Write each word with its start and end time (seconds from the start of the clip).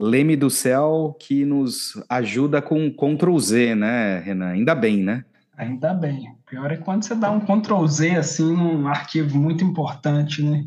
Leme 0.00 0.36
do 0.36 0.50
céu 0.50 1.16
que 1.20 1.44
nos 1.44 2.02
ajuda 2.08 2.60
com 2.60 2.90
Ctrl 2.90 3.38
Z, 3.38 3.74
né, 3.74 4.18
Renan? 4.18 4.48
Ainda 4.48 4.74
bem, 4.74 5.02
né? 5.02 5.24
Ainda 5.56 5.94
bem. 5.94 6.28
O 6.30 6.50
pior 6.50 6.72
é 6.72 6.76
quando 6.76 7.04
você 7.04 7.14
dá 7.14 7.30
um 7.30 7.40
Ctrl 7.40 7.86
Z 7.86 8.16
assim 8.16 8.56
num 8.56 8.88
arquivo 8.88 9.38
muito 9.38 9.62
importante, 9.62 10.42
né? 10.42 10.64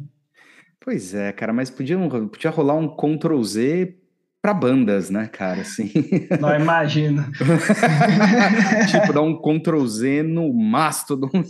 Pois 0.79 1.13
é, 1.15 1.31
cara, 1.31 1.51
mas 1.51 1.69
podia, 1.69 1.97
podia 1.97 2.51
rolar 2.51 2.75
um 2.75 2.88
Ctrl 2.96 3.41
Z 3.41 3.97
para 4.46 4.53
bandas, 4.53 5.10
né, 5.10 5.26
cara? 5.26 5.62
Assim. 5.62 5.92
Não 6.39 6.55
imagina. 6.55 7.28
tipo, 8.92 9.12
dar 9.12 9.21
um 9.21 9.35
Ctrl 9.35 9.83
Z 9.87 10.21
no 10.21 10.53
Mastodon. 10.53 11.31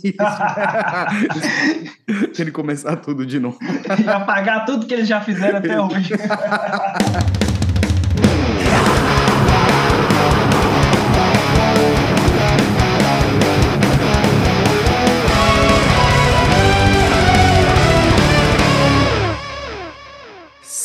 Ele 2.38 2.50
começar 2.50 2.96
tudo 2.96 3.26
de 3.26 3.38
novo. 3.38 3.58
E 4.02 4.08
apagar 4.08 4.64
tudo 4.64 4.86
que 4.86 4.94
eles 4.94 5.06
já 5.06 5.20
fizeram 5.20 5.58
até 5.58 5.78
hoje. 5.78 6.14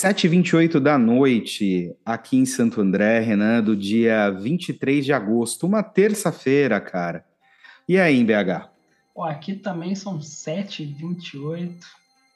7h28 0.02 0.80
da 0.80 0.98
noite, 0.98 1.96
aqui 2.04 2.36
em 2.36 2.44
Santo 2.44 2.82
André, 2.82 3.20
Renan, 3.20 3.62
do 3.62 3.76
dia 3.76 4.32
23 4.32 5.06
de 5.06 5.14
agosto, 5.14 5.68
uma 5.68 5.84
terça-feira, 5.84 6.82
cara. 6.82 7.24
E 7.88 8.00
aí, 8.00 8.20
em 8.20 8.26
BH? 8.26 8.68
Aqui 9.16 9.54
também 9.54 9.94
são 9.94 10.18
7h28 10.18 11.76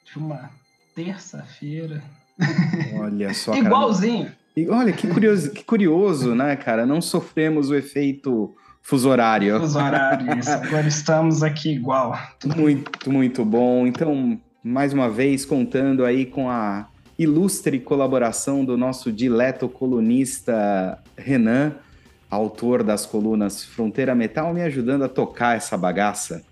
de 0.06 0.18
uma 0.18 0.52
terça-feira. 0.94 2.04
Olha 3.02 3.34
só, 3.34 3.56
Igualzinho. 3.56 4.32
E 4.56 4.70
olha, 4.70 4.94
que 4.94 5.08
curioso, 5.08 5.52
que 5.52 5.64
curioso, 5.64 6.36
né, 6.36 6.56
cara? 6.56 6.86
Não 6.86 7.02
sofremos 7.02 7.72
o 7.72 7.76
efeito 7.76 8.56
fuso 8.80 9.10
horário. 9.10 9.60
Fuso 9.60 9.80
horário, 9.80 10.38
isso. 10.38 10.52
Agora 10.54 10.88
estamos 10.88 11.42
aqui 11.42 11.74
igual. 11.74 12.16
Muito, 12.56 13.12
muito 13.12 13.44
bom. 13.44 13.88
Então, 13.88 14.40
mais 14.64 14.94
uma 14.94 15.10
vez, 15.10 15.44
contando 15.44 16.06
aí 16.06 16.26
com 16.26 16.50
a 16.50 16.88
ilustre 17.18 17.80
colaboração 17.80 18.66
do 18.66 18.78
nosso 18.78 19.12
dileto 19.12 19.70
colunista 19.70 21.00
Renan, 21.18 21.74
autor 22.30 22.84
das 22.84 23.06
colunas 23.06 23.64
Fronteira 23.64 24.14
Metal, 24.14 24.54
me 24.54 24.62
ajudando 24.62 25.04
a 25.04 25.10
tocar 25.10 25.56
essa 25.56 25.78
bagaça. 25.78 26.44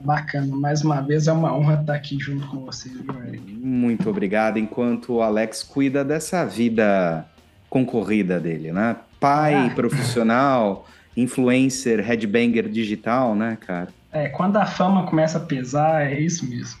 Bacana, 0.00 0.54
mais 0.54 0.82
uma 0.82 1.00
vez 1.00 1.26
é 1.26 1.32
uma 1.32 1.52
honra 1.52 1.80
estar 1.80 1.94
aqui 1.94 2.16
junto 2.20 2.46
com 2.46 2.58
você, 2.58 2.88
viu, 2.88 3.04
Eric? 3.26 3.52
Muito 3.52 4.08
obrigado, 4.08 4.56
enquanto 4.56 5.14
o 5.14 5.22
Alex 5.22 5.64
cuida 5.64 6.04
dessa 6.04 6.44
vida 6.44 7.26
concorrida 7.68 8.38
dele, 8.38 8.70
né? 8.70 8.96
Pai 9.18 9.66
ah. 9.66 9.70
profissional, 9.74 10.86
influencer, 11.16 12.00
headbanger 12.00 12.68
digital, 12.68 13.34
né, 13.34 13.58
cara? 13.60 13.88
É, 14.18 14.28
quando 14.28 14.56
a 14.56 14.66
fama 14.66 15.06
começa 15.06 15.38
a 15.38 15.40
pesar, 15.40 16.10
é 16.10 16.18
isso 16.18 16.48
mesmo. 16.48 16.80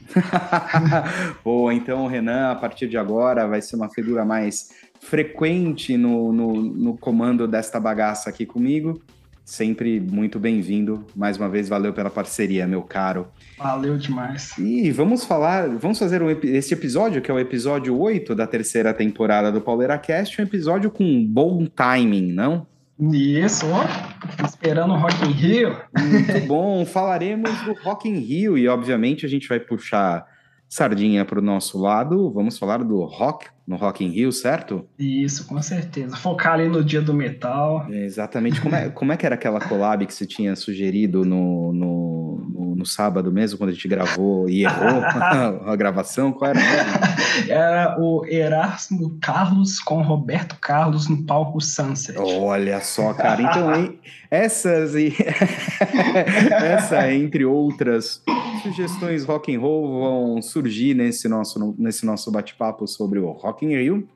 Boa, 1.44 1.72
então 1.72 2.04
o 2.04 2.08
Renan, 2.08 2.50
a 2.50 2.56
partir 2.56 2.88
de 2.88 2.98
agora, 2.98 3.46
vai 3.46 3.62
ser 3.62 3.76
uma 3.76 3.88
figura 3.88 4.24
mais 4.24 4.70
frequente 5.00 5.96
no, 5.96 6.32
no, 6.32 6.52
no 6.54 6.98
comando 6.98 7.46
desta 7.46 7.78
bagaça 7.78 8.28
aqui 8.28 8.44
comigo. 8.44 9.00
Sempre 9.44 10.00
muito 10.00 10.40
bem-vindo. 10.40 11.06
Mais 11.14 11.36
uma 11.36 11.48
vez, 11.48 11.68
valeu 11.68 11.92
pela 11.92 12.10
parceria, 12.10 12.66
meu 12.66 12.82
caro. 12.82 13.28
Valeu 13.56 13.96
demais. 13.96 14.58
E 14.58 14.90
vamos 14.90 15.24
falar, 15.24 15.68
vamos 15.68 15.98
fazer 15.98 16.20
um, 16.20 16.30
esse 16.30 16.74
episódio, 16.74 17.22
que 17.22 17.30
é 17.30 17.34
o 17.34 17.38
episódio 17.38 17.96
8 17.96 18.34
da 18.34 18.48
terceira 18.48 18.92
temporada 18.92 19.52
do 19.52 19.60
PauleraCast, 19.60 20.40
um 20.40 20.44
episódio 20.44 20.90
com 20.90 21.24
bom 21.24 21.66
timing, 21.66 22.32
não? 22.32 22.66
Isso, 23.00 23.66
ó, 23.70 23.84
esperando 24.44 24.94
o 24.94 24.96
Rock 24.96 25.24
in 25.24 25.32
Rio. 25.32 25.76
Muito 25.96 26.40
bom, 26.48 26.84
falaremos 26.84 27.50
do 27.62 27.72
Rock 27.82 28.08
in 28.08 28.18
Rio 28.18 28.58
e 28.58 28.66
obviamente 28.66 29.24
a 29.24 29.28
gente 29.28 29.48
vai 29.48 29.60
puxar 29.60 30.26
sardinha 30.68 31.24
para 31.24 31.38
o 31.38 31.42
nosso 31.42 31.78
lado, 31.78 32.30
vamos 32.30 32.58
falar 32.58 32.84
do 32.84 33.02
rock 33.04 33.46
no 33.66 33.76
Rock 33.76 34.04
in 34.04 34.10
Rio, 34.10 34.30
certo? 34.30 34.86
Isso, 34.98 35.46
com 35.46 35.60
certeza. 35.62 36.16
Focar 36.16 36.54
ali 36.54 36.68
no 36.68 36.84
dia 36.84 37.00
do 37.00 37.14
metal. 37.14 37.86
É, 37.90 38.04
exatamente. 38.04 38.60
Como 38.60 38.74
é, 38.74 38.90
como 38.90 39.12
é 39.12 39.16
que 39.16 39.24
era 39.24 39.34
aquela 39.34 39.60
collab 39.60 40.04
que 40.06 40.12
você 40.12 40.26
tinha 40.26 40.54
sugerido 40.56 41.24
no, 41.24 41.72
no, 41.72 42.17
no, 42.78 42.86
sábado 42.86 43.32
mesmo, 43.32 43.58
quando 43.58 43.70
a 43.70 43.72
gente 43.72 43.88
gravou 43.88 44.48
e 44.48 44.62
errou 44.62 45.02
a 45.66 45.76
gravação? 45.76 46.32
Qual 46.32 46.50
era? 46.50 46.60
Era 47.48 47.96
o 48.00 48.24
Erasmo 48.26 49.18
Carlos 49.20 49.78
com 49.80 50.02
Roberto 50.02 50.56
Carlos 50.60 51.08
no 51.08 51.22
palco 51.24 51.60
Sunset. 51.60 52.18
Olha 52.18 52.80
só, 52.80 53.12
cara. 53.14 53.42
Então, 53.42 53.74
hein, 53.74 53.98
essas 54.30 54.94
e 54.94 55.14
essa, 56.60 57.12
entre 57.12 57.44
outras 57.44 58.22
sugestões 58.62 59.24
rock 59.24 59.54
and 59.54 59.60
roll 59.60 60.00
vão 60.00 60.42
surgir 60.42 60.94
nesse 60.94 61.28
nosso, 61.28 61.74
nesse 61.78 62.04
nosso 62.04 62.30
bate-papo 62.30 62.86
sobre 62.86 63.18
o 63.18 63.30
Rock 63.30 63.64
in 63.64 63.76
Rio. 63.76 64.08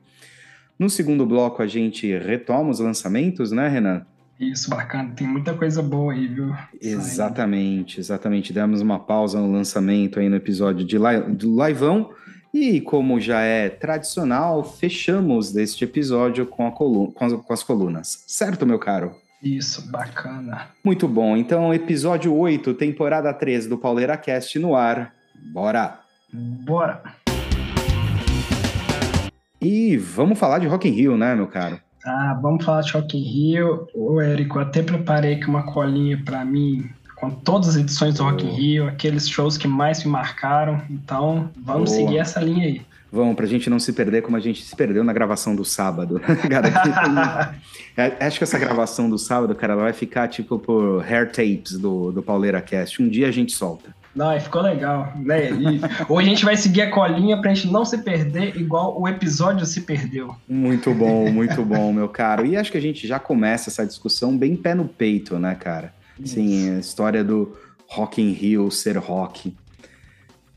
No 0.77 0.89
segundo 0.89 1.25
bloco, 1.25 1.61
a 1.61 1.67
gente 1.67 2.17
retoma 2.17 2.69
os 2.71 2.79
lançamentos, 2.79 3.51
né, 3.51 3.67
Renan? 3.67 4.05
Isso, 4.51 4.69
bacana. 4.69 5.11
Tem 5.15 5.25
muita 5.25 5.53
coisa 5.53 5.81
boa 5.81 6.13
aí, 6.13 6.27
viu? 6.27 6.53
Exatamente, 6.81 7.99
exatamente. 7.99 8.51
Demos 8.51 8.81
uma 8.81 8.99
pausa 8.99 9.39
no 9.39 9.51
lançamento 9.51 10.19
aí 10.19 10.27
no 10.27 10.35
episódio 10.35 10.85
de, 10.85 10.97
li 10.97 11.35
de 11.35 11.45
Liveão. 11.45 12.11
E 12.53 12.81
como 12.81 13.19
já 13.19 13.41
é 13.41 13.69
tradicional, 13.69 14.63
fechamos 14.63 15.51
deste 15.51 15.85
episódio 15.85 16.45
com, 16.45 16.69
com, 16.71 17.13
as, 17.19 17.33
com 17.33 17.53
as 17.53 17.63
colunas. 17.63 18.23
Certo, 18.27 18.65
meu 18.65 18.77
caro? 18.77 19.15
Isso, 19.41 19.89
bacana. 19.89 20.67
Muito 20.83 21.07
bom. 21.07 21.35
Então, 21.35 21.73
episódio 21.73 22.33
8, 22.35 22.73
temporada 22.75 23.33
3 23.33 23.67
do 23.67 23.77
Pauleira 23.77 24.15
Cast 24.17 24.59
no 24.59 24.75
ar. 24.75 25.13
Bora! 25.51 25.99
Bora! 26.31 27.01
E 29.59 29.97
vamos 29.97 30.37
falar 30.37 30.59
de 30.59 30.67
Rock 30.67 30.87
in 30.87 30.91
Rio, 30.91 31.17
né, 31.17 31.33
meu 31.33 31.47
caro? 31.47 31.79
Ah, 32.05 32.37
vamos 32.41 32.65
falar 32.65 32.81
de 32.81 32.91
Rock 32.91 33.17
in 33.17 33.23
Rio. 33.23 33.87
Ô, 33.93 34.19
Érico, 34.19 34.57
eu 34.57 34.63
até 34.63 34.81
preparei 34.81 35.35
aqui 35.35 35.47
uma 35.47 35.63
colinha 35.63 36.21
para 36.23 36.43
mim 36.43 36.89
com 37.15 37.29
todas 37.29 37.69
as 37.69 37.75
edições 37.77 38.15
do 38.15 38.23
Rock 38.23 38.45
in 38.45 38.49
Rio, 38.49 38.87
aqueles 38.87 39.29
shows 39.29 39.57
que 39.57 39.67
mais 39.67 40.03
me 40.03 40.11
marcaram. 40.11 40.81
Então, 40.89 41.49
vamos 41.55 41.89
Boa. 41.89 42.01
seguir 42.01 42.17
essa 42.17 42.41
linha 42.41 42.65
aí. 42.65 42.81
Vamos, 43.09 43.35
pra 43.35 43.45
gente 43.45 43.69
não 43.69 43.79
se 43.79 43.93
perder 43.93 44.23
como 44.23 44.35
a 44.35 44.39
gente 44.39 44.63
se 44.63 44.75
perdeu 44.75 45.03
na 45.03 45.13
gravação 45.13 45.55
do 45.55 45.63
sábado. 45.63 46.19
É, 47.95 48.25
acho 48.25 48.39
que 48.39 48.43
essa 48.43 48.57
gravação 48.57 49.07
do 49.07 49.19
sábado, 49.19 49.53
cara, 49.53 49.73
ela 49.73 49.83
vai 49.83 49.93
ficar 49.93 50.27
tipo 50.27 50.57
por 50.57 51.05
hair 51.07 51.27
tapes 51.27 51.77
do, 51.77 52.11
do 52.11 52.23
Pauleira 52.23 52.59
Cast. 52.59 53.03
Um 53.03 53.07
dia 53.07 53.27
a 53.27 53.31
gente 53.31 53.51
solta. 53.51 53.95
Não, 54.15 54.39
ficou 54.39 54.61
legal. 54.61 55.11
Né? 55.15 55.51
E 55.51 55.81
hoje 56.07 56.27
a 56.27 56.29
gente 56.29 56.45
vai 56.45 56.55
seguir 56.55 56.81
a 56.81 56.91
colinha 56.91 57.39
pra 57.39 57.53
gente 57.53 57.71
não 57.71 57.83
se 57.83 57.97
perder 57.97 58.55
igual 58.55 58.99
o 58.99 59.07
episódio 59.07 59.65
se 59.65 59.81
perdeu. 59.81 60.35
Muito 60.47 60.93
bom, 60.93 61.31
muito 61.31 61.63
bom, 61.65 61.91
meu 61.91 62.07
caro. 62.07 62.45
E 62.45 62.55
acho 62.55 62.71
que 62.71 62.77
a 62.77 62.81
gente 62.81 63.07
já 63.07 63.19
começa 63.19 63.69
essa 63.69 63.85
discussão 63.85 64.37
bem 64.37 64.55
pé 64.55 64.75
no 64.75 64.87
peito, 64.87 65.39
né, 65.39 65.55
cara? 65.55 65.93
Sim, 66.23 66.75
a 66.75 66.79
história 66.79 67.23
do 67.23 67.57
Rock 67.87 68.21
in 68.21 68.31
Rio 68.31 68.69
ser 68.69 68.97
rock. 68.97 69.55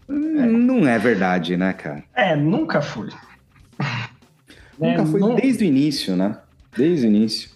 É. 0.09 0.12
Não 0.12 0.87
é 0.87 0.99
verdade, 0.99 1.56
né, 1.56 1.72
cara? 1.72 2.05
É, 2.15 2.37
nunca 2.37 2.83
foi. 2.83 3.09
Nunca 4.78 5.03
é, 5.03 5.06
foi 5.06 5.21
não... 5.21 5.34
desde 5.34 5.65
o 5.65 5.66
início, 5.66 6.15
né? 6.15 6.37
Desde 6.77 7.06
o 7.06 7.09
início. 7.09 7.50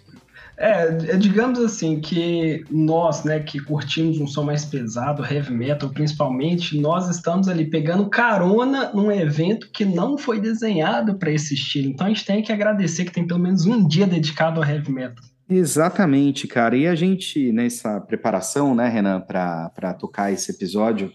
É, 0.63 1.15
é, 1.15 1.17
digamos 1.17 1.59
assim, 1.59 1.99
que 1.99 2.63
nós, 2.71 3.25
né, 3.25 3.41
que 3.41 3.59
curtimos 3.59 4.21
um 4.21 4.27
som 4.27 4.43
mais 4.43 4.63
pesado, 4.63 5.25
heavy 5.25 5.55
metal 5.55 5.89
principalmente, 5.89 6.79
nós 6.79 7.09
estamos 7.09 7.49
ali 7.49 7.65
pegando 7.65 8.11
carona 8.11 8.93
num 8.93 9.11
evento 9.11 9.71
que 9.73 9.87
não 9.87 10.19
foi 10.19 10.39
desenhado 10.39 11.15
para 11.15 11.31
esse 11.31 11.55
estilo. 11.55 11.89
Então 11.89 12.07
a 12.07 12.11
gente 12.11 12.27
tem 12.27 12.43
que 12.43 12.53
agradecer 12.53 13.07
que 13.07 13.13
tem 13.13 13.27
pelo 13.27 13.41
menos 13.41 13.65
um 13.65 13.89
dia 13.89 14.07
dedicado 14.07 14.61
ao 14.61 14.69
heavy 14.69 14.93
metal. 14.93 15.25
Exatamente, 15.49 16.47
cara. 16.47 16.77
E 16.77 16.87
a 16.87 16.95
gente, 16.95 17.51
nessa 17.53 17.99
preparação, 17.99 18.75
né, 18.75 18.87
Renan, 18.87 19.19
para 19.23 19.95
tocar 19.99 20.31
esse 20.31 20.51
episódio, 20.51 21.11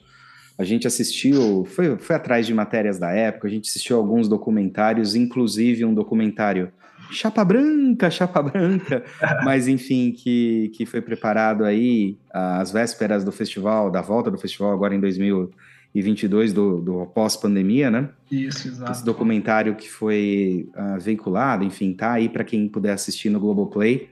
a 0.57 0.63
gente 0.63 0.87
assistiu, 0.87 1.65
foi, 1.65 1.95
foi 1.99 2.15
atrás 2.15 2.47
de 2.47 2.53
matérias 2.53 2.97
da 2.97 3.11
época, 3.11 3.47
a 3.47 3.51
gente 3.51 3.69
assistiu 3.69 3.97
alguns 3.97 4.27
documentários, 4.27 5.13
inclusive 5.13 5.85
um 5.85 5.93
documentário 5.93 6.71
chapa 7.11 7.43
branca, 7.43 8.09
chapa 8.09 8.41
branca, 8.41 9.03
mas 9.43 9.67
enfim, 9.67 10.11
que, 10.11 10.71
que 10.75 10.85
foi 10.85 11.01
preparado 11.01 11.63
aí 11.63 12.17
às 12.31 12.71
vésperas 12.71 13.23
do 13.23 13.31
festival, 13.31 13.89
da 13.89 14.01
volta 14.01 14.29
do 14.31 14.37
festival 14.37 14.71
agora 14.71 14.95
em 14.95 14.99
2022, 14.99 16.53
do, 16.53 16.81
do 16.81 17.05
pós-pandemia, 17.07 17.89
né? 17.89 18.09
Isso, 18.31 18.67
exato. 18.67 18.91
Esse 18.91 19.05
documentário 19.05 19.75
que 19.75 19.89
foi 19.89 20.69
uh, 20.75 20.99
veiculado, 20.99 21.63
enfim, 21.63 21.93
tá 21.93 22.13
aí 22.13 22.29
para 22.29 22.43
quem 22.43 22.67
puder 22.67 22.93
assistir 22.93 23.29
no 23.29 23.39
Globoplay. 23.39 24.09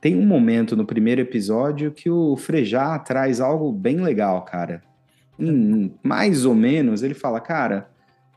Tem 0.00 0.14
um 0.14 0.26
momento 0.26 0.76
no 0.76 0.84
primeiro 0.84 1.20
episódio 1.20 1.90
que 1.90 2.08
o 2.10 2.36
Frejá 2.36 2.98
traz 2.98 3.40
algo 3.40 3.72
bem 3.72 4.00
legal, 4.00 4.42
cara. 4.44 4.82
Em, 5.38 5.92
mais 6.02 6.44
ou 6.44 6.54
menos, 6.54 7.02
ele 7.02 7.14
fala, 7.14 7.40
cara, 7.40 7.88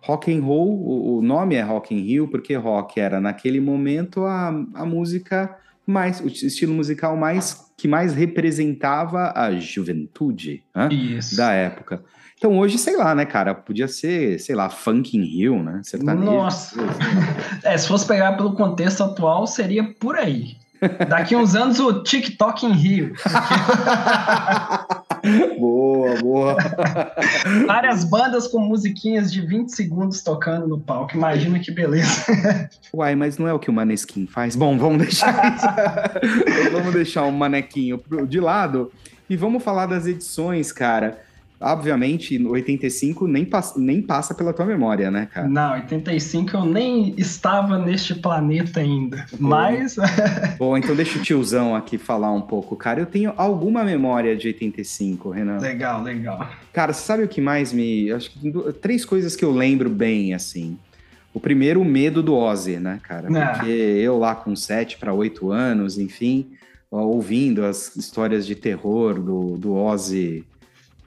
rock 0.01 0.33
and 0.33 0.41
roll, 0.41 1.17
o 1.17 1.21
nome 1.21 1.55
é 1.55 1.61
Rock 1.61 1.93
in 1.93 1.99
Rio 1.99 2.27
porque 2.27 2.55
rock 2.55 2.99
era 2.99 3.19
naquele 3.19 3.59
momento 3.59 4.23
a, 4.23 4.47
a 4.73 4.85
música 4.85 5.55
mais, 5.85 6.19
o 6.21 6.27
estilo 6.27 6.73
musical 6.73 7.17
mais 7.17 7.67
que 7.75 7.87
mais 7.87 8.13
representava 8.13 9.31
a 9.35 9.51
juventude 9.51 10.63
né, 10.75 10.89
da 11.35 11.53
época. 11.53 12.03
Então 12.37 12.57
hoje, 12.57 12.77
sei 12.77 12.95
lá, 12.95 13.13
né, 13.15 13.25
cara, 13.25 13.53
podia 13.53 13.87
ser, 13.87 14.39
sei 14.39 14.55
lá, 14.55 14.69
funk 14.69 15.17
in 15.17 15.23
Rio, 15.23 15.61
né? 15.61 15.81
Sertanejo. 15.83 16.25
Nossa! 16.25 16.79
é, 17.63 17.77
se 17.77 17.87
fosse 17.87 18.05
pegar 18.05 18.37
pelo 18.37 18.53
contexto 18.53 19.03
atual, 19.03 19.45
seria 19.47 19.83
por 19.83 20.15
aí. 20.15 20.55
Daqui 21.09 21.35
uns 21.35 21.55
anos 21.55 21.79
o 21.79 22.01
TikTok 22.03 22.65
em 22.65 22.71
Rio. 22.71 23.13
boa, 25.59 26.15
boa. 26.21 26.57
Várias 27.67 28.03
bandas 28.03 28.47
com 28.47 28.59
musiquinhas 28.59 29.31
de 29.31 29.41
20 29.41 29.69
segundos 29.69 30.21
tocando 30.21 30.67
no 30.67 30.79
palco. 30.79 31.15
Imagina 31.15 31.59
que 31.59 31.71
beleza. 31.71 32.25
Uai, 32.93 33.15
mas 33.15 33.37
não 33.37 33.47
é 33.47 33.53
o 33.53 33.59
que 33.59 33.69
o 33.69 33.73
Maneskin 33.73 34.27
faz? 34.27 34.55
Bom, 34.55 34.77
vamos 34.77 34.99
deixar 34.99 35.55
isso. 35.55 36.71
vamos 36.71 36.93
deixar 36.93 37.23
o 37.23 37.31
manequinho 37.31 38.01
de 38.27 38.39
lado 38.39 38.91
e 39.29 39.35
vamos 39.35 39.63
falar 39.63 39.85
das 39.85 40.05
edições, 40.05 40.71
cara. 40.71 41.19
Obviamente, 41.61 42.41
85 42.41 43.27
nem, 43.27 43.43
passa, 43.43 43.77
nem 43.77 44.01
passa 44.01 44.33
pela 44.33 44.53
tua 44.53 44.65
memória, 44.65 45.11
né, 45.11 45.27
cara? 45.31 45.45
Não, 45.45 45.73
85 45.73 46.55
eu 46.55 46.65
nem 46.65 47.13
estava 47.17 47.77
neste 47.77 48.15
planeta 48.15 48.79
ainda. 48.79 49.25
Bom. 49.33 49.49
Mas. 49.49 49.97
Bom, 50.57 50.77
então 50.77 50.95
deixa 50.95 51.19
o 51.19 51.21
tiozão 51.21 51.75
aqui 51.75 51.97
falar 51.97 52.31
um 52.31 52.41
pouco, 52.41 52.77
cara. 52.77 53.01
Eu 53.01 53.05
tenho 53.05 53.33
alguma 53.35 53.83
memória 53.83 54.37
de 54.37 54.47
85, 54.47 55.29
Renan. 55.31 55.57
Legal, 55.57 56.01
legal. 56.01 56.49
Cara, 56.71 56.93
sabe 56.93 57.23
o 57.23 57.27
que 57.27 57.41
mais 57.41 57.73
me. 57.73 58.09
Acho 58.09 58.31
que 58.31 58.73
três 58.81 59.03
coisas 59.03 59.35
que 59.35 59.43
eu 59.43 59.51
lembro 59.51 59.89
bem, 59.89 60.33
assim. 60.33 60.77
O 61.33 61.41
primeiro, 61.41 61.81
o 61.81 61.85
medo 61.85 62.23
do 62.23 62.35
Ozzy, 62.35 62.77
né, 62.77 63.01
cara? 63.03 63.27
Ah. 63.37 63.53
Porque 63.53 63.69
eu 63.69 64.17
lá 64.17 64.33
com 64.33 64.55
7 64.55 64.97
para 64.97 65.13
8 65.13 65.51
anos, 65.51 65.97
enfim, 65.97 66.51
ouvindo 66.89 67.65
as 67.65 67.95
histórias 67.97 68.47
de 68.47 68.55
terror 68.55 69.19
do, 69.19 69.57
do 69.57 69.75
Ozzy 69.75 70.45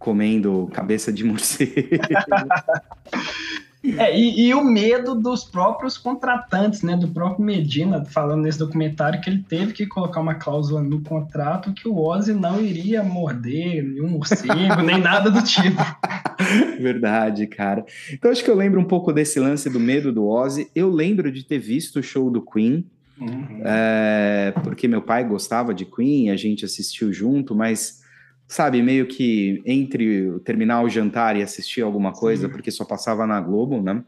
comendo 0.02 0.69
cabeça 0.72 1.12
de 1.12 1.25
morcego. 1.25 1.72
É, 3.99 4.16
e, 4.16 4.46
e, 4.46 4.54
o 4.54 4.62
medo 4.62 5.12
dos 5.12 5.43
próprios 5.43 5.99
contratantes, 5.99 6.82
né? 6.82 6.96
Do 6.96 7.08
próprio 7.08 7.44
Medina, 7.44 8.04
falando 8.04 8.43
nesse 8.43 8.60
documentário, 8.60 9.20
que 9.20 9.28
ele 9.28 9.43
teve 9.43 9.72
que 9.72 9.87
colocar 9.87 10.20
uma 10.20 10.37
cláusula 10.37 10.81
no 10.81 11.00
contrato 11.00 11.72
que 11.72 11.88
o 11.88 11.99
Ozzy 11.99 12.32
não 12.32 12.64
iria 12.64 13.02
morder 13.02 13.82
nenhum 13.82 14.10
morcego, 14.10 14.82
nem 14.87 14.99
nada 14.99 15.32
do 15.32 15.43
tipo. 15.43 15.82
Verdade, 16.81 17.44
cara. 17.48 17.84
Então 18.12 18.31
acho 18.31 18.44
que 18.44 18.50
eu 18.50 18.55
lembro 18.55 18.81
um 18.81 18.84
pouco 18.84 19.12
desse 19.12 19.40
lance 19.40 19.69
do 19.69 19.81
medo 19.81 20.12
do 20.12 20.28
Ozzy. 20.28 20.70
Eu 20.76 20.88
lembro 20.88 21.32
de 21.32 21.43
ter 21.43 21.58
visto 21.58 21.98
o 21.98 22.02
show 22.05 22.31
do 22.31 22.40
Queen. 22.40 22.87
Uhum. 23.20 23.62
É, 23.64 24.55
porque 24.62 24.87
meu 24.87 25.02
pai 25.02 25.25
gostava 25.25 25.75
de 25.75 25.84
Queen, 25.84 26.31
a 26.31 26.37
gente 26.37 26.64
assistiu 26.64 27.12
junto, 27.12 27.52
mas 27.52 28.01
sabe, 28.52 28.82
meio 28.82 29.06
que 29.06 29.62
entre 29.64 30.38
terminar 30.40 30.82
o 30.82 30.88
jantar 30.88 31.37
e 31.37 31.43
assistir 31.43 31.81
alguma 31.81 32.12
coisa, 32.12 32.46
Sim. 32.46 32.52
porque 32.52 32.70
só 32.70 32.84
passava 32.84 33.26
na 33.26 33.40
Globo, 33.40 33.81
né? 33.81 34.04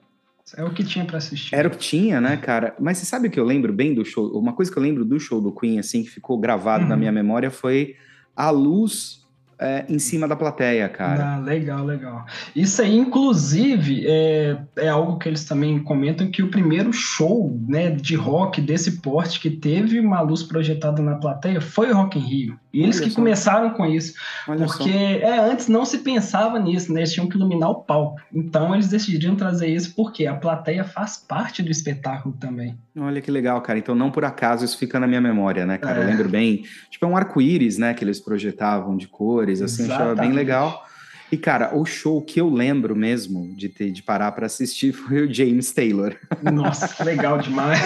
É 0.57 0.63
o 0.63 0.75
que 0.75 0.85
tinha 0.85 1.07
para 1.07 1.17
assistir. 1.17 1.55
Era 1.55 1.69
o 1.69 1.71
que 1.71 1.79
tinha, 1.79 2.21
né, 2.21 2.37
cara? 2.37 2.77
Mas 2.79 2.99
você 2.99 3.07
sabe 3.07 3.29
o 3.29 3.31
que 3.31 3.41
eu 3.41 3.45
lembro 3.45 3.73
bem 3.73 3.95
do 3.95 4.05
show? 4.05 4.39
Uma 4.39 4.53
coisa 4.53 4.71
que 4.71 4.79
eu 4.79 4.83
lembro 4.83 5.03
do 5.03 5.19
show 5.19 5.41
do 5.41 5.51
Queen, 5.51 5.79
assim, 5.79 6.03
que 6.03 6.11
ficou 6.11 6.39
gravado 6.39 6.83
uhum. 6.83 6.91
na 6.91 6.97
minha 6.97 7.11
memória 7.11 7.51
foi 7.51 7.97
a 8.37 8.51
luz 8.51 9.24
é, 9.59 9.85
em 9.89 9.99
cima 9.99 10.27
da 10.27 10.37
plateia, 10.37 10.89
cara. 10.89 11.35
Ah, 11.35 11.39
legal, 11.39 11.85
legal. 11.85 12.25
Isso 12.55 12.83
aí, 12.83 12.97
inclusive, 12.97 14.05
é, 14.07 14.57
é 14.77 14.89
algo 14.89 15.19
que 15.19 15.29
eles 15.29 15.45
também 15.45 15.79
comentam 15.83 16.31
que 16.31 16.43
o 16.43 16.51
primeiro 16.51 16.93
show 16.93 17.59
né, 17.69 17.91
de 17.91 18.15
rock 18.15 18.61
desse 18.61 19.01
porte 19.01 19.41
que 19.41 19.51
teve 19.51 20.01
uma 20.01 20.21
luz 20.21 20.43
projetada 20.43 21.03
na 21.03 21.17
plateia 21.17 21.61
foi 21.61 21.91
o 21.91 21.97
Rock 21.97 22.19
in 22.19 22.23
Rio. 22.23 22.59
E 22.75 22.83
eles 22.83 22.97
Olha 22.97 23.05
que 23.05 23.11
só. 23.13 23.17
começaram 23.17 23.71
com 23.71 23.87
isso. 23.87 24.15
Olha 24.49 24.67
porque 24.67 24.91
é, 24.91 25.39
antes 25.39 25.69
não 25.69 25.85
se 25.85 25.99
pensava 25.99 26.59
nisso, 26.59 26.93
né? 26.93 27.01
Eles 27.01 27.13
tinham 27.13 27.29
que 27.29 27.37
iluminar 27.37 27.71
o 27.71 27.77
palco. 27.77 28.21
Então 28.33 28.75
eles 28.75 28.89
decidiram 28.89 29.37
trazer 29.37 29.69
isso 29.69 29.95
porque 29.95 30.27
a 30.27 30.35
plateia 30.35 30.83
faz 30.83 31.17
parte 31.17 31.63
do 31.63 31.71
espetáculo 31.71 32.35
também. 32.35 32.77
Olha 32.99 33.21
que 33.21 33.31
legal, 33.31 33.61
cara. 33.61 33.79
Então 33.79 33.95
não 33.95 34.11
por 34.11 34.25
acaso 34.25 34.65
isso 34.65 34.77
fica 34.77 34.99
na 34.99 35.07
minha 35.07 35.21
memória, 35.21 35.65
né, 35.65 35.79
cara? 35.79 36.01
É. 36.01 36.03
Eu 36.03 36.07
lembro 36.09 36.29
bem. 36.29 36.65
Tipo, 36.91 37.07
é 37.07 37.09
um 37.09 37.17
arco-íris, 37.17 37.79
né? 37.79 37.95
Que 37.95 38.03
eles 38.03 38.19
projetavam 38.19 38.97
de 38.97 39.07
cores, 39.45 39.61
assim, 39.61 39.85
Exatamente. 39.85 40.11
achava 40.11 40.21
bem 40.21 40.33
legal. 40.33 40.87
E, 41.31 41.37
cara, 41.37 41.75
o 41.75 41.85
show 41.85 42.23
que 42.23 42.41
eu 42.41 42.49
lembro 42.49 42.95
mesmo 42.95 43.55
de 43.57 43.69
ter 43.69 43.91
de 43.91 44.03
parar 44.03 44.33
para 44.33 44.47
assistir 44.47 44.93
foi 44.95 45.27
o 45.27 45.33
James 45.33 45.73
Taylor. 45.73 46.17
Nossa, 46.43 46.89
que 46.89 47.03
legal 47.03 47.39
demais. 47.39 47.81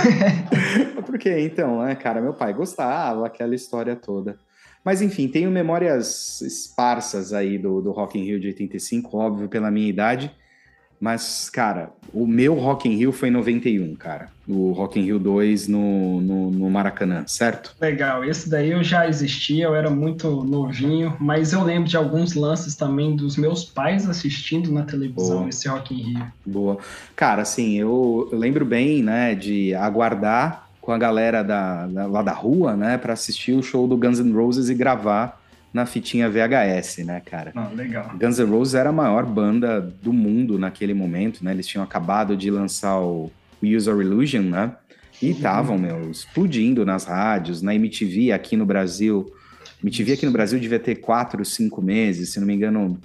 Porque, 1.06 1.38
então, 1.40 1.82
né, 1.82 1.94
cara, 1.94 2.20
meu 2.20 2.34
pai 2.34 2.52
gostava, 2.52 3.26
aquela 3.26 3.54
história 3.54 3.96
toda. 3.96 4.36
Mas 4.84 5.02
enfim, 5.02 5.28
tenho 5.28 5.50
memórias 5.50 6.40
esparsas 6.40 7.32
aí 7.32 7.58
do, 7.58 7.80
do 7.80 7.90
Rock 7.90 8.18
in 8.18 8.24
Rio 8.24 8.40
de 8.40 8.48
85, 8.48 9.16
óbvio, 9.16 9.48
pela 9.48 9.70
minha 9.70 9.88
idade. 9.88 10.30
Mas, 11.00 11.48
cara, 11.48 11.90
o 12.12 12.26
meu 12.26 12.54
Rock 12.54 12.88
in 12.88 12.96
Rio 12.96 13.12
foi 13.12 13.28
em 13.28 13.32
91, 13.32 13.94
cara. 13.94 14.28
O 14.48 14.72
Rock 14.72 14.98
in 14.98 15.04
Rio 15.04 15.18
2 15.18 15.68
no, 15.68 16.20
no, 16.20 16.50
no, 16.50 16.70
Maracanã, 16.70 17.24
certo? 17.26 17.76
Legal, 17.80 18.24
esse 18.24 18.50
daí 18.50 18.72
eu 18.72 18.82
já 18.82 19.08
existia, 19.08 19.66
eu 19.66 19.74
era 19.74 19.90
muito 19.90 20.42
novinho, 20.42 21.16
mas 21.20 21.52
eu 21.52 21.62
lembro 21.62 21.88
de 21.88 21.96
alguns 21.96 22.34
lances 22.34 22.74
também 22.74 23.14
dos 23.14 23.36
meus 23.36 23.64
pais 23.64 24.08
assistindo 24.08 24.72
na 24.72 24.82
televisão 24.82 25.38
Boa. 25.38 25.48
esse 25.48 25.68
Rock 25.68 25.94
in 25.94 26.14
Rio. 26.14 26.26
Boa. 26.44 26.78
Cara, 27.14 27.42
assim, 27.42 27.78
eu, 27.78 28.28
eu 28.32 28.38
lembro 28.38 28.64
bem, 28.64 29.02
né, 29.02 29.34
de 29.34 29.74
aguardar 29.74 30.68
com 30.80 30.90
a 30.90 30.98
galera 30.98 31.44
da, 31.44 31.86
da, 31.86 32.06
lá 32.06 32.22
da 32.22 32.32
rua, 32.32 32.74
né, 32.74 32.96
para 32.96 33.12
assistir 33.12 33.52
o 33.52 33.62
show 33.62 33.86
do 33.86 33.96
Guns 33.96 34.18
N' 34.18 34.32
Roses 34.32 34.68
e 34.68 34.74
gravar 34.74 35.37
na 35.72 35.84
fitinha 35.86 36.28
VHS, 36.28 36.98
né, 37.04 37.20
cara? 37.20 37.52
Ah, 37.54 37.68
legal. 37.74 38.12
Guns 38.18 38.38
N' 38.38 38.50
Roses 38.50 38.74
era 38.74 38.90
a 38.90 38.92
maior 38.92 39.26
banda 39.26 39.80
do 39.80 40.12
mundo 40.12 40.58
naquele 40.58 40.94
momento, 40.94 41.44
né? 41.44 41.52
Eles 41.52 41.66
tinham 41.66 41.84
acabado 41.84 42.36
de 42.36 42.50
lançar 42.50 42.98
o 43.00 43.30
Use 43.62 43.88
Our 43.88 44.00
Illusion, 44.00 44.42
né? 44.42 44.72
E 45.20 45.30
estavam, 45.30 45.76
uhum. 45.76 45.82
meu, 45.82 46.10
explodindo 46.10 46.86
nas 46.86 47.04
rádios, 47.04 47.60
na 47.60 47.74
MTV 47.74 48.32
aqui 48.32 48.56
no 48.56 48.64
Brasil. 48.64 49.32
MTV 49.82 50.12
aqui 50.12 50.26
no 50.26 50.32
Brasil 50.32 50.58
devia 50.58 50.78
ter 50.78 50.96
quatro, 50.96 51.44
cinco 51.44 51.82
meses, 51.82 52.30
se 52.30 52.40
não 52.40 52.46
me 52.46 52.54
engano. 52.54 52.98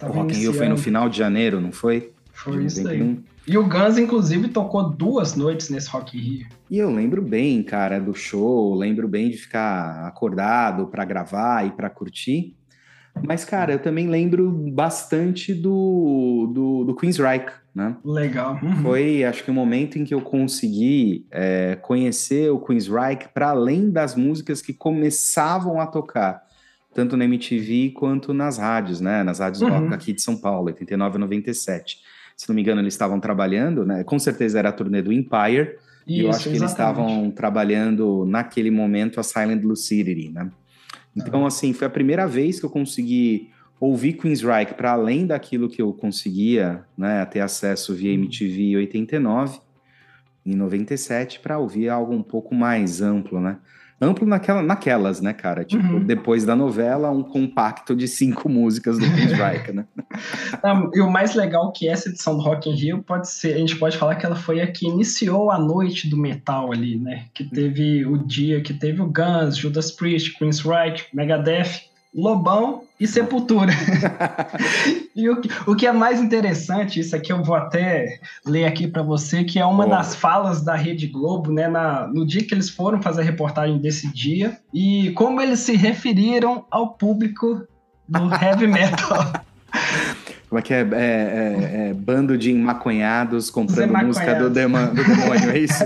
O 0.00 0.06
Rock 0.06 0.34
in 0.34 0.40
Rio 0.40 0.52
foi 0.52 0.68
no 0.68 0.76
final 0.76 1.08
de 1.08 1.18
janeiro, 1.18 1.60
não 1.60 1.72
foi? 1.72 2.12
Foi 2.36 2.64
isso 2.66 2.86
aí. 2.86 3.18
E 3.46 3.56
o 3.56 3.64
Guns, 3.64 3.96
inclusive, 3.96 4.48
tocou 4.48 4.90
duas 4.90 5.34
noites 5.34 5.70
nesse 5.70 5.88
Rock 5.88 6.16
in 6.16 6.20
Rio. 6.20 6.46
E 6.70 6.78
eu 6.78 6.90
lembro 6.90 7.22
bem, 7.22 7.62
cara, 7.62 7.98
do 7.98 8.14
show, 8.14 8.74
lembro 8.74 9.08
bem 9.08 9.30
de 9.30 9.38
ficar 9.38 10.06
acordado 10.06 10.86
para 10.88 11.04
gravar 11.04 11.66
e 11.66 11.70
para 11.70 11.88
curtir. 11.88 12.54
Mas, 13.22 13.44
cara, 13.44 13.72
eu 13.72 13.78
também 13.78 14.08
lembro 14.08 14.50
bastante 14.50 15.54
do, 15.54 16.50
do, 16.52 16.84
do 16.84 16.94
Queensryche, 16.94 17.54
né? 17.74 17.96
Legal. 18.04 18.58
Uhum. 18.62 18.82
Foi, 18.82 19.24
acho 19.24 19.42
que 19.42 19.50
o 19.50 19.54
momento 19.54 19.98
em 19.98 20.04
que 20.04 20.12
eu 20.12 20.20
consegui 20.20 21.24
é, 21.30 21.76
conhecer 21.76 22.50
o 22.50 22.60
Queensryche 22.60 23.28
para 23.32 23.50
além 23.50 23.90
das 23.90 24.14
músicas 24.14 24.60
que 24.60 24.74
começavam 24.74 25.80
a 25.80 25.86
tocar, 25.86 26.42
tanto 26.92 27.16
na 27.16 27.24
MTV 27.24 27.92
quanto 27.96 28.34
nas 28.34 28.58
rádios, 28.58 29.00
né? 29.00 29.22
Nas 29.22 29.38
rádios 29.38 29.62
uhum. 29.62 29.70
rock 29.70 29.94
aqui 29.94 30.12
de 30.12 30.20
São 30.20 30.36
Paulo, 30.36 30.66
89 30.66 31.16
e 31.16 31.20
97 31.20 32.15
se 32.36 32.48
não 32.48 32.54
me 32.54 32.60
engano, 32.60 32.82
eles 32.82 32.92
estavam 32.92 33.18
trabalhando, 33.18 33.84
né? 33.86 34.04
Com 34.04 34.18
certeza 34.18 34.58
era 34.58 34.68
a 34.68 34.72
turnê 34.72 35.00
do 35.00 35.12
Empire. 35.12 35.78
Isso, 36.06 36.20
e 36.20 36.20
eu 36.20 36.28
acho 36.28 36.50
que 36.50 36.54
exatamente. 36.54 36.60
eles 36.60 36.70
estavam 36.70 37.30
trabalhando 37.30 38.26
naquele 38.26 38.70
momento 38.70 39.18
a 39.18 39.22
Silent 39.22 39.64
Lucidity, 39.64 40.28
né? 40.28 40.50
Então, 41.16 41.44
ah. 41.44 41.48
assim, 41.48 41.72
foi 41.72 41.86
a 41.86 41.90
primeira 41.90 42.26
vez 42.26 42.60
que 42.60 42.66
eu 42.66 42.70
consegui 42.70 43.50
ouvir 43.80 44.14
Queensryche 44.14 44.74
para 44.74 44.92
além 44.92 45.26
daquilo 45.26 45.68
que 45.68 45.80
eu 45.80 45.92
conseguia, 45.92 46.84
né, 46.96 47.24
ter 47.26 47.40
acesso 47.40 47.94
via 47.94 48.12
MTV 48.12 48.62
em 48.62 48.76
89, 48.76 49.60
em 50.44 50.54
97, 50.54 51.40
para 51.40 51.58
ouvir 51.58 51.88
algo 51.88 52.14
um 52.14 52.22
pouco 52.22 52.54
mais 52.54 53.00
amplo, 53.00 53.40
né? 53.40 53.58
Amplo 54.00 54.26
naquela, 54.26 54.62
naquelas, 54.62 55.20
né, 55.20 55.32
cara? 55.32 55.64
Tipo, 55.64 55.94
uhum. 55.94 56.04
depois 56.04 56.44
da 56.44 56.54
novela, 56.54 57.10
um 57.10 57.22
compacto 57.22 57.94
de 57.94 58.06
cinco 58.06 58.48
músicas 58.48 58.98
do 58.98 59.04
Riker, 59.04 59.74
né? 59.74 59.86
e 60.94 61.00
o 61.00 61.10
mais 61.10 61.34
legal 61.34 61.72
que 61.72 61.88
essa 61.88 62.08
edição 62.08 62.36
do 62.36 62.42
Rock 62.42 62.68
in 62.68 62.74
Rio 62.74 63.02
pode 63.02 63.30
ser, 63.30 63.54
a 63.54 63.58
gente 63.58 63.76
pode 63.76 63.96
falar 63.96 64.16
que 64.16 64.26
ela 64.26 64.36
foi 64.36 64.60
a 64.60 64.70
que 64.70 64.86
iniciou 64.86 65.50
a 65.50 65.58
noite 65.58 66.08
do 66.08 66.16
metal 66.16 66.72
ali, 66.72 66.98
né? 66.98 67.26
Que 67.32 67.44
teve 67.44 68.04
o 68.04 68.18
dia 68.18 68.60
que 68.60 68.74
teve 68.74 69.00
o 69.00 69.06
Guns, 69.06 69.56
Judas 69.56 69.90
Priest, 69.90 70.38
Queen's 70.38 70.60
Reich, 70.60 71.06
Megadeth, 71.14 71.86
Lobão 72.16 72.84
e 72.98 73.06
Sepultura. 73.06 73.72
e 75.14 75.28
o, 75.28 75.38
o 75.66 75.76
que 75.76 75.86
é 75.86 75.92
mais 75.92 76.18
interessante, 76.18 76.98
isso 76.98 77.14
aqui 77.14 77.30
eu 77.30 77.44
vou 77.44 77.54
até 77.54 78.20
ler 78.44 78.64
aqui 78.64 78.88
para 78.88 79.02
você, 79.02 79.44
que 79.44 79.58
é 79.58 79.66
uma 79.66 79.84
oh. 79.84 79.90
das 79.90 80.16
falas 80.16 80.62
da 80.62 80.74
Rede 80.74 81.06
Globo, 81.06 81.52
né, 81.52 81.68
na, 81.68 82.06
no 82.06 82.26
dia 82.26 82.42
que 82.42 82.54
eles 82.54 82.70
foram 82.70 83.02
fazer 83.02 83.20
a 83.20 83.24
reportagem 83.24 83.78
desse 83.78 84.10
dia, 84.10 84.58
e 84.72 85.10
como 85.10 85.42
eles 85.42 85.60
se 85.60 85.76
referiram 85.76 86.64
ao 86.70 86.94
público 86.94 87.66
do 88.08 88.32
heavy 88.42 88.66
metal. 88.66 89.32
Como 90.48 90.58
é 90.58 90.62
que 90.62 90.72
é? 90.72 90.80
é, 90.80 90.84
é, 90.84 91.88
é 91.90 91.94
bando 91.94 92.38
de 92.38 92.54
maconhados 92.54 93.50
comprando 93.50 93.92
música 94.06 94.36
do, 94.36 94.48
dema, 94.48 94.86
do 94.86 95.04
demônio, 95.04 95.50
é 95.50 95.58
isso? 95.58 95.84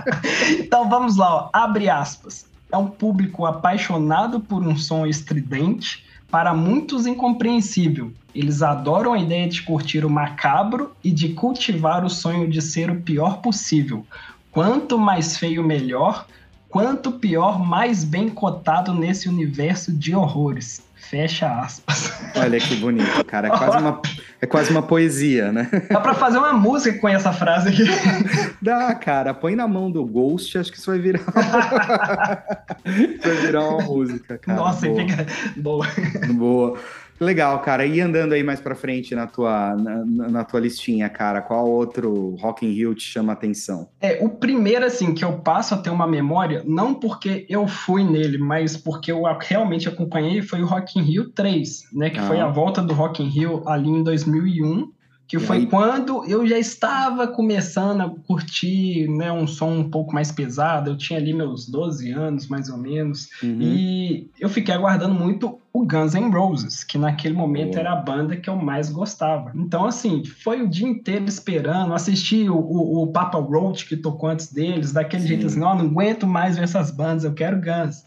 então 0.58 0.88
vamos 0.88 1.16
lá, 1.16 1.34
ó. 1.34 1.50
abre 1.52 1.90
aspas. 1.90 2.46
É 2.76 2.78
um 2.78 2.88
público 2.88 3.46
apaixonado 3.46 4.38
por 4.38 4.62
um 4.62 4.76
som 4.76 5.06
estridente, 5.06 6.04
para 6.30 6.52
muitos 6.52 7.06
incompreensível. 7.06 8.12
Eles 8.34 8.60
adoram 8.60 9.14
a 9.14 9.18
ideia 9.18 9.48
de 9.48 9.62
curtir 9.62 10.04
o 10.04 10.10
macabro 10.10 10.92
e 11.02 11.10
de 11.10 11.30
cultivar 11.30 12.04
o 12.04 12.10
sonho 12.10 12.46
de 12.50 12.60
ser 12.60 12.90
o 12.90 13.00
pior 13.00 13.38
possível. 13.38 14.04
Quanto 14.52 14.98
mais 14.98 15.38
feio, 15.38 15.64
melhor. 15.64 16.26
Quanto 16.68 17.12
pior, 17.12 17.64
mais 17.64 18.04
bem 18.04 18.28
cotado 18.28 18.92
nesse 18.92 19.26
universo 19.26 19.90
de 19.90 20.14
horrores. 20.14 20.82
Fecha 20.96 21.50
aspas. 21.58 22.12
Olha 22.36 22.60
que 22.60 22.76
bonito, 22.76 23.24
cara. 23.24 23.48
É 23.48 23.56
quase 23.56 23.78
uma, 23.80 24.02
é 24.46 24.48
quase 24.48 24.70
uma 24.70 24.82
poesia, 24.82 25.52
né? 25.52 25.68
Dá 25.90 26.00
pra 26.00 26.14
fazer 26.14 26.38
uma 26.38 26.52
música 26.52 26.98
com 26.98 27.08
essa 27.08 27.32
frase 27.32 27.68
aqui. 27.68 27.84
Dá, 28.62 28.94
cara. 28.94 29.34
Põe 29.34 29.56
na 29.56 29.66
mão 29.66 29.90
do 29.90 30.04
Ghost, 30.06 30.56
acho 30.56 30.70
que 30.70 30.78
isso 30.78 30.90
vai 30.90 30.98
virar. 30.98 31.24
vai 32.84 33.34
virar 33.42 33.68
uma 33.68 33.82
música, 33.82 34.38
cara. 34.38 34.58
Nossa, 34.58 34.86
Boa. 34.86 35.00
fica. 35.00 35.26
Boa. 35.56 35.86
Boa. 36.32 36.78
Legal, 37.20 37.58
cara. 37.60 37.86
E 37.86 38.00
andando 38.00 38.32
aí 38.32 38.42
mais 38.42 38.60
para 38.60 38.74
frente 38.74 39.14
na 39.14 39.26
tua, 39.26 39.74
na, 39.74 40.04
na, 40.04 40.44
tua 40.44 40.60
listinha, 40.60 41.08
cara, 41.08 41.40
qual 41.40 41.68
outro 41.68 42.36
Rock 42.40 42.66
in 42.66 42.72
Rio 42.72 42.94
te 42.94 43.04
chama 43.04 43.32
a 43.32 43.34
atenção? 43.34 43.88
É, 44.00 44.22
o 44.24 44.28
primeiro, 44.28 44.84
assim, 44.84 45.14
que 45.14 45.24
eu 45.24 45.34
passo 45.38 45.74
a 45.74 45.78
ter 45.78 45.90
uma 45.90 46.06
memória, 46.06 46.62
não 46.66 46.94
porque 46.94 47.46
eu 47.48 47.66
fui 47.66 48.04
nele, 48.04 48.38
mas 48.38 48.76
porque 48.76 49.10
eu 49.10 49.22
realmente 49.40 49.88
acompanhei, 49.88 50.42
foi 50.42 50.62
o 50.62 50.66
Rock 50.66 50.98
in 50.98 51.02
Rio 51.02 51.30
3, 51.30 51.88
né? 51.92 52.10
Que 52.10 52.18
ah. 52.18 52.26
foi 52.26 52.40
a 52.40 52.48
volta 52.48 52.82
do 52.82 52.92
Rock 52.92 53.22
in 53.22 53.28
Rio 53.28 53.62
ali 53.66 53.88
em 53.88 54.02
2001 54.02 54.95
que 55.26 55.38
foi 55.40 55.58
aí... 55.58 55.66
quando 55.66 56.24
eu 56.24 56.46
já 56.46 56.58
estava 56.58 57.26
começando 57.26 58.00
a 58.00 58.08
curtir 58.08 59.08
né, 59.08 59.32
um 59.32 59.46
som 59.46 59.70
um 59.70 59.90
pouco 59.90 60.14
mais 60.14 60.30
pesado. 60.30 60.90
Eu 60.90 60.96
tinha 60.96 61.18
ali 61.18 61.32
meus 61.32 61.68
12 61.68 62.10
anos, 62.12 62.46
mais 62.46 62.68
ou 62.68 62.78
menos. 62.78 63.28
Uhum. 63.42 63.58
E 63.60 64.30
eu 64.38 64.48
fiquei 64.48 64.72
aguardando 64.72 65.14
muito 65.14 65.58
o 65.72 65.84
Guns 65.84 66.14
N' 66.14 66.30
Roses, 66.30 66.84
que 66.84 66.96
naquele 66.96 67.34
momento 67.34 67.76
era 67.78 67.92
a 67.92 67.96
banda 67.96 68.36
que 68.36 68.48
eu 68.48 68.56
mais 68.56 68.88
gostava. 68.88 69.52
Então, 69.54 69.84
assim, 69.84 70.24
foi 70.24 70.62
o 70.62 70.68
dia 70.68 70.88
inteiro 70.88 71.26
esperando, 71.26 71.92
assisti 71.92 72.48
o, 72.48 72.56
o, 72.56 73.02
o 73.02 73.06
Papa 73.08 73.38
Roach, 73.38 73.86
que 73.86 73.96
tocou 73.96 74.30
antes 74.30 74.50
deles, 74.50 74.92
daquele 74.92 75.22
Sim. 75.22 75.28
jeito 75.28 75.46
assim, 75.46 75.58
não, 75.58 75.76
não 75.76 75.86
aguento 75.86 76.26
mais 76.26 76.56
ver 76.56 76.64
essas 76.64 76.90
bandas, 76.90 77.24
eu 77.24 77.34
quero 77.34 77.60
Guns. 77.60 78.04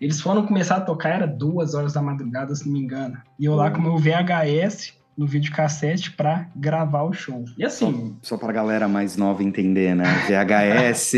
Eles 0.00 0.20
foram 0.20 0.44
começar 0.44 0.78
a 0.78 0.80
tocar, 0.80 1.10
era 1.10 1.26
duas 1.28 1.74
horas 1.74 1.92
da 1.92 2.02
madrugada, 2.02 2.52
se 2.56 2.66
não 2.66 2.72
me 2.72 2.80
engano. 2.80 3.16
E 3.38 3.44
eu 3.44 3.54
lá 3.54 3.70
com 3.70 3.78
o 3.78 3.82
meu 3.82 3.98
VHS, 3.98 4.94
no 5.16 5.26
videocassete 5.26 6.12
para 6.12 6.48
gravar 6.56 7.02
o 7.02 7.12
show. 7.12 7.44
E 7.56 7.64
assim. 7.64 8.16
Só, 8.22 8.36
só 8.36 8.38
para 8.38 8.52
galera 8.52 8.88
mais 8.88 9.16
nova 9.16 9.42
entender, 9.42 9.94
né? 9.94 10.04
VHS 10.26 11.14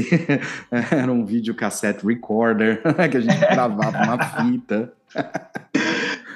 era 0.91 1.13
um 1.13 1.25
videocassete 1.25 2.07
recorder 2.07 2.83
que 3.11 3.17
a 3.17 3.21
gente 3.21 3.41
gravava 3.41 3.99
uma 3.99 4.25
fita. 4.25 4.93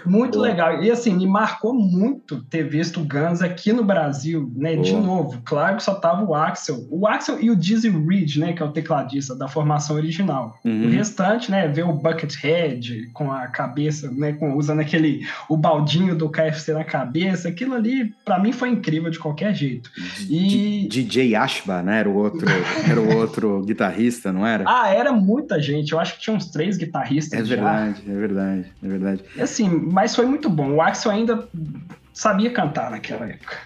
Muito 0.08 0.38
legal. 0.38 0.82
E 0.82 0.90
assim, 0.90 1.14
me 1.14 1.26
marcou 1.26 1.74
muito 1.74 2.42
ter 2.44 2.64
visto 2.64 3.00
o 3.00 3.04
Guns 3.04 3.42
aqui 3.42 3.72
no 3.72 3.84
Brasil, 3.84 4.50
né? 4.56 4.76
De 4.76 4.92
novo, 4.92 5.40
claro 5.44 5.76
que 5.76 5.82
só 5.82 5.94
tava 5.94 6.24
o 6.24 6.34
Axel. 6.34 6.86
O 6.90 7.06
Axel 7.06 7.38
e 7.40 7.50
o 7.50 7.56
Dizzy 7.56 7.90
Reed, 7.90 8.36
né? 8.36 8.52
Que 8.52 8.62
é 8.62 8.66
o 8.66 8.72
tecladista 8.72 9.34
da 9.34 9.48
formação 9.48 9.96
original. 9.96 10.58
Uhum. 10.64 10.86
O 10.86 10.90
restante, 10.90 11.50
né? 11.50 11.68
Ver 11.68 11.84
o 11.84 11.92
Buckethead 11.92 13.10
com 13.12 13.30
a 13.32 13.46
cabeça, 13.46 14.10
né? 14.10 14.32
Com, 14.32 14.54
usando 14.56 14.80
aquele... 14.80 15.26
O 15.48 15.56
baldinho 15.56 16.14
do 16.14 16.28
KFC 16.28 16.72
na 16.72 16.84
cabeça. 16.84 17.48
Aquilo 17.48 17.74
ali, 17.74 18.12
para 18.24 18.38
mim, 18.38 18.52
foi 18.52 18.70
incrível 18.70 19.10
de 19.10 19.18
qualquer 19.18 19.54
jeito. 19.54 19.90
E... 20.28 20.86
DJ 20.88 21.34
Ashba, 21.34 21.82
né? 21.82 22.00
Era 22.00 22.08
o 22.08 22.16
outro, 22.16 22.46
era 22.88 23.00
o 23.00 23.16
outro 23.16 23.62
guitarrista, 23.64 24.32
não 24.32 24.46
era? 24.46 24.64
Ah, 24.66 24.88
era 24.88 25.12
muita 25.12 25.60
gente. 25.60 25.92
Eu 25.92 26.00
acho 26.00 26.14
que 26.14 26.20
tinha 26.20 26.36
uns 26.36 26.46
três 26.46 26.76
guitarristas 26.76 27.38
É 27.38 27.42
verdade, 27.42 28.02
já. 28.06 28.12
é 28.12 28.16
verdade, 28.16 28.64
é 28.82 28.88
verdade. 28.88 29.24
E 29.36 29.40
assim, 29.40 29.68
mas 29.98 30.14
foi 30.14 30.26
muito 30.26 30.48
bom. 30.48 30.74
O 30.74 30.80
Axel 30.80 31.10
ainda 31.10 31.48
sabia 32.14 32.52
cantar 32.52 32.88
naquela 32.88 33.26
época. 33.26 33.56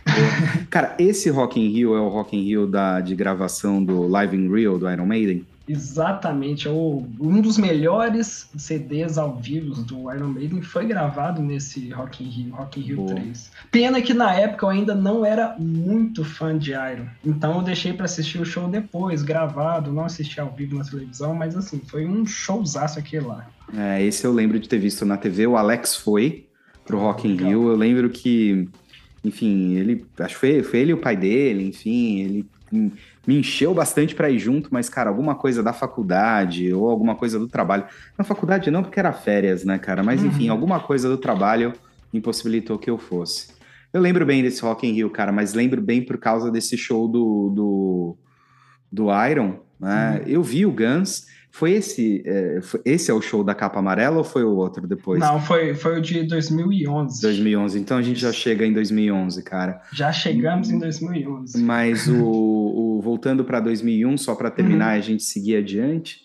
Cara, 0.70 0.94
esse 0.98 1.28
Rock 1.28 1.60
in 1.60 1.68
Rio 1.68 1.94
é 1.94 2.00
o 2.00 2.08
Rock 2.08 2.34
in 2.34 2.42
Rio 2.42 2.66
da, 2.66 3.02
de 3.02 3.14
gravação 3.14 3.84
do 3.84 4.08
Live 4.08 4.34
in 4.34 4.50
Rio 4.50 4.78
do 4.78 4.90
Iron 4.90 5.04
Maiden? 5.04 5.46
Exatamente, 5.72 6.68
é 6.68 6.70
o, 6.70 7.02
um 7.18 7.40
dos 7.40 7.56
melhores 7.56 8.46
CDs 8.58 9.16
ao 9.16 9.36
vivo 9.36 9.82
do 9.82 10.12
Iron 10.12 10.28
Maiden 10.28 10.60
foi 10.60 10.84
gravado 10.84 11.40
nesse 11.40 11.88
Rock 11.88 12.22
in 12.22 12.28
Rio, 12.28 12.54
Rock 12.54 12.78
in 12.78 12.82
Rio 12.82 12.96
Boa. 12.96 13.14
3. 13.14 13.50
Pena 13.70 14.02
que 14.02 14.12
na 14.12 14.34
época 14.34 14.66
eu 14.66 14.70
ainda 14.70 14.94
não 14.94 15.24
era 15.24 15.56
muito 15.58 16.24
fã 16.24 16.58
de 16.58 16.72
Iron, 16.72 17.06
então 17.24 17.56
eu 17.56 17.62
deixei 17.62 17.94
para 17.94 18.04
assistir 18.04 18.38
o 18.38 18.44
show 18.44 18.68
depois, 18.68 19.22
gravado, 19.22 19.90
não 19.90 20.04
assisti 20.04 20.38
ao 20.38 20.50
vivo 20.50 20.76
na 20.76 20.84
televisão, 20.84 21.34
mas 21.34 21.56
assim, 21.56 21.80
foi 21.86 22.06
um 22.06 22.26
showzaço 22.26 22.98
aquele 22.98 23.24
lá. 23.24 23.48
É, 23.74 24.02
esse 24.02 24.26
eu 24.26 24.32
lembro 24.32 24.60
de 24.60 24.68
ter 24.68 24.78
visto 24.78 25.06
na 25.06 25.16
TV, 25.16 25.46
o 25.46 25.56
Alex 25.56 25.96
foi 25.96 26.46
pro 26.84 26.98
Rock 26.98 27.26
in 27.26 27.36
Rio, 27.36 27.68
eu 27.68 27.76
lembro 27.76 28.10
que, 28.10 28.68
enfim, 29.24 29.76
ele, 29.76 30.04
acho 30.18 30.34
que 30.34 30.40
foi, 30.40 30.62
foi 30.62 30.80
ele 30.80 30.90
e 30.90 30.94
o 30.94 30.98
pai 30.98 31.16
dele, 31.16 31.66
enfim, 31.66 32.20
ele 32.20 32.46
me 32.72 33.38
encheu 33.38 33.74
bastante 33.74 34.14
para 34.14 34.30
ir 34.30 34.38
junto, 34.38 34.68
mas, 34.72 34.88
cara, 34.88 35.10
alguma 35.10 35.34
coisa 35.34 35.62
da 35.62 35.72
faculdade 35.72 36.72
ou 36.72 36.90
alguma 36.90 37.14
coisa 37.14 37.38
do 37.38 37.46
trabalho. 37.46 37.84
Na 38.16 38.24
faculdade 38.24 38.70
não, 38.70 38.82
porque 38.82 38.98
era 38.98 39.12
férias, 39.12 39.64
né, 39.64 39.78
cara? 39.78 40.02
Mas, 40.02 40.24
enfim, 40.24 40.46
uhum. 40.46 40.52
alguma 40.52 40.80
coisa 40.80 41.08
do 41.08 41.18
trabalho 41.18 41.72
impossibilitou 42.12 42.78
que 42.78 42.90
eu 42.90 42.98
fosse. 42.98 43.48
Eu 43.92 44.00
lembro 44.00 44.24
bem 44.24 44.42
desse 44.42 44.62
Rock 44.62 44.86
in 44.86 44.92
Rio, 44.92 45.10
cara, 45.10 45.30
mas 45.30 45.52
lembro 45.52 45.80
bem 45.80 46.02
por 46.02 46.16
causa 46.18 46.50
desse 46.50 46.76
show 46.78 47.06
do, 47.06 47.50
do, 47.50 48.16
do 48.90 49.26
Iron, 49.26 49.58
né? 49.78 50.22
Uhum. 50.24 50.28
Eu 50.28 50.42
vi 50.42 50.64
o 50.64 50.72
Guns, 50.72 51.26
foi 51.54 51.72
esse, 51.72 52.22
é, 52.24 52.60
foi, 52.62 52.80
esse 52.82 53.10
é 53.10 53.14
o 53.14 53.20
show 53.20 53.44
da 53.44 53.54
capa 53.54 53.78
amarela 53.78 54.16
ou 54.16 54.24
foi 54.24 54.42
o 54.42 54.56
outro 54.56 54.86
depois? 54.86 55.20
Não, 55.20 55.38
foi, 55.38 55.74
foi 55.74 55.98
o 55.98 56.00
de 56.00 56.22
2011. 56.22 57.20
2011, 57.20 57.78
então 57.78 57.98
a 57.98 58.02
gente 58.02 58.18
já 58.18 58.32
chega 58.32 58.64
em 58.64 58.72
2011, 58.72 59.42
cara. 59.42 59.82
Já 59.92 60.10
chegamos 60.10 60.70
em 60.70 60.78
2011. 60.78 61.62
Mas 61.62 62.08
o, 62.08 62.24
o 62.96 63.00
voltando 63.02 63.44
para 63.44 63.60
2001, 63.60 64.16
só 64.16 64.34
para 64.34 64.50
terminar 64.50 64.92
uhum. 64.92 64.98
a 64.98 65.00
gente 65.00 65.22
seguir 65.24 65.56
adiante, 65.56 66.22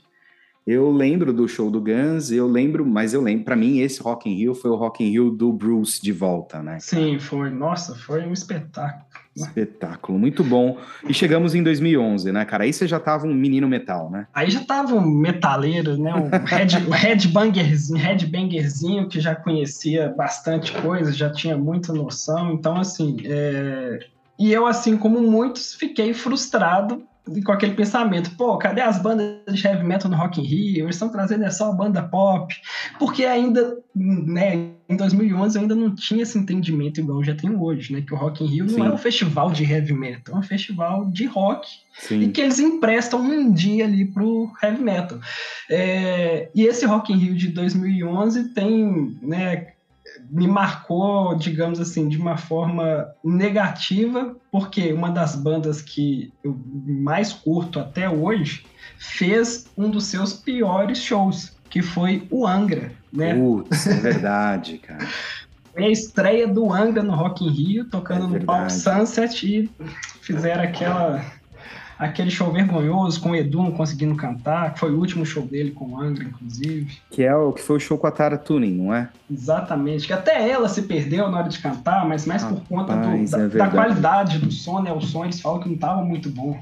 eu 0.68 0.92
lembro 0.92 1.32
do 1.32 1.48
show 1.48 1.72
do 1.72 1.82
Guns, 1.82 2.30
eu 2.30 2.46
lembro, 2.46 2.86
mas 2.86 3.14
eu 3.14 3.22
lembro, 3.22 3.46
para 3.46 3.56
mim 3.56 3.80
esse 3.80 4.02
Rock 4.02 4.30
in 4.30 4.34
Rio 4.34 4.54
foi 4.54 4.70
o 4.70 4.76
Rock 4.76 5.02
in 5.02 5.10
Rio 5.10 5.30
do 5.30 5.52
Bruce 5.54 6.02
de 6.02 6.12
volta, 6.12 6.60
né? 6.60 6.72
Cara? 6.72 6.80
Sim, 6.82 7.20
foi. 7.20 7.50
Nossa, 7.50 7.96
foi 7.96 8.26
um 8.26 8.34
espetáculo. 8.34 9.06
Espetáculo, 9.44 10.18
muito 10.18 10.44
bom. 10.44 10.78
E 11.08 11.14
chegamos 11.14 11.54
em 11.54 11.64
2011, 11.64 12.32
né, 12.32 12.46
cara? 12.46 12.64
Aí 12.64 12.74
você 12.74 12.88
já 12.88 13.00
tava 13.00 13.28
um 13.28 13.34
menino 13.34 13.68
metal, 13.68 14.10
né? 14.10 14.28
Aí 14.34 14.50
já 14.50 14.64
tava 14.64 14.96
um 14.96 15.02
metaleiro, 15.02 15.98
né? 15.98 16.14
Um 16.14 16.30
head, 16.46 16.78
o 16.88 16.92
headbangerzinho, 16.92 18.00
headbangerzinho 18.00 19.08
que 19.08 19.20
já 19.20 19.36
conhecia 19.36 20.10
bastante 20.10 20.72
coisa, 20.74 21.12
já 21.12 21.30
tinha 21.32 21.58
muita 21.58 21.94
noção. 21.94 22.54
Então, 22.54 22.78
assim, 22.78 23.18
é... 23.26 24.00
e 24.40 24.52
eu, 24.52 24.66
assim 24.66 24.98
como 24.98 25.22
muitos, 25.22 25.74
fiquei 25.74 26.14
frustrado 26.14 27.04
com 27.44 27.52
aquele 27.52 27.74
pensamento, 27.74 28.32
pô, 28.32 28.58
cadê 28.58 28.82
as 28.82 29.02
bandas 29.02 29.38
de 29.52 29.66
heavy 29.66 29.84
metal 29.84 30.10
no 30.10 30.18
Rock 30.18 30.40
in 30.40 30.44
Rio? 30.44 30.86
Eles 30.86 30.96
estão 30.96 31.10
trazendo 31.10 31.44
é 31.44 31.50
só 31.50 31.72
banda 31.72 32.04
pop. 32.04 32.54
Porque 33.00 33.26
ainda, 33.26 33.78
né, 33.96 34.72
em 34.90 34.96
2011 34.96 35.56
eu 35.56 35.62
ainda 35.62 35.76
não 35.76 35.94
tinha 35.94 36.24
esse 36.24 36.38
entendimento 36.38 37.00
igual 37.00 37.20
eu 37.20 37.24
já 37.24 37.36
tenho 37.36 37.62
hoje, 37.62 37.94
né, 37.94 38.02
que 38.02 38.14
o 38.14 38.18
Rock 38.18 38.44
in 38.44 38.48
Rio 38.48 38.70
Sim. 38.70 38.78
não 38.78 38.88
é 38.88 38.94
um 38.94 38.98
festival 38.98 39.52
de 39.52 39.64
heavy 39.64 39.94
metal, 39.94 40.36
é 40.36 40.40
um 40.40 40.44
festival 40.44 41.06
de 41.12 41.26
rock. 41.26 41.68
Sim. 42.00 42.22
E 42.22 42.30
que 42.30 42.42
eles 42.42 42.60
emprestam 42.60 43.20
um 43.20 43.52
dia 43.52 43.86
ali 43.86 44.06
pro 44.06 44.52
heavy 44.62 44.84
metal. 44.84 45.20
É, 45.70 46.50
e 46.54 46.64
esse 46.66 46.86
Rock 46.86 47.12
in 47.12 47.18
Rio 47.18 47.36
de 47.36 47.50
2011 47.50 48.54
tem, 48.54 49.18
né, 49.22 49.74
me 50.30 50.48
marcou, 50.48 51.36
digamos 51.36 51.80
assim, 51.80 52.08
de 52.08 52.18
uma 52.18 52.38
forma 52.38 53.08
negativa, 53.24 54.36
porque 54.52 54.92
uma 54.92 55.10
das 55.10 55.36
bandas 55.36 55.82
que 55.82 56.34
eu 56.44 56.60
mais 56.86 57.34
curto 57.34 57.80
até 57.80 58.10
hoje 58.10 58.66
fez 58.98 59.68
um 59.78 59.90
dos 59.90 60.06
seus 60.06 60.34
piores 60.34 61.00
shows, 61.00 61.56
que 61.70 61.82
foi 61.82 62.28
o 62.30 62.48
Angra, 62.48 62.92
né? 63.12 63.36
Putz, 63.36 63.88
é 63.88 63.96
verdade, 63.96 64.78
cara. 64.80 65.06
Foi 65.78 65.86
a 65.86 65.92
estreia 65.92 66.48
do 66.48 66.74
Angra 66.74 67.04
no 67.04 67.14
Rock 67.14 67.46
in 67.46 67.52
Rio, 67.52 67.86
tocando 67.86 68.36
é 68.36 68.40
no 68.40 68.46
Palco 68.46 68.72
Sunset 68.72 69.46
e 69.46 69.70
fizeram 70.22 70.64
aquela 70.64 71.24
aquele 71.98 72.30
show 72.30 72.52
vergonhoso 72.52 73.20
com 73.20 73.32
o 73.32 73.36
Edu 73.36 73.64
não 73.64 73.72
conseguindo 73.72 74.16
cantar, 74.16 74.74
que 74.74 74.80
foi 74.80 74.92
o 74.92 75.00
último 75.00 75.26
show 75.26 75.44
dele 75.44 75.72
com 75.72 75.86
o 75.86 76.00
Angra, 76.00 76.24
inclusive. 76.24 77.00
Que 77.10 77.24
é 77.24 77.36
o 77.36 77.52
que 77.52 77.62
foi 77.62 77.78
o 77.78 77.80
show 77.80 77.98
com 77.98 78.08
a 78.08 78.12
Tara 78.12 78.38
Tuning, 78.38 78.74
não 78.74 78.94
é? 78.94 79.10
Exatamente, 79.32 80.06
que 80.06 80.14
até 80.14 80.50
ela 80.50 80.70
se 80.70 80.84
perdeu 80.84 81.30
na 81.30 81.40
hora 81.40 81.50
de 81.50 81.60
cantar, 81.60 82.08
mas 82.08 82.26
mais 82.26 82.44
por 82.44 82.62
conta 82.62 82.96
do, 82.96 83.30
da, 83.30 83.40
é 83.40 83.48
da, 83.48 83.68
qualidade 83.70 84.40
do 84.40 84.52
som, 84.52 84.82
né? 84.82 84.92
O 84.92 85.02
som 85.02 85.24
eles 85.26 85.42
falam 85.42 85.60
que 85.60 85.68
não 85.68 85.76
estava 85.76 86.02
muito 86.02 86.30
bom. 86.30 86.60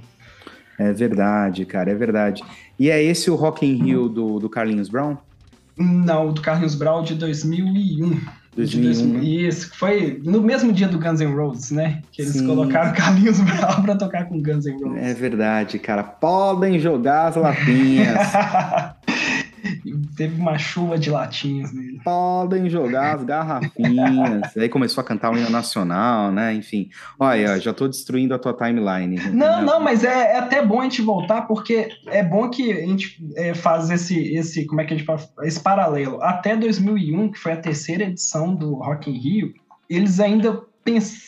É 0.77 0.91
verdade, 0.91 1.65
cara, 1.65 1.91
é 1.91 1.95
verdade. 1.95 2.43
E 2.77 2.89
é 2.89 3.01
esse 3.01 3.31
o 3.31 3.35
Rock 3.35 3.65
in 3.65 3.83
Rio 3.83 4.09
do, 4.09 4.39
do 4.39 4.49
Carlinhos 4.49 4.89
Brown? 4.89 5.17
Não, 5.77 6.31
do 6.31 6.41
Carlinhos 6.41 6.75
Brown 6.75 7.03
de 7.03 7.15
2001. 7.15 8.19
2001. 8.55 9.21
Isso, 9.21 9.71
foi 9.75 10.21
no 10.23 10.41
mesmo 10.41 10.71
dia 10.71 10.87
do 10.87 10.97
Guns 10.97 11.19
N' 11.19 11.35
Roses, 11.35 11.71
né? 11.71 12.01
Que 12.11 12.21
eles 12.21 12.33
Sim. 12.33 12.47
colocaram 12.47 12.93
Carlinhos 12.95 13.39
Brown 13.39 13.81
pra 13.83 13.95
tocar 13.95 14.25
com 14.25 14.41
Guns 14.41 14.65
N' 14.65 14.77
Roses. 14.81 15.03
É 15.03 15.13
verdade, 15.13 15.77
cara. 15.77 16.03
Podem 16.03 16.79
jogar 16.79 17.27
as 17.27 17.35
lapinhas. 17.35 18.17
teve 20.15 20.39
uma 20.39 20.57
chuva 20.57 20.97
de 20.97 21.09
latinhas 21.09 21.73
nele. 21.73 21.99
Podem 22.03 22.69
jogar 22.69 23.15
as 23.15 23.23
garrafinhas. 23.23 24.55
Aí 24.57 24.69
começou 24.69 25.01
a 25.01 25.05
cantar 25.05 25.31
o 25.31 25.37
hino 25.37 25.49
nacional, 25.49 26.31
né? 26.31 26.53
Enfim. 26.53 26.89
Olha, 27.19 27.59
já 27.59 27.73
tô 27.73 27.87
destruindo 27.87 28.33
a 28.33 28.39
tua 28.39 28.53
timeline. 28.53 29.17
Não, 29.31 29.61
não, 29.61 29.79
mas 29.79 30.03
é, 30.03 30.33
é, 30.33 30.37
até 30.37 30.65
bom 30.65 30.81
a 30.81 30.83
gente 30.83 31.01
voltar, 31.01 31.43
porque 31.43 31.89
é 32.07 32.23
bom 32.23 32.49
que 32.49 32.71
a 32.71 32.85
gente 32.85 33.23
é, 33.35 33.53
faz 33.53 33.89
esse, 33.89 34.33
esse, 34.35 34.65
como 34.65 34.81
é 34.81 34.85
que 34.85 34.93
a 34.93 34.97
gente 34.97 35.05
faz, 35.05 35.29
esse 35.43 35.59
paralelo. 35.59 36.21
Até 36.21 36.55
2001, 36.55 37.31
que 37.31 37.39
foi 37.39 37.53
a 37.53 37.57
terceira 37.57 38.03
edição 38.03 38.55
do 38.55 38.75
Rock 38.75 39.09
in 39.09 39.17
Rio, 39.17 39.53
eles 39.89 40.19
ainda 40.19 40.61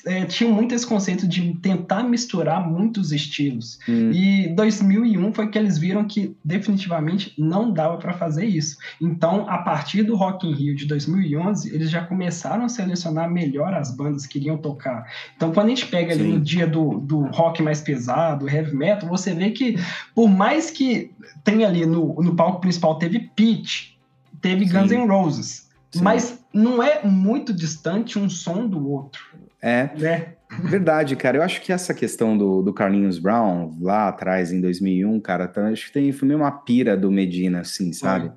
é, 0.05 0.25
tinham 0.25 0.53
muito 0.53 0.75
esse 0.75 0.85
conceito 0.85 1.27
de 1.27 1.55
tentar 1.55 2.03
misturar 2.03 2.69
muitos 2.69 3.11
estilos. 3.11 3.79
Hum. 3.89 4.11
E 4.11 4.49
2001 4.49 5.33
foi 5.33 5.49
que 5.49 5.57
eles 5.57 5.79
viram 5.79 6.05
que 6.05 6.35
definitivamente 6.45 7.33
não 7.37 7.71
dava 7.71 7.97
para 7.97 8.13
fazer 8.13 8.45
isso. 8.45 8.77
Então, 9.01 9.49
a 9.49 9.57
partir 9.57 10.03
do 10.03 10.15
Rock 10.15 10.47
in 10.47 10.53
Rio 10.53 10.75
de 10.75 10.85
2011, 10.85 11.73
eles 11.73 11.89
já 11.89 12.03
começaram 12.03 12.65
a 12.65 12.69
selecionar 12.69 13.29
melhor 13.29 13.73
as 13.73 13.89
bandas 13.95 14.27
que 14.27 14.37
iriam 14.37 14.57
tocar. 14.57 15.11
Então, 15.35 15.51
quando 15.51 15.67
a 15.67 15.69
gente 15.69 15.87
pega 15.87 16.13
Sim. 16.13 16.21
ali 16.21 16.33
no 16.33 16.39
dia 16.39 16.67
do, 16.67 16.99
do 16.99 17.21
rock 17.27 17.63
mais 17.63 17.81
pesado, 17.81 18.47
heavy 18.47 18.75
metal, 18.75 19.09
você 19.09 19.33
vê 19.33 19.49
que 19.49 19.75
por 20.13 20.29
mais 20.29 20.69
que 20.69 21.11
tenha 21.43 21.67
ali 21.67 21.83
no, 21.85 22.13
no 22.21 22.35
palco 22.35 22.61
principal 22.61 22.99
teve 22.99 23.31
Pitch, 23.35 23.93
teve 24.39 24.67
Sim. 24.67 24.73
Guns 24.73 24.91
N' 24.91 25.07
Roses, 25.07 25.69
Sim. 25.91 26.03
mas 26.03 26.39
não 26.53 26.81
é 26.81 27.03
muito 27.03 27.53
distante 27.53 28.19
um 28.19 28.29
som 28.29 28.67
do 28.67 28.87
outro. 28.89 29.21
É. 29.61 29.89
Né? 29.97 30.33
Verdade, 30.63 31.15
cara. 31.15 31.37
Eu 31.37 31.43
acho 31.43 31.61
que 31.61 31.71
essa 31.73 31.93
questão 31.93 32.37
do, 32.37 32.61
do 32.61 32.73
Carlinhos 32.73 33.19
Brown, 33.19 33.77
lá 33.81 34.07
atrás, 34.07 34.51
em 34.51 34.61
2001, 34.61 35.19
cara, 35.19 35.47
tá, 35.47 35.67
acho 35.67 35.87
que 35.87 35.93
tem, 35.93 36.11
foi 36.11 36.27
meio 36.27 36.39
uma 36.39 36.51
pira 36.51 36.95
do 36.95 37.11
Medina, 37.11 37.61
assim, 37.61 37.91
sabe? 37.91 38.31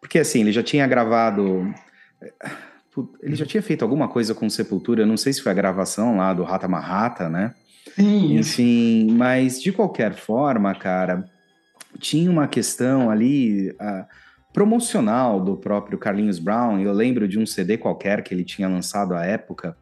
Porque, 0.00 0.18
assim, 0.18 0.40
ele 0.40 0.52
já 0.52 0.62
tinha 0.62 0.86
gravado... 0.86 1.72
Ele 3.20 3.34
já 3.34 3.44
tinha 3.44 3.62
feito 3.62 3.82
alguma 3.82 4.08
coisa 4.08 4.34
com 4.34 4.48
Sepultura, 4.48 5.02
eu 5.02 5.06
não 5.06 5.16
sei 5.16 5.32
se 5.32 5.42
foi 5.42 5.50
a 5.50 5.54
gravação 5.54 6.16
lá 6.16 6.32
do 6.32 6.44
Rata 6.44 6.68
Marrata, 6.68 7.28
né? 7.28 7.52
Sim. 7.96 8.38
Enfim, 8.38 9.12
mas 9.12 9.60
de 9.60 9.72
qualquer 9.72 10.14
forma, 10.14 10.72
cara, 10.74 11.24
tinha 11.98 12.30
uma 12.30 12.46
questão 12.46 13.10
ali... 13.10 13.70
Uh, 13.70 14.24
promocional 14.54 15.40
do 15.40 15.56
próprio 15.56 15.98
Carlinhos 15.98 16.38
Brown. 16.38 16.78
Eu 16.78 16.92
lembro 16.92 17.26
de 17.26 17.40
um 17.40 17.44
CD 17.44 17.76
qualquer 17.76 18.22
que 18.22 18.32
ele 18.32 18.44
tinha 18.44 18.68
lançado 18.68 19.12
à 19.12 19.26
época, 19.26 19.76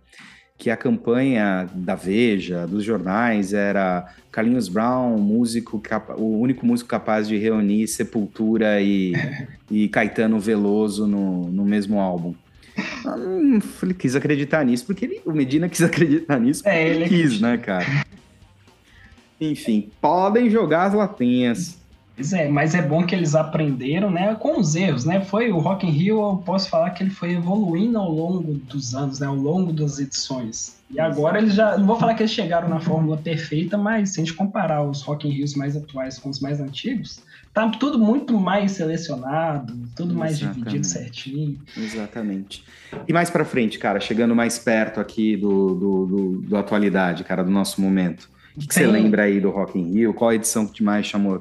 que 0.63 0.71
a 0.71 0.77
campanha 0.77 1.69
da 1.75 1.97
Veja, 1.97 2.69
dos 2.69 2.85
jornais, 2.85 3.53
era 3.53 4.15
Carlinhos 4.31 4.69
Brown, 4.69 5.19
músico 5.19 5.83
o 6.17 6.39
único 6.39 6.65
músico 6.65 6.89
capaz 6.89 7.27
de 7.27 7.37
reunir 7.37 7.89
Sepultura 7.89 8.81
e, 8.81 9.13
e 9.69 9.89
Caetano 9.89 10.39
Veloso 10.39 11.05
no, 11.05 11.49
no 11.51 11.65
mesmo 11.65 11.99
álbum. 11.99 12.33
Ele 13.83 13.93
quis 13.93 14.15
acreditar 14.15 14.65
nisso, 14.65 14.87
porque 14.87 15.05
ele, 15.05 15.21
o 15.27 15.33
Medina 15.33 15.69
quis 15.69 15.83
acreditar 15.83 16.39
nisso 16.39 16.63
porque 16.63 16.77
é, 16.77 16.91
ele 16.91 17.09
quis, 17.09 17.41
né, 17.41 17.59
cara? 17.59 18.05
Enfim, 19.41 19.91
podem 20.01 20.49
jogar 20.49 20.85
as 20.85 20.95
latinhas. 20.95 21.77
Pois 22.15 22.33
é, 22.33 22.49
mas 22.49 22.75
é 22.75 22.83
bom 22.83 23.07
que 23.07 23.15
eles 23.15 23.35
aprenderam, 23.35 24.11
né, 24.11 24.35
com 24.35 24.61
os 24.61 24.75
erros, 24.75 25.05
né? 25.05 25.23
Foi 25.23 25.51
o 25.51 25.59
Rock 25.59 25.87
in 25.87 25.91
Rio, 25.91 26.21
eu 26.21 26.37
posso 26.45 26.69
falar 26.69 26.91
que 26.91 27.03
ele 27.03 27.11
foi 27.11 27.33
evoluindo 27.33 27.99
ao 27.99 28.11
longo 28.11 28.53
dos 28.55 28.95
anos, 28.95 29.19
né, 29.19 29.27
ao 29.27 29.35
longo 29.35 29.73
das 29.73 29.99
edições. 29.99 30.77
E 30.91 31.01
agora 31.01 31.39
eles 31.39 31.55
já, 31.55 31.79
não 31.79 31.87
vou 31.87 31.99
falar 31.99 32.15
que 32.15 32.23
eles 32.23 32.33
chegaram 32.33 32.69
na 32.69 32.79
fórmula 32.79 33.17
perfeita, 33.17 33.79
mas 33.79 34.11
se 34.11 34.21
a 34.21 34.25
gente 34.25 34.35
comparar 34.35 34.83
os 34.83 35.01
Rock 35.01 35.27
in 35.27 35.31
Rios 35.31 35.55
mais 35.55 35.75
atuais 35.75 36.19
com 36.19 36.29
os 36.29 36.39
mais 36.39 36.61
antigos, 36.61 37.21
tá 37.55 37.67
tudo 37.71 37.99
muito 37.99 38.39
mais 38.39 38.73
selecionado, 38.73 39.75
tudo 39.97 40.15
mais 40.15 40.33
Exatamente. 40.33 40.59
dividido 40.59 40.87
certinho. 40.87 41.59
Exatamente. 41.75 42.63
E 43.09 43.13
mais 43.13 43.31
para 43.31 43.45
frente, 43.45 43.79
cara, 43.79 44.01
chegando 44.01 44.37
mais 44.37 44.59
perto 44.59 45.01
aqui 45.01 45.35
do, 45.35 45.75
do, 45.75 46.07
do, 46.07 46.43
do 46.43 46.57
atualidade, 46.59 47.25
cara, 47.25 47.43
do 47.43 47.51
nosso 47.51 47.81
momento. 47.81 48.31
O 48.55 48.61
que, 48.61 48.69
que 48.69 48.75
você 48.75 48.87
lembra 48.87 49.23
aí 49.23 49.41
do 49.41 49.49
Rock 49.49 49.79
in 49.79 49.95
Rio? 49.95 50.13
Qual 50.13 50.29
a 50.29 50.35
edição 50.35 50.67
que 50.67 50.75
te 50.75 50.83
mais 50.83 51.07
chamou 51.07 51.41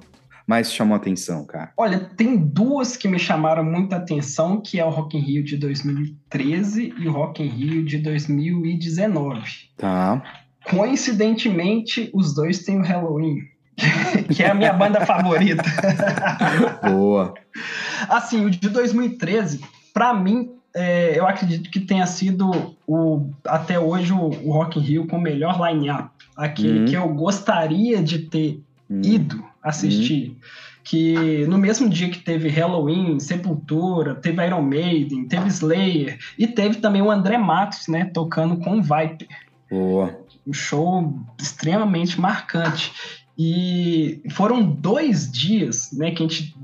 mais 0.52 0.74
chamou 0.74 0.98
atenção, 0.98 1.46
cara? 1.46 1.72
Olha, 1.78 1.98
tem 1.98 2.36
duas 2.36 2.98
que 2.98 3.08
me 3.08 3.18
chamaram 3.18 3.64
muita 3.64 3.96
atenção, 3.96 4.60
que 4.60 4.82
é 4.82 4.86
o 4.86 4.90
Rock 4.90 5.18
in 5.18 5.22
Rio 5.22 5.44
de 5.46 5.56
2013 5.56 6.94
e 7.00 7.08
o 7.08 7.12
Rock 7.14 7.42
in 7.42 7.48
Rio 7.48 7.86
de 7.86 8.00
2019. 8.00 9.42
Tá. 9.78 10.22
Coincidentemente, 10.70 12.12
os 12.14 12.36
dois 12.36 12.66
têm 12.66 12.80
o 12.80 12.84
Halloween, 12.84 13.38
que 14.36 14.44
é 14.44 14.50
a 14.50 14.54
minha 14.54 14.74
banda 14.74 15.06
favorita. 15.06 15.64
Boa. 16.84 17.34
Assim, 18.10 18.46
o 18.46 18.50
de 18.50 18.68
2013, 18.68 19.62
para 19.94 20.14
mim, 20.14 20.50
é, 20.76 21.18
eu 21.18 21.26
acredito 21.26 21.72
que 21.72 21.80
tenha 21.80 22.06
sido 22.06 22.76
o, 22.86 23.30
até 23.46 23.80
hoje 23.80 24.12
o, 24.12 24.20
o 24.20 24.52
Rock 24.52 24.80
in 24.80 24.84
Rio 24.84 25.08
com 25.08 25.16
o 25.16 25.22
melhor 25.22 25.58
line-up. 25.66 26.10
Aquele 26.36 26.80
uhum. 26.80 26.86
que 26.88 26.94
eu 26.94 27.08
gostaria 27.08 28.04
de 28.04 28.20
ter 28.20 28.62
uhum. 28.90 29.02
ido 29.02 29.51
assistir. 29.64 30.30
Uhum. 30.30 30.36
Que 30.84 31.46
no 31.48 31.58
mesmo 31.58 31.88
dia 31.88 32.10
que 32.10 32.20
teve 32.20 32.50
Halloween, 32.50 33.20
Sepultura, 33.20 34.16
teve 34.16 34.44
Iron 34.46 34.64
Maiden, 34.64 35.28
teve 35.28 35.48
Slayer 35.48 36.18
e 36.38 36.48
teve 36.48 36.78
também 36.78 37.02
o 37.02 37.12
André 37.12 37.38
Matos, 37.38 37.88
né, 37.88 38.06
tocando 38.06 38.58
com 38.58 38.80
o 38.80 38.82
Viper. 38.82 39.28
Boa. 39.70 40.20
Um 40.46 40.54
show 40.54 41.14
extremamente 41.40 42.20
marcante. 42.20 42.92
E 43.38 44.24
foram 44.32 44.64
dois 44.64 45.32
dias, 45.32 45.92
né, 45.94 46.12
que 46.12 46.24
a 46.24 46.28
gente 46.28 46.56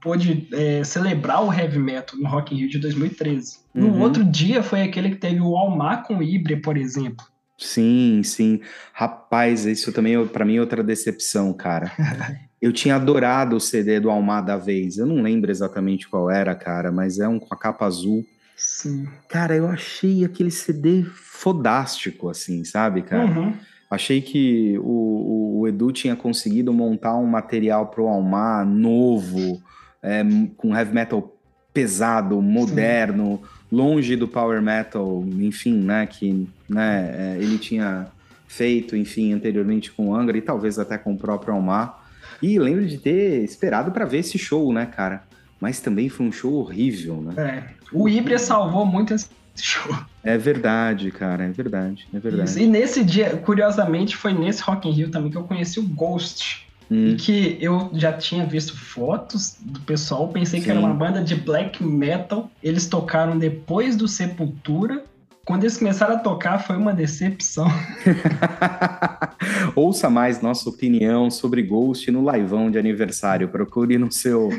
pôde 0.00 0.48
é, 0.52 0.84
celebrar 0.84 1.44
o 1.44 1.52
heavy 1.52 1.78
metal 1.78 2.18
no 2.18 2.28
Rock 2.28 2.54
in 2.54 2.58
Rio 2.58 2.68
de 2.70 2.78
2013. 2.78 3.58
Uhum. 3.74 3.82
No 3.82 4.02
outro 4.02 4.24
dia 4.24 4.62
foi 4.62 4.82
aquele 4.82 5.10
que 5.10 5.16
teve 5.16 5.40
o 5.40 5.56
Almar 5.56 6.04
com 6.04 6.22
Ibra, 6.22 6.56
por 6.60 6.76
exemplo. 6.76 7.26
Sim, 7.58 8.22
sim. 8.22 8.60
Rapaz, 8.92 9.66
isso 9.66 9.92
também 9.92 10.24
para 10.28 10.44
mim 10.44 10.56
é 10.56 10.60
outra 10.60 10.82
decepção, 10.82 11.52
cara. 11.52 11.90
Eu 12.62 12.72
tinha 12.72 12.96
adorado 12.96 13.54
o 13.54 13.60
CD 13.60 14.00
do 14.00 14.10
Almar 14.10 14.44
da 14.44 14.56
vez. 14.56 14.98
Eu 14.98 15.06
não 15.06 15.22
lembro 15.22 15.48
exatamente 15.48 16.08
qual 16.08 16.28
era, 16.28 16.56
cara, 16.56 16.90
mas 16.90 17.20
é 17.20 17.28
um 17.28 17.38
com 17.38 17.54
a 17.54 17.56
capa 17.56 17.86
azul. 17.86 18.24
Sim. 18.56 19.06
Cara, 19.28 19.54
eu 19.54 19.68
achei 19.68 20.24
aquele 20.24 20.50
CD 20.50 21.04
fodástico, 21.04 22.28
assim, 22.28 22.64
sabe, 22.64 23.02
cara? 23.02 23.26
Uhum. 23.26 23.54
Achei 23.88 24.20
que 24.20 24.76
o, 24.80 25.60
o, 25.60 25.68
Edu 25.68 25.92
tinha 25.92 26.16
conseguido 26.16 26.72
montar 26.72 27.16
um 27.16 27.26
material 27.26 27.86
pro 27.86 28.08
Almar 28.08 28.66
novo, 28.66 29.62
é, 30.02 30.24
com 30.56 30.76
heavy 30.76 30.92
metal 30.92 31.38
pesado, 31.72 32.42
moderno. 32.42 33.40
Sim 33.40 33.57
longe 33.70 34.16
do 34.16 34.26
power 34.26 34.62
metal, 34.62 35.24
enfim, 35.38 35.74
né, 35.74 36.06
que 36.06 36.48
né, 36.68 37.14
é, 37.16 37.42
ele 37.42 37.58
tinha 37.58 38.08
feito, 38.46 38.96
enfim, 38.96 39.32
anteriormente 39.32 39.92
com 39.92 40.08
o 40.08 40.14
Angra 40.14 40.36
e 40.36 40.42
talvez 40.42 40.78
até 40.78 40.96
com 40.96 41.12
o 41.12 41.18
próprio 41.18 41.54
Almar. 41.54 42.02
E 42.42 42.58
lembro 42.58 42.86
de 42.86 42.98
ter 42.98 43.44
esperado 43.44 43.90
para 43.90 44.04
ver 44.04 44.18
esse 44.18 44.38
show, 44.38 44.72
né, 44.72 44.86
cara? 44.86 45.22
Mas 45.60 45.80
também 45.80 46.08
foi 46.08 46.26
um 46.26 46.32
show 46.32 46.54
horrível, 46.54 47.20
né? 47.20 47.34
É. 47.36 47.74
O 47.92 48.08
Ibria 48.08 48.38
salvou 48.38 48.86
muito 48.86 49.12
esse 49.12 49.28
show. 49.56 49.94
É 50.22 50.38
verdade, 50.38 51.10
cara, 51.10 51.44
é 51.44 51.48
verdade, 51.50 52.06
é 52.12 52.18
verdade. 52.18 52.50
Isso. 52.50 52.60
E 52.60 52.66
nesse 52.66 53.04
dia, 53.04 53.36
curiosamente, 53.36 54.16
foi 54.16 54.32
nesse 54.32 54.62
Rock 54.62 54.88
in 54.88 54.92
Rio 54.92 55.10
também 55.10 55.30
que 55.30 55.36
eu 55.36 55.44
conheci 55.44 55.80
o 55.80 55.82
Ghost. 55.82 56.67
Hum. 56.90 57.08
E 57.08 57.16
que 57.16 57.58
eu 57.60 57.90
já 57.92 58.12
tinha 58.12 58.46
visto 58.46 58.76
fotos 58.76 59.56
do 59.60 59.80
pessoal, 59.80 60.28
pensei 60.28 60.60
Sim. 60.60 60.64
que 60.64 60.70
era 60.70 60.80
uma 60.80 60.94
banda 60.94 61.22
de 61.22 61.34
black 61.34 61.82
metal. 61.82 62.50
Eles 62.62 62.86
tocaram 62.86 63.38
depois 63.38 63.96
do 63.96 64.08
Sepultura. 64.08 65.04
Quando 65.44 65.64
eles 65.64 65.78
começaram 65.78 66.16
a 66.16 66.18
tocar, 66.18 66.58
foi 66.58 66.76
uma 66.76 66.92
decepção. 66.92 67.66
Ouça 69.74 70.10
mais 70.10 70.40
nossa 70.40 70.68
opinião 70.68 71.30
sobre 71.30 71.62
Ghost 71.62 72.10
no 72.10 72.30
liveão 72.30 72.70
de 72.70 72.78
aniversário. 72.78 73.48
Procure 73.48 73.98
no 73.98 74.10
seu 74.10 74.50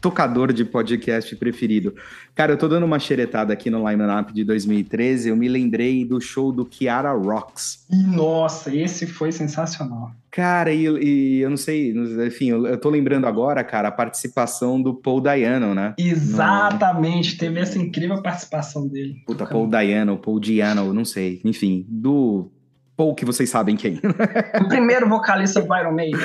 tocador 0.00 0.52
de 0.52 0.64
podcast 0.64 1.34
preferido. 1.36 1.94
Cara, 2.34 2.52
eu 2.52 2.56
tô 2.56 2.68
dando 2.68 2.84
uma 2.84 2.98
xeretada 2.98 3.52
aqui 3.52 3.70
no 3.70 3.88
line-up 3.88 4.32
de 4.32 4.44
2013. 4.44 5.28
Eu 5.28 5.36
me 5.36 5.48
lembrei 5.48 6.04
do 6.04 6.20
show 6.20 6.52
do 6.52 6.64
Kiara 6.64 7.12
Rocks. 7.12 7.84
Nossa, 7.90 8.74
esse 8.74 9.06
foi 9.06 9.32
sensacional. 9.32 10.12
Cara, 10.30 10.72
e, 10.72 10.84
e, 10.86 11.40
eu 11.40 11.50
não 11.50 11.56
sei, 11.56 11.92
enfim, 12.26 12.50
eu, 12.50 12.66
eu 12.66 12.78
tô 12.78 12.90
lembrando 12.90 13.26
agora, 13.26 13.64
cara, 13.64 13.88
a 13.88 13.92
participação 13.92 14.80
do 14.80 14.94
Paul 14.94 15.20
Dayano, 15.20 15.74
né? 15.74 15.94
Exatamente, 15.98 17.32
no... 17.32 17.38
teve 17.38 17.60
essa 17.60 17.78
incrível 17.78 18.22
participação 18.22 18.86
dele. 18.86 19.16
Puta, 19.26 19.46
Paul 19.46 19.66
Dayano, 19.66 20.18
Paul 20.18 20.38
Diano, 20.38 20.92
não 20.92 21.04
sei, 21.04 21.40
enfim, 21.44 21.86
do 21.88 22.50
Paul 22.96 23.14
que 23.14 23.24
vocês 23.24 23.48
sabem 23.48 23.76
quem. 23.76 24.00
O 24.60 24.68
primeiro 24.68 25.08
vocalista 25.08 25.62
do 25.62 25.76
Iron 25.76 25.92
Maiden. 25.92 26.20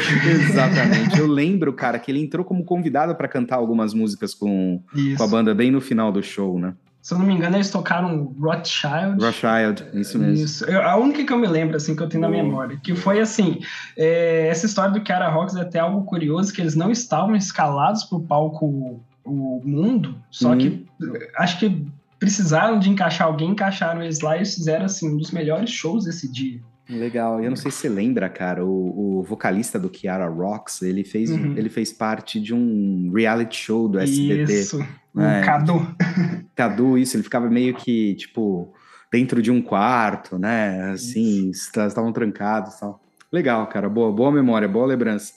Exatamente, 0.49 1.17
eu 1.19 1.27
lembro, 1.27 1.71
cara, 1.71 1.97
que 1.97 2.11
ele 2.11 2.19
entrou 2.19 2.43
como 2.43 2.65
convidado 2.65 3.15
para 3.15 3.27
cantar 3.27 3.55
algumas 3.55 3.93
músicas 3.93 4.33
com, 4.33 4.81
com 5.17 5.23
a 5.23 5.27
banda 5.27 5.53
bem 5.53 5.71
no 5.71 5.79
final 5.79 6.11
do 6.11 6.21
show, 6.21 6.59
né? 6.59 6.73
Se 7.03 7.13
eu 7.13 7.19
não 7.19 7.25
me 7.25 7.33
engano, 7.33 7.57
eles 7.57 7.69
tocaram 7.69 8.33
Rothschild. 8.39 9.21
Rothschild, 9.21 9.83
isso 9.93 10.17
mesmo. 10.17 10.45
Isso. 10.45 10.63
Eu, 10.63 10.81
a 10.81 10.95
única 10.95 11.21
que 11.25 11.33
eu 11.33 11.37
me 11.37 11.47
lembro, 11.47 11.75
assim, 11.75 11.97
que 11.97 12.01
eu 12.01 12.07
tenho 12.07 12.21
na 12.21 12.29
memória, 12.29 12.79
que 12.81 12.95
foi 12.95 13.19
assim, 13.19 13.59
é, 13.97 14.47
essa 14.47 14.65
história 14.65 14.91
do 14.93 15.01
Kiara 15.01 15.27
Rocks 15.27 15.53
é 15.57 15.61
até 15.61 15.79
algo 15.79 16.05
curioso, 16.05 16.53
que 16.53 16.61
eles 16.61 16.75
não 16.75 16.89
estavam 16.89 17.35
escalados 17.35 18.05
para 18.05 18.17
o 18.17 18.23
palco 18.23 19.03
o 19.25 19.61
mundo, 19.65 20.15
só 20.31 20.51
uhum. 20.51 20.57
que 20.57 20.87
acho 21.35 21.59
que 21.59 21.85
precisaram 22.17 22.79
de 22.79 22.89
encaixar 22.89 23.27
alguém, 23.27 23.49
encaixaram 23.49 24.01
eles 24.01 24.21
lá 24.21 24.37
e 24.37 24.45
fizeram, 24.45 24.85
assim, 24.85 25.13
um 25.13 25.17
dos 25.17 25.31
melhores 25.31 25.69
shows 25.69 26.05
desse 26.05 26.31
dia. 26.31 26.61
Legal. 26.89 27.41
Eu 27.41 27.49
não 27.49 27.55
sei 27.55 27.71
se 27.71 27.77
você 27.77 27.89
lembra, 27.89 28.29
cara, 28.29 28.65
o, 28.65 29.19
o 29.19 29.23
vocalista 29.23 29.79
do 29.79 29.89
Kiara 29.89 30.27
Rocks, 30.27 30.81
ele 30.81 31.03
fez, 31.03 31.31
uhum. 31.31 31.55
ele 31.57 31.69
fez 31.69 31.93
parte 31.93 32.39
de 32.39 32.53
um 32.53 33.11
reality 33.13 33.55
show 33.55 33.87
do 33.87 33.99
SBT. 33.99 34.53
Isso, 34.53 34.87
né? 35.13 35.41
o 35.41 35.45
Cadu. 35.45 35.95
Cadu, 36.55 36.97
isso, 36.97 37.15
ele 37.15 37.23
ficava 37.23 37.49
meio 37.49 37.73
que, 37.73 38.15
tipo, 38.15 38.73
dentro 39.11 39.41
de 39.41 39.49
um 39.49 39.61
quarto, 39.61 40.37
né? 40.37 40.91
Assim, 40.91 41.49
estavam 41.51 42.11
trancados 42.11 42.75
e 42.75 42.79
tal. 42.81 43.01
Legal, 43.31 43.65
cara, 43.67 43.87
boa, 43.87 44.11
boa 44.11 44.31
memória, 44.31 44.67
boa 44.67 44.85
lembrança. 44.85 45.33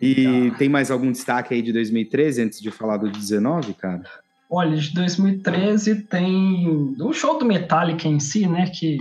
E 0.00 0.14
Legal. 0.14 0.58
tem 0.58 0.68
mais 0.68 0.90
algum 0.90 1.10
destaque 1.10 1.54
aí 1.54 1.62
de 1.62 1.72
2013, 1.72 2.42
antes 2.42 2.60
de 2.60 2.70
falar 2.70 2.98
do 2.98 3.10
19, 3.10 3.72
cara? 3.74 4.02
Olha, 4.48 4.76
de 4.76 4.92
2013 4.94 6.02
tem 6.02 6.68
o 7.00 7.12
show 7.12 7.38
do 7.38 7.46
Metallica 7.46 8.06
em 8.06 8.20
si, 8.20 8.46
né? 8.46 8.66
Que 8.66 8.98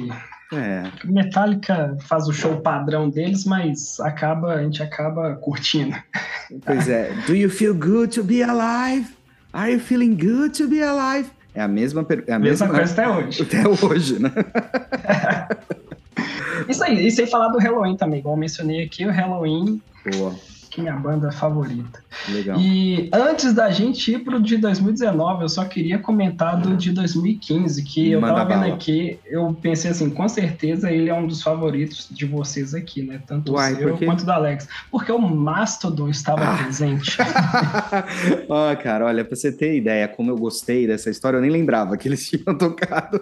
é. 0.53 0.83
Metallica 1.03 1.97
faz 2.01 2.27
o 2.27 2.33
show 2.33 2.61
padrão 2.61 3.09
deles, 3.09 3.45
mas 3.45 3.99
acaba, 3.99 4.53
a 4.53 4.63
gente 4.63 4.81
acaba 4.83 5.35
curtindo. 5.35 5.95
Pois 6.65 6.87
é. 6.87 7.11
Do 7.25 7.35
you 7.35 7.49
feel 7.49 7.73
good 7.73 8.13
to 8.15 8.23
be 8.23 8.43
alive? 8.43 9.07
Are 9.53 9.71
you 9.71 9.79
feeling 9.79 10.15
good 10.15 10.57
to 10.57 10.67
be 10.67 10.81
alive? 10.81 11.29
É 11.53 11.61
a 11.61 11.67
mesma 11.67 12.05
é 12.27 12.33
a 12.33 12.39
mesma, 12.39 12.67
mesma 12.67 12.67
coisa 12.67 12.93
até 12.93 13.07
hoje. 13.07 13.41
Até 13.41 13.67
hoje, 13.67 14.19
né? 14.19 14.31
isso 16.67 16.83
aí, 16.83 17.07
isso 17.07 17.21
aí 17.21 17.27
falar 17.27 17.47
do 17.49 17.57
Halloween 17.57 17.95
também, 17.95 18.19
igual 18.19 18.35
eu 18.35 18.39
mencionei 18.39 18.83
aqui, 18.83 19.05
o 19.05 19.11
Halloween. 19.11 19.81
Boa 20.11 20.35
minha 20.81 20.95
banda 20.95 21.31
favorita. 21.31 22.03
Legal. 22.29 22.59
E 22.59 23.09
antes 23.13 23.53
da 23.53 23.69
gente 23.69 24.11
ir 24.11 24.19
pro 24.19 24.41
de 24.41 24.57
2019, 24.57 25.43
eu 25.43 25.49
só 25.49 25.65
queria 25.65 25.99
comentar 25.99 26.59
do 26.59 26.75
de 26.75 26.91
2015, 26.91 27.83
que 27.83 28.11
eu 28.11 28.21
Manda 28.21 28.35
tava 28.35 28.49
vendo 28.49 28.61
bala. 28.61 28.73
aqui, 28.75 29.19
eu 29.25 29.53
pensei 29.61 29.91
assim, 29.91 30.09
com 30.09 30.27
certeza 30.27 30.91
ele 30.91 31.09
é 31.09 31.13
um 31.13 31.27
dos 31.27 31.41
favoritos 31.41 32.07
de 32.11 32.25
vocês 32.25 32.73
aqui, 32.73 33.01
né? 33.01 33.21
Tanto 33.25 33.53
Uai, 33.53 33.73
o 33.73 33.77
seu 33.77 33.97
quanto 33.97 34.21
o 34.21 34.25
da 34.25 34.35
Alex. 34.35 34.67
Porque 34.91 35.11
o 35.11 35.19
Mastodon 35.19 36.09
estava 36.09 36.43
ah. 36.43 36.57
presente. 36.57 37.17
Ó, 38.49 38.71
oh, 38.71 38.77
cara, 38.77 39.05
olha, 39.05 39.23
pra 39.23 39.35
você 39.35 39.51
ter 39.51 39.77
ideia 39.77 40.07
como 40.07 40.31
eu 40.31 40.37
gostei 40.37 40.87
dessa 40.87 41.09
história, 41.09 41.37
eu 41.37 41.41
nem 41.41 41.51
lembrava 41.51 41.97
que 41.97 42.07
eles 42.07 42.25
tinham 42.29 42.57
tocado. 42.57 43.19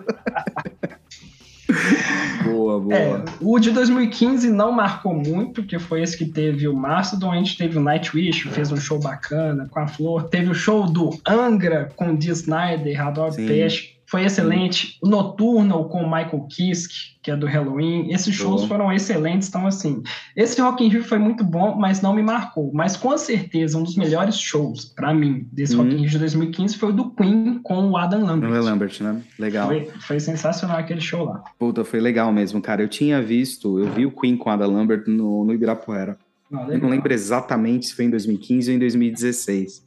boa, 2.44 2.80
boa. 2.80 2.96
É, 2.96 3.24
o 3.40 3.58
de 3.60 3.72
2015 3.72 4.50
não 4.50 4.72
marcou 4.72 5.14
muito, 5.14 5.62
porque 5.62 5.80
foi 5.80 6.02
esse 6.02 6.18
que 6.18 6.26
teve 6.26 6.68
o 6.68 6.76
Mastodon, 6.76 7.32
a 7.32 7.38
gente 7.38 7.58
teve 7.58 7.78
o 7.78 7.82
Nightwish, 7.82 8.50
fez 8.50 8.72
um 8.72 8.78
show 8.78 9.00
bacana 9.00 9.68
com 9.70 9.80
a 9.80 9.88
Flor, 9.88 10.24
teve 10.24 10.50
o 10.50 10.56
show 10.56 10.86
do 10.90 11.18
Angra 11.26 11.92
com 11.96 12.12
o 12.12 12.18
Dee 12.18 12.32
Snyder, 12.32 12.98
Rador 12.98 13.34
Peixe, 13.36 13.93
foi 14.14 14.26
excelente. 14.26 15.00
O 15.02 15.10
Noturno 15.10 15.86
com 15.86 16.04
o 16.04 16.06
Michael 16.06 16.46
Kiske, 16.48 17.18
que 17.24 17.32
é 17.32 17.36
do 17.36 17.48
Halloween. 17.48 18.14
Esses 18.14 18.36
shows 18.36 18.62
bom. 18.62 18.68
foram 18.68 18.94
excelentes. 18.94 19.50
Então, 19.50 19.66
assim, 19.66 20.04
esse 20.36 20.62
Rock 20.62 20.86
in 20.86 20.90
Rio 20.90 21.04
foi 21.04 21.18
muito 21.18 21.44
bom, 21.44 21.76
mas 21.76 22.00
não 22.00 22.14
me 22.14 22.22
marcou. 22.22 22.70
Mas 22.72 22.96
com 22.96 23.18
certeza, 23.18 23.76
um 23.76 23.82
dos 23.82 23.96
melhores 23.96 24.38
shows, 24.38 24.86
para 24.86 25.12
mim, 25.16 25.48
desse 25.52 25.76
Rock 25.76 25.90
in 25.90 25.94
uhum. 25.94 26.02
Rio 26.02 26.10
de 26.12 26.20
2015 26.20 26.78
foi 26.78 26.90
o 26.90 26.94
do 26.94 27.10
Queen 27.10 27.60
com 27.64 27.90
o 27.90 27.98
Adam 27.98 28.24
Lambert. 28.24 28.52
O 28.52 28.64
Lambert, 28.64 29.02
né? 29.02 29.20
Legal. 29.40 29.68
Foi, 29.68 29.90
foi, 30.02 30.20
sensacional 30.20 30.78
aquele 30.78 31.02
show 31.02 31.26
lá. 31.26 31.44
Puta, 31.58 31.84
foi 31.84 32.00
legal 32.00 32.32
mesmo, 32.32 32.62
cara. 32.62 32.84
Eu 32.84 32.88
tinha 32.88 33.20
visto, 33.20 33.80
eu 33.80 33.92
vi 33.94 34.06
o 34.06 34.12
Queen 34.12 34.38
com 34.38 34.48
o 34.48 34.54
Adam 34.54 34.74
Lambert 34.74 35.06
no, 35.08 35.44
no 35.44 35.56
Ibirapuera. 35.56 36.20
Ah, 36.54 36.68
eu 36.70 36.78
não 36.78 36.90
lembro 36.90 37.12
exatamente 37.12 37.88
se 37.88 37.96
foi 37.96 38.06
em 38.06 38.12
2015 38.12 38.70
ou 38.70 38.76
em 38.76 38.80
2016. 38.80 39.84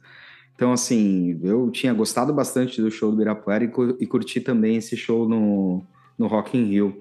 Então, 0.57 0.73
assim, 0.73 1.39
eu 1.43 1.69
tinha 1.69 1.93
gostado 1.93 2.33
bastante 2.33 2.81
do 2.81 2.89
show 2.89 3.11
do 3.11 3.17
Ibirapuera 3.17 3.63
e, 3.63 3.71
e 3.99 4.07
curti 4.07 4.41
também 4.41 4.77
esse 4.77 4.97
show 4.97 5.29
no, 5.29 5.83
no 6.17 6.25
Rock 6.25 6.57
in 6.57 6.63
Rio. 6.63 6.99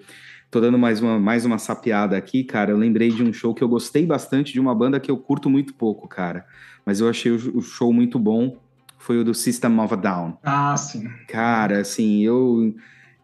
Tô 0.50 0.60
dando 0.60 0.78
mais 0.78 1.00
uma, 1.00 1.18
mais 1.18 1.46
uma 1.46 1.56
sapiada 1.56 2.18
aqui, 2.18 2.44
cara. 2.44 2.70
Eu 2.70 2.76
lembrei 2.76 3.10
de 3.10 3.22
um 3.22 3.32
show 3.32 3.54
que 3.54 3.64
eu 3.64 3.68
gostei 3.68 4.04
bastante 4.04 4.52
de 4.52 4.60
uma 4.60 4.74
banda 4.74 5.00
que 5.00 5.10
eu 5.10 5.16
curto 5.16 5.48
muito 5.48 5.72
pouco, 5.72 6.06
cara. 6.06 6.44
Mas 6.84 7.00
eu 7.00 7.08
achei 7.08 7.32
o, 7.32 7.56
o 7.56 7.62
show 7.62 7.90
muito 7.94 8.18
bom. 8.18 8.58
Foi 8.98 9.18
o 9.18 9.24
do 9.24 9.32
System 9.32 9.80
of 9.80 9.94
a 9.94 9.96
Down. 9.96 10.36
Ah, 10.42 10.76
sim. 10.76 11.08
Cara, 11.26 11.80
assim, 11.80 12.22
eu 12.26 12.74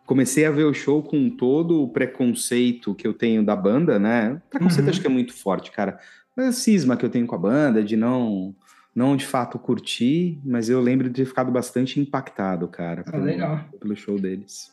comecei 0.06 0.46
a 0.46 0.50
ver 0.50 0.64
o 0.64 0.72
show 0.72 1.02
com 1.02 1.28
todo 1.28 1.82
o 1.82 1.88
preconceito 1.88 2.94
que 2.94 3.06
eu 3.06 3.12
tenho 3.12 3.44
da 3.44 3.54
banda, 3.54 3.98
né? 3.98 4.40
Preconceito 4.48 4.84
uhum. 4.84 4.90
acho 4.90 5.00
que 5.02 5.06
é 5.06 5.10
muito 5.10 5.34
forte, 5.34 5.70
cara. 5.70 5.98
Mas 6.34 6.46
a 6.46 6.52
cisma 6.52 6.96
que 6.96 7.04
eu 7.04 7.10
tenho 7.10 7.26
com 7.26 7.34
a 7.34 7.38
banda, 7.38 7.84
de 7.84 7.98
não 7.98 8.54
não 8.94 9.16
de 9.16 9.26
fato 9.26 9.58
curti, 9.58 10.38
mas 10.44 10.68
eu 10.68 10.80
lembro 10.80 11.08
de 11.08 11.22
ter 11.22 11.26
ficado 11.26 11.50
bastante 11.50 11.98
impactado, 11.98 12.68
cara, 12.68 13.04
ah, 13.06 13.10
pelo, 13.10 13.78
pelo 13.80 13.96
show 13.96 14.18
deles. 14.18 14.70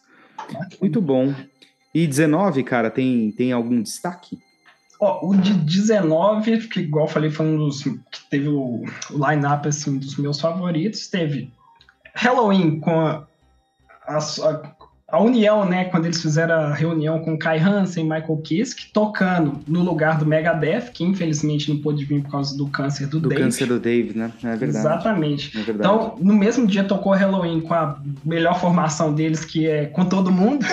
Muito 0.82 1.02
bom. 1.02 1.34
E 1.94 2.06
19, 2.06 2.64
cara, 2.64 2.92
tem, 2.92 3.32
tem 3.32 3.52
algum 3.52 3.82
destaque? 3.82 4.38
Ó, 5.00 5.30
o 5.30 5.36
de 5.36 5.54
19, 5.54 6.68
que 6.68 6.82
igual 6.82 7.06
eu 7.06 7.12
falei, 7.12 7.30
foi 7.30 7.46
um 7.46 7.58
dos 7.58 7.84
que 7.84 8.00
teve 8.30 8.50
o, 8.50 8.84
o 9.12 9.30
line-up 9.30 9.68
assim, 9.68 9.98
dos 9.98 10.18
meus 10.18 10.40
favoritos. 10.42 11.08
Teve 11.08 11.52
Halloween 12.14 12.80
com 12.80 13.00
a, 13.00 13.26
a, 14.06 14.18
a 14.18 14.58
a 15.12 15.22
união, 15.22 15.66
né, 15.66 15.86
quando 15.86 16.06
eles 16.06 16.22
fizeram 16.22 16.56
a 16.56 16.74
reunião 16.74 17.20
com 17.20 17.38
Kai 17.38 17.60
Hansen 17.60 18.06
e 18.06 18.10
Michael 18.10 18.38
Kiske, 18.38 18.92
tocando 18.94 19.60
no 19.68 19.82
lugar 19.82 20.18
do 20.18 20.26
Megadeth, 20.26 20.92
que 20.94 21.04
infelizmente 21.04 21.72
não 21.72 21.82
pôde 21.82 22.06
vir 22.06 22.22
por 22.22 22.32
causa 22.32 22.58
do 22.58 22.68
câncer 22.68 23.08
do, 23.08 23.20
do 23.20 23.30
Dave. 23.30 23.42
Do 23.42 23.46
câncer 23.46 23.68
do 23.68 23.80
Dave, 23.80 24.18
né? 24.18 24.32
É 24.44 24.56
verdade. 24.56 24.70
Exatamente. 24.70 25.58
É 25.58 25.64
verdade. 25.64 25.80
Então, 25.80 26.16
no 26.20 26.34
mesmo 26.34 26.68
dia 26.68 26.84
tocou 26.84 27.14
Halloween 27.14 27.62
com 27.62 27.74
a 27.74 28.00
melhor 28.24 28.60
formação 28.60 29.14
deles, 29.14 29.44
que 29.44 29.68
é 29.68 29.86
com 29.86 30.06
todo 30.06 30.32
mundo. 30.32 30.66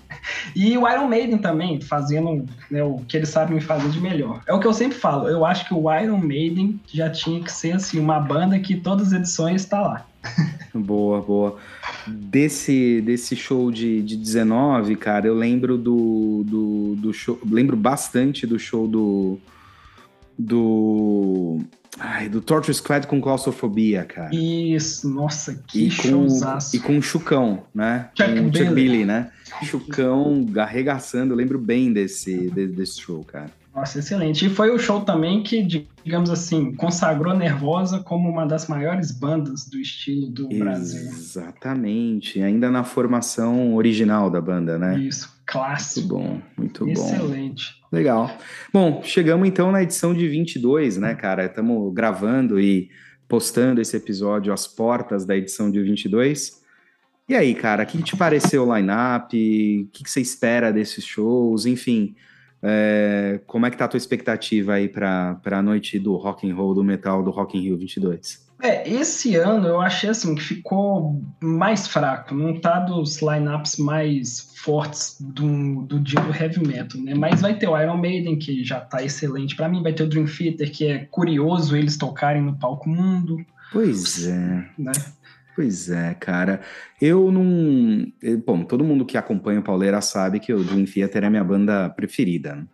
e 0.54 0.76
o 0.76 0.88
Iron 0.88 1.08
Maiden 1.08 1.38
também, 1.38 1.80
fazendo 1.80 2.46
né, 2.70 2.82
o 2.82 2.98
que 3.08 3.16
eles 3.16 3.28
sabem 3.28 3.60
fazer 3.60 3.88
de 3.88 4.00
melhor. 4.00 4.40
É 4.46 4.52
o 4.52 4.60
que 4.60 4.66
eu 4.66 4.72
sempre 4.72 4.98
falo, 4.98 5.28
eu 5.28 5.44
acho 5.44 5.66
que 5.66 5.74
o 5.74 5.92
Iron 5.92 6.18
Maiden 6.18 6.78
já 6.92 7.10
tinha 7.10 7.40
que 7.42 7.50
ser 7.50 7.72
assim, 7.72 7.98
uma 7.98 8.20
banda 8.20 8.58
que 8.58 8.76
todas 8.76 9.08
as 9.08 9.12
edições 9.14 9.62
está 9.62 9.80
lá. 9.80 10.06
boa, 10.78 11.20
boa. 11.20 11.58
Desse, 12.06 13.00
desse 13.00 13.34
show 13.34 13.70
de, 13.70 14.02
de 14.02 14.16
19, 14.16 14.96
cara, 14.96 15.26
eu 15.26 15.34
lembro 15.34 15.76
do, 15.76 16.44
do, 16.46 16.96
do 16.96 17.12
show. 17.12 17.40
Lembro 17.48 17.76
bastante 17.76 18.46
do 18.46 18.58
show 18.58 18.86
do. 18.86 19.38
Do. 20.38 21.58
Ai, 21.98 22.28
do 22.28 22.40
Torture 22.40 22.72
Squad 22.72 23.06
com 23.06 23.20
claustrofobia, 23.20 24.04
cara. 24.04 24.34
Isso, 24.34 25.08
nossa, 25.10 25.62
que 25.66 25.86
e 25.86 25.90
showzaço. 25.90 26.76
E 26.76 26.78
com 26.78 26.96
o 26.96 27.02
Chucão, 27.02 27.64
né? 27.74 28.10
Chuck, 28.16 28.64
com 28.64 28.74
Billy, 28.74 29.04
né? 29.04 29.30
Chucão 29.64 30.46
arregaçando, 30.56 31.32
eu 31.32 31.36
lembro 31.36 31.58
bem 31.58 31.92
desse, 31.92 32.48
desse 32.50 33.00
show, 33.00 33.22
cara. 33.24 33.59
Nossa, 33.74 34.00
excelente. 34.00 34.46
E 34.46 34.50
foi 34.50 34.70
o 34.70 34.78
show 34.78 35.00
também 35.02 35.42
que, 35.42 35.62
digamos 35.62 36.28
assim, 36.28 36.74
consagrou 36.74 37.36
Nervosa 37.36 38.00
como 38.00 38.28
uma 38.28 38.44
das 38.44 38.66
maiores 38.66 39.12
bandas 39.12 39.68
do 39.68 39.78
estilo 39.78 40.28
do 40.28 40.48
Brasil. 40.48 41.02
Exatamente. 41.02 42.42
Ainda 42.42 42.70
na 42.70 42.82
formação 42.82 43.74
original 43.76 44.28
da 44.28 44.40
banda, 44.40 44.76
né? 44.76 44.98
Isso, 44.98 45.32
clássico. 45.46 46.18
Muito 46.18 46.40
bom, 46.40 46.42
muito 46.56 46.88
excelente. 46.88 47.18
bom. 47.20 47.26
Excelente. 47.26 47.80
Legal. 47.92 48.38
Bom, 48.72 49.02
chegamos 49.04 49.48
então 49.48 49.70
na 49.70 49.82
edição 49.82 50.12
de 50.14 50.26
22, 50.26 50.96
né, 50.96 51.14
cara? 51.14 51.46
Estamos 51.46 51.92
gravando 51.94 52.60
e 52.60 52.90
postando 53.28 53.80
esse 53.80 53.96
episódio 53.96 54.52
às 54.52 54.66
portas 54.66 55.24
da 55.24 55.36
edição 55.36 55.70
de 55.70 55.80
22. 55.80 56.60
E 57.28 57.36
aí, 57.36 57.54
cara, 57.54 57.84
o 57.84 57.86
que 57.86 58.02
te 58.02 58.16
pareceu 58.16 58.66
o 58.66 58.76
line-up? 58.76 59.36
O 59.36 59.88
que 59.92 60.10
você 60.10 60.20
espera 60.20 60.72
desses 60.72 61.04
shows? 61.04 61.64
Enfim, 61.64 62.16
é, 62.62 63.40
como 63.46 63.66
é 63.66 63.70
que 63.70 63.76
tá 63.76 63.86
a 63.86 63.88
tua 63.88 63.98
expectativa 63.98 64.74
aí 64.74 64.88
para 64.88 65.40
a 65.44 65.62
noite 65.62 65.98
do 65.98 66.16
rock 66.16 66.48
and 66.48 66.54
roll, 66.54 66.74
do 66.74 66.84
metal, 66.84 67.22
do 67.22 67.30
Rock 67.30 67.56
in 67.56 67.62
Rio 67.62 67.78
22? 67.78 68.50
É, 68.62 68.88
esse 68.88 69.36
ano 69.36 69.66
eu 69.66 69.80
achei 69.80 70.10
assim 70.10 70.34
que 70.34 70.42
ficou 70.42 71.22
mais 71.42 71.86
fraco, 71.86 72.34
não 72.34 72.60
tá 72.60 72.78
dos 72.78 73.22
lineups 73.22 73.78
mais 73.78 74.52
fortes 74.56 75.16
do, 75.18 75.82
do 75.84 75.98
dia 75.98 76.20
do 76.20 76.34
heavy 76.34 76.66
metal, 76.66 77.00
né? 77.00 77.14
Mas 77.14 77.40
vai 77.40 77.56
ter 77.56 77.66
o 77.66 77.80
Iron 77.80 77.96
Maiden, 77.96 78.38
que 78.38 78.62
já 78.62 78.78
tá 78.78 79.02
excelente 79.02 79.56
para 79.56 79.68
mim, 79.68 79.82
vai 79.82 79.94
ter 79.94 80.02
o 80.02 80.08
Dream 80.08 80.26
Theater, 80.26 80.70
que 80.70 80.86
é 80.86 80.98
curioso 81.06 81.74
eles 81.74 81.96
tocarem 81.96 82.42
no 82.42 82.54
palco 82.54 82.88
mundo. 82.90 83.38
Pois 83.72 84.26
é. 84.26 84.68
Né? 84.78 84.92
Pois 85.54 85.90
é, 85.90 86.14
cara. 86.14 86.60
Eu 87.00 87.30
não. 87.30 88.06
Bom, 88.46 88.64
todo 88.64 88.84
mundo 88.84 89.04
que 89.04 89.18
acompanha 89.18 89.60
o 89.60 89.64
Pauleira 89.64 90.00
sabe 90.00 90.40
que 90.40 90.52
o 90.52 90.62
Dream 90.62 90.84
Theater 90.84 91.24
é 91.24 91.26
a 91.26 91.30
minha 91.30 91.44
banda 91.44 91.90
preferida. 91.90 92.54
Né? 92.54 92.64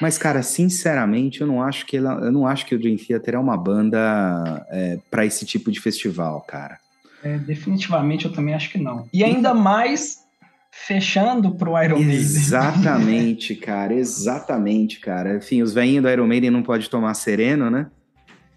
Mas, 0.00 0.16
cara, 0.16 0.42
sinceramente, 0.42 1.40
eu 1.40 1.46
não 1.46 1.62
acho 1.62 1.86
que 1.86 1.96
ela, 1.96 2.14
eu 2.24 2.32
não 2.32 2.46
acho 2.46 2.66
que 2.66 2.74
o 2.74 2.78
Dream 2.78 2.96
Theater 2.96 3.34
é 3.34 3.38
uma 3.38 3.56
banda 3.56 4.66
é, 4.70 4.98
para 5.10 5.26
esse 5.26 5.44
tipo 5.44 5.70
de 5.70 5.80
festival, 5.80 6.40
cara. 6.42 6.78
É, 7.22 7.38
definitivamente 7.38 8.26
eu 8.26 8.32
também 8.32 8.54
acho 8.54 8.70
que 8.70 8.78
não. 8.78 9.08
E 9.12 9.24
ainda 9.24 9.54
mais 9.54 10.24
fechando 10.70 11.54
pro 11.54 11.80
Iron 11.82 11.98
Maiden. 11.98 12.16
Exatamente, 12.16 13.54
cara, 13.56 13.94
exatamente, 13.94 15.00
cara. 15.00 15.36
Enfim, 15.36 15.62
os 15.62 15.72
velhinhos 15.72 16.02
do 16.02 16.10
Iron 16.10 16.26
Maiden 16.26 16.50
não 16.50 16.62
pode 16.62 16.90
tomar 16.90 17.14
sereno, 17.14 17.70
né? 17.70 17.86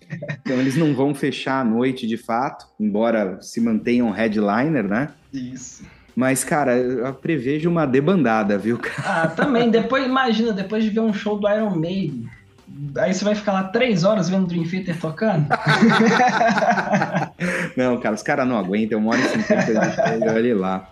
Então 0.42 0.58
eles 0.58 0.78
não 0.78 0.94
vão 0.94 1.14
fechar 1.14 1.60
a 1.60 1.64
noite 1.64 2.08
de 2.08 2.16
fato, 2.16 2.66
embora 2.80 3.42
se 3.42 3.60
mantenham 3.60 4.10
headliner, 4.12 4.88
né? 4.88 5.10
Isso. 5.34 5.84
Mas, 6.16 6.44
cara, 6.44 6.76
eu 6.76 7.14
prevejo 7.14 7.70
uma 7.70 7.86
debandada, 7.86 8.58
viu, 8.58 8.80
cara? 8.80 9.24
Ah, 9.24 9.28
também. 9.28 9.70
Depois, 9.70 10.06
imagina, 10.06 10.52
depois 10.52 10.84
de 10.84 10.90
ver 10.90 11.02
um 11.02 11.14
show 11.14 11.38
do 11.38 11.48
Iron 11.48 11.76
Maiden, 11.76 12.28
aí 12.98 13.14
você 13.14 13.24
vai 13.24 13.36
ficar 13.36 13.54
lá 13.54 13.66
três 13.66 14.04
horas 14.04 14.30
vendo 14.30 14.46
o 14.46 14.48
Dream 14.48 14.64
Theater 14.64 15.00
tocando? 15.00 15.48
não, 17.78 18.00
cara, 18.00 18.16
os 18.16 18.24
caras 18.24 18.48
não 18.48 18.58
aguentam, 18.58 19.00
uma 19.00 19.12
hora 19.12 19.22
e 19.22 19.26
cinquenta, 19.26 20.34
olha 20.34 20.56
lá. 20.56 20.90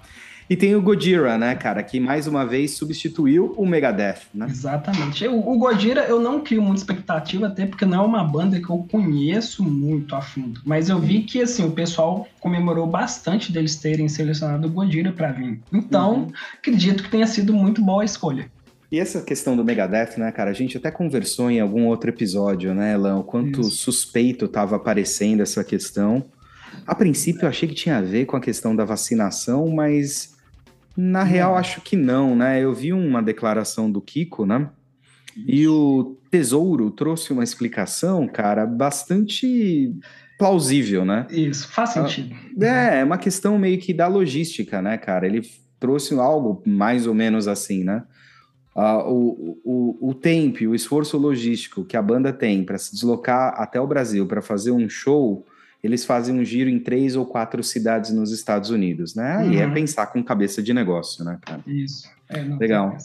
E 0.47 0.55
tem 0.55 0.75
o 0.75 0.81
Gojira, 0.81 1.37
né, 1.37 1.55
cara, 1.55 1.81
que 1.81 1.99
mais 1.99 2.27
uma 2.27 2.45
vez 2.45 2.71
substituiu 2.71 3.53
o 3.57 3.65
Megadeth, 3.65 4.21
né? 4.33 4.45
Exatamente. 4.47 5.27
O, 5.27 5.39
o 5.39 5.57
Gojira 5.57 6.01
eu 6.01 6.19
não 6.19 6.41
crio 6.41 6.61
muita 6.61 6.81
expectativa, 6.81 7.47
até 7.47 7.65
porque 7.65 7.85
não 7.85 8.03
é 8.03 8.05
uma 8.05 8.23
banda 8.23 8.59
que 8.59 8.69
eu 8.69 8.85
conheço 8.91 9.63
muito 9.63 10.15
a 10.15 10.21
fundo. 10.21 10.61
Mas 10.63 10.87
eu 10.87 10.99
vi 10.99 11.21
que, 11.21 11.41
assim, 11.41 11.65
o 11.65 11.71
pessoal 11.71 12.27
comemorou 12.39 12.85
bastante 12.85 13.51
deles 13.51 13.75
terem 13.75 14.07
selecionado 14.07 14.67
o 14.67 14.71
Gojira 14.71 15.11
para 15.11 15.31
vir. 15.31 15.59
Então, 15.73 16.13
uhum. 16.13 16.31
acredito 16.59 17.03
que 17.03 17.09
tenha 17.09 17.25
sido 17.25 17.51
muito 17.51 17.81
boa 17.83 18.03
a 18.03 18.05
escolha. 18.05 18.49
E 18.91 18.99
essa 18.99 19.21
questão 19.21 19.57
do 19.57 19.65
Megadeth, 19.65 20.17
né, 20.17 20.31
cara, 20.31 20.51
a 20.51 20.53
gente 20.53 20.77
até 20.77 20.91
conversou 20.91 21.49
em 21.49 21.59
algum 21.59 21.87
outro 21.87 22.09
episódio, 22.09 22.73
né, 22.73 22.93
Elan, 22.93 23.17
o 23.17 23.23
quanto 23.23 23.61
Isso. 23.61 23.71
suspeito 23.71 24.45
estava 24.45 24.75
aparecendo 24.75 25.41
essa 25.41 25.63
questão. 25.63 26.23
A 26.85 26.93
princípio 26.93 27.45
eu 27.45 27.49
achei 27.49 27.67
que 27.67 27.73
tinha 27.73 27.97
a 27.97 28.01
ver 28.01 28.25
com 28.25 28.37
a 28.37 28.41
questão 28.41 28.75
da 28.75 28.85
vacinação, 28.85 29.67
mas 29.69 30.34
na 30.95 31.23
real, 31.23 31.55
acho 31.55 31.81
que 31.81 31.95
não, 31.95 32.35
né? 32.35 32.63
Eu 32.63 32.73
vi 32.73 32.93
uma 32.93 33.21
declaração 33.21 33.91
do 33.91 34.01
Kiko, 34.01 34.45
né? 34.45 34.69
E 35.35 35.67
o 35.67 36.17
Tesouro 36.31 36.89
trouxe 36.89 37.33
uma 37.33 37.43
explicação, 37.43 38.25
cara, 38.27 38.65
bastante 38.65 39.93
plausível, 40.37 41.03
né? 41.03 41.27
Isso, 41.29 41.67
faz 41.67 41.97
ah, 41.97 42.07
sentido. 42.07 42.35
É, 42.63 42.99
é 42.99 43.03
uma 43.03 43.17
questão 43.17 43.59
meio 43.59 43.77
que 43.79 43.93
da 43.93 44.07
logística, 44.07 44.81
né, 44.81 44.97
cara? 44.97 45.25
Ele 45.25 45.41
trouxe 45.79 46.17
algo 46.17 46.63
mais 46.65 47.05
ou 47.05 47.13
menos 47.13 47.47
assim, 47.47 47.83
né? 47.83 48.03
Uh, 48.75 49.09
o, 49.09 49.61
o, 49.63 50.09
o 50.09 50.13
tempo, 50.13 50.65
o 50.65 50.75
esforço 50.75 51.17
logístico 51.17 51.85
que 51.85 51.95
a 51.95 52.01
banda 52.01 52.33
tem 52.33 52.63
para 52.63 52.77
se 52.77 52.93
deslocar 52.93 53.53
até 53.57 53.79
o 53.79 53.87
Brasil 53.87 54.27
para 54.27 54.41
fazer 54.41 54.71
um 54.71 54.89
show 54.89 55.45
eles 55.85 56.03
fazem 56.03 56.39
um 56.39 56.43
giro 56.43 56.69
em 56.69 56.79
três 56.79 57.15
ou 57.15 57.25
quatro 57.25 57.63
cidades 57.63 58.11
nos 58.11 58.31
Estados 58.31 58.69
Unidos, 58.69 59.15
né? 59.15 59.37
Aí 59.37 59.57
é 59.57 59.65
uhum. 59.65 59.71
é 59.71 59.73
pensar 59.73 60.07
com 60.07 60.23
cabeça 60.23 60.61
de 60.61 60.73
negócio, 60.73 61.23
né, 61.23 61.37
cara? 61.41 61.61
Isso. 61.67 62.09
É, 62.29 62.41
Legal. 62.41 62.97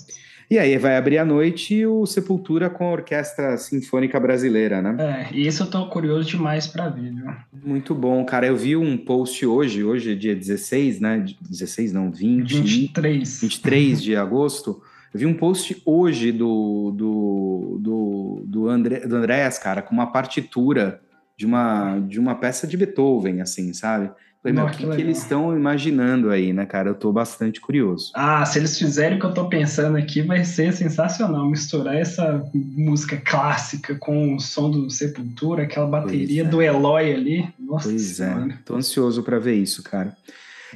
E 0.51 0.59
aí 0.59 0.77
vai 0.79 0.97
abrir 0.97 1.19
a 1.19 1.25
noite 1.25 1.87
o 1.87 2.05
Sepultura 2.07 2.69
com 2.69 2.85
a 2.85 2.91
Orquestra 2.91 3.57
Sinfônica 3.57 4.19
Brasileira, 4.19 4.83
né? 4.83 4.97
É, 4.99 5.33
e 5.33 5.47
isso 5.47 5.63
eu 5.63 5.71
tô 5.71 5.87
curioso 5.87 6.29
demais 6.29 6.67
para 6.67 6.89
ver, 6.89 7.15
viu? 7.15 7.31
Muito 7.65 7.95
bom, 7.95 8.25
cara. 8.25 8.49
Eu 8.49 8.57
vi 8.57 8.75
um 8.75 8.99
post 8.99 9.47
hoje, 9.47 9.85
hoje 9.85 10.11
é 10.11 10.15
dia 10.17 10.35
16, 10.35 10.99
né? 10.99 11.25
16 11.49 11.93
não, 11.93 12.11
20, 12.11 12.63
23. 12.63 13.41
23 13.43 14.03
de 14.03 14.17
agosto. 14.17 14.83
Eu 15.15 15.21
vi 15.21 15.27
um 15.27 15.35
post 15.35 15.81
hoje 15.85 16.33
do, 16.33 16.93
do, 16.97 17.79
do, 17.81 18.43
do, 18.45 18.69
André, 18.69 19.07
do 19.07 19.17
Andrés, 19.17 19.57
cara, 19.57 19.83
com 19.83 19.95
uma 19.95 20.11
partitura 20.11 21.01
de 21.41 21.47
uma, 21.47 21.99
de 22.01 22.21
uma 22.21 22.35
peça 22.35 22.67
de 22.67 22.77
Beethoven, 22.77 23.41
assim, 23.41 23.73
sabe? 23.73 24.11
Falei, 24.43 24.55
meu, 24.55 24.67
o 24.67 24.71
que, 24.71 24.87
que, 24.87 25.01
eles 25.01 25.17
estão 25.17 25.57
imaginando 25.57 26.29
aí, 26.31 26.53
né, 26.53 26.67
cara? 26.67 26.91
Eu 26.91 26.95
tô 26.95 27.11
bastante 27.11 27.63
curioso. 27.63 28.13
Ah, 28.15 28.45
se 28.45 28.59
eles 28.59 28.79
fizerem 28.79 29.17
o 29.17 29.21
que 29.21 29.25
eu 29.25 29.33
tô 29.33 29.49
pensando 29.49 29.97
aqui, 29.97 30.21
vai 30.21 30.45
ser 30.45 30.71
sensacional. 30.75 31.49
Misturar 31.49 31.97
essa 31.97 32.47
música 32.53 33.17
clássica 33.17 33.95
com 33.95 34.35
o 34.35 34.39
som 34.39 34.71
do 34.71 34.91
Sepultura, 34.91 35.63
aquela 35.63 35.87
bateria 35.87 36.43
é. 36.43 36.45
do 36.45 36.61
Eloy 36.61 37.11
ali. 37.11 37.49
Nossa 37.59 37.89
pois 37.89 38.03
senhora. 38.03 38.53
é, 38.53 38.59
tô 38.63 38.77
ansioso 38.77 39.23
para 39.23 39.39
ver 39.39 39.55
isso, 39.55 39.83
cara. 39.83 40.15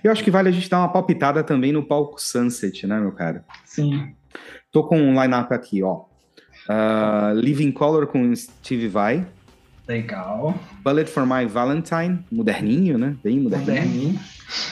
Eu 0.03 0.11
acho 0.11 0.24
que 0.24 0.31
vale 0.31 0.48
a 0.48 0.53
gente 0.53 0.70
dar 0.70 0.79
uma 0.79 0.92
palpitada 0.92 1.44
também 1.44 1.72
no 1.72 1.83
palco 1.83 2.18
Sunset, 2.18 2.87
né, 2.87 2.98
meu 2.98 3.12
cara? 3.12 3.44
Sim. 3.66 4.14
Tô 4.72 4.83
com 4.85 4.98
um 4.98 5.22
line-up 5.22 5.53
aqui, 5.53 5.83
ó. 5.83 6.05
Uh, 6.68 7.38
Living 7.38 7.70
Color 7.70 8.07
com 8.07 8.35
Steve 8.35 8.88
Vai. 8.88 9.27
Legal. 9.87 10.55
Bullet 10.83 11.11
for 11.11 11.27
My 11.27 11.47
Valentine, 11.47 12.20
moderninho, 12.33 12.97
né? 12.97 13.16
Bem 13.23 13.40
moderninho. 13.40 13.79
moderninho. 13.83 14.20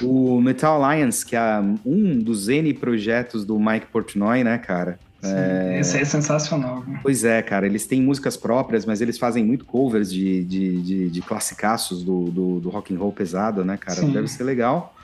O 0.00 0.40
Metal 0.40 0.82
Alliance, 0.82 1.24
que 1.24 1.36
é 1.36 1.60
um 1.84 2.18
dos 2.18 2.48
N 2.48 2.72
projetos 2.74 3.44
do 3.44 3.58
Mike 3.58 3.86
Portnoy, 3.86 4.42
né, 4.42 4.58
cara? 4.58 4.98
Sim, 5.20 5.34
é... 5.34 5.78
Esse 5.80 5.98
é 5.98 6.04
sensacional. 6.04 6.84
Pois 7.02 7.24
é, 7.24 7.40
cara. 7.42 7.66
Eles 7.66 7.86
têm 7.86 8.02
músicas 8.02 8.36
próprias, 8.36 8.84
mas 8.84 9.00
eles 9.00 9.18
fazem 9.18 9.44
muito 9.44 9.64
covers 9.64 10.10
de, 10.12 10.42
de, 10.44 10.82
de, 10.82 11.10
de 11.10 11.22
classicaços 11.22 12.02
do, 12.02 12.24
do, 12.24 12.60
do 12.60 12.70
rock 12.70 12.94
and 12.94 12.98
roll 12.98 13.12
pesado, 13.12 13.64
né, 13.64 13.76
cara? 13.76 14.00
Sim. 14.00 14.12
Deve 14.12 14.28
ser 14.28 14.44
legal. 14.44 14.94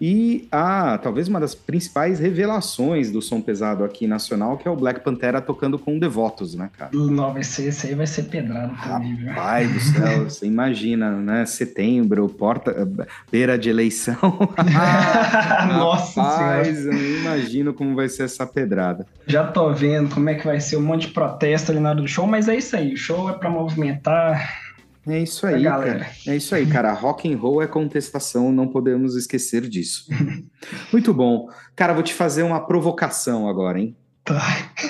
E 0.00 0.48
a 0.50 0.98
talvez 0.98 1.28
uma 1.28 1.38
das 1.38 1.54
principais 1.54 2.18
revelações 2.18 3.10
do 3.10 3.22
som 3.22 3.40
pesado 3.40 3.84
aqui 3.84 4.06
nacional, 4.06 4.58
que 4.58 4.66
é 4.66 4.70
o 4.70 4.76
Black 4.76 5.00
Pantera 5.00 5.40
tocando 5.40 5.78
com 5.78 5.98
Devotos, 5.98 6.54
né, 6.54 6.70
cara? 6.76 6.90
Não, 6.92 7.32
vai 7.32 7.44
ser, 7.44 7.68
esse 7.68 7.86
aí 7.86 7.94
vai 7.94 8.06
ser 8.06 8.24
pedrado 8.24 8.74
também, 8.82 9.14
viu? 9.14 9.34
Pai 9.34 9.66
do 9.66 9.80
céu, 9.80 10.24
você 10.28 10.46
imagina, 10.46 11.12
né? 11.12 11.46
Setembro, 11.46 12.28
porta, 12.28 12.88
beira 13.30 13.56
de 13.56 13.70
eleição. 13.70 14.16
Nossa 15.68 16.22
Rapaz, 16.22 16.78
senhora. 16.78 16.96
eu 16.96 17.20
imagino 17.20 17.72
como 17.72 17.94
vai 17.94 18.08
ser 18.08 18.24
essa 18.24 18.46
pedrada. 18.46 19.06
Já 19.26 19.46
tô 19.46 19.72
vendo 19.72 20.12
como 20.12 20.28
é 20.28 20.34
que 20.34 20.44
vai 20.44 20.60
ser 20.60 20.76
um 20.76 20.82
monte 20.82 21.06
de 21.06 21.14
protesto 21.14 21.70
ali 21.70 21.80
na 21.80 21.90
hora 21.90 22.00
do 22.00 22.08
show, 22.08 22.26
mas 22.26 22.48
é 22.48 22.56
isso 22.56 22.76
aí, 22.76 22.94
o 22.94 22.96
show 22.96 23.30
é 23.30 23.32
para 23.32 23.48
movimentar 23.48 24.63
é 25.06 25.18
isso 25.20 25.46
aí, 25.46 25.64
cara. 25.64 26.06
É 26.26 26.36
isso 26.36 26.54
aí, 26.54 26.66
cara. 26.66 26.92
Rock 26.92 27.32
and 27.32 27.36
roll 27.36 27.62
é 27.62 27.66
contestação, 27.66 28.52
não 28.52 28.68
podemos 28.68 29.14
esquecer 29.16 29.68
disso. 29.68 30.06
Muito 30.92 31.12
bom. 31.12 31.48
Cara, 31.76 31.92
vou 31.92 32.02
te 32.02 32.14
fazer 32.14 32.42
uma 32.42 32.66
provocação 32.66 33.48
agora, 33.48 33.78
hein? 33.78 33.96
Tá. 34.24 34.40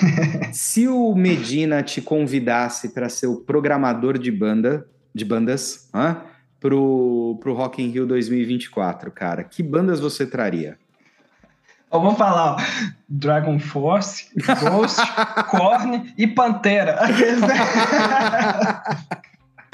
Se 0.53 0.87
o 0.87 1.13
Medina 1.13 1.83
te 1.83 2.01
convidasse 2.01 2.89
para 2.89 3.09
ser 3.09 3.27
o 3.27 3.37
programador 3.37 4.17
de 4.17 4.31
banda, 4.31 4.87
de 5.13 5.25
bandas, 5.25 5.89
hã? 5.93 6.21
pro, 6.65 7.37
pro 7.41 7.53
Rock 7.53 7.83
in 7.83 7.89
Rio 7.89 8.07
2024, 8.07 9.11
cara, 9.11 9.43
que 9.43 9.61
bandas 9.61 9.99
você 9.99 10.25
traria? 10.25 10.79
Eu 11.93 12.01
vou 12.01 12.15
falar, 12.15 12.53
ó, 12.53 12.57
Dragon 13.07 13.59
Force, 13.59 14.29
Ghost, 14.35 14.99
Korn 15.51 16.13
e 16.17 16.25
Pantera. 16.25 16.99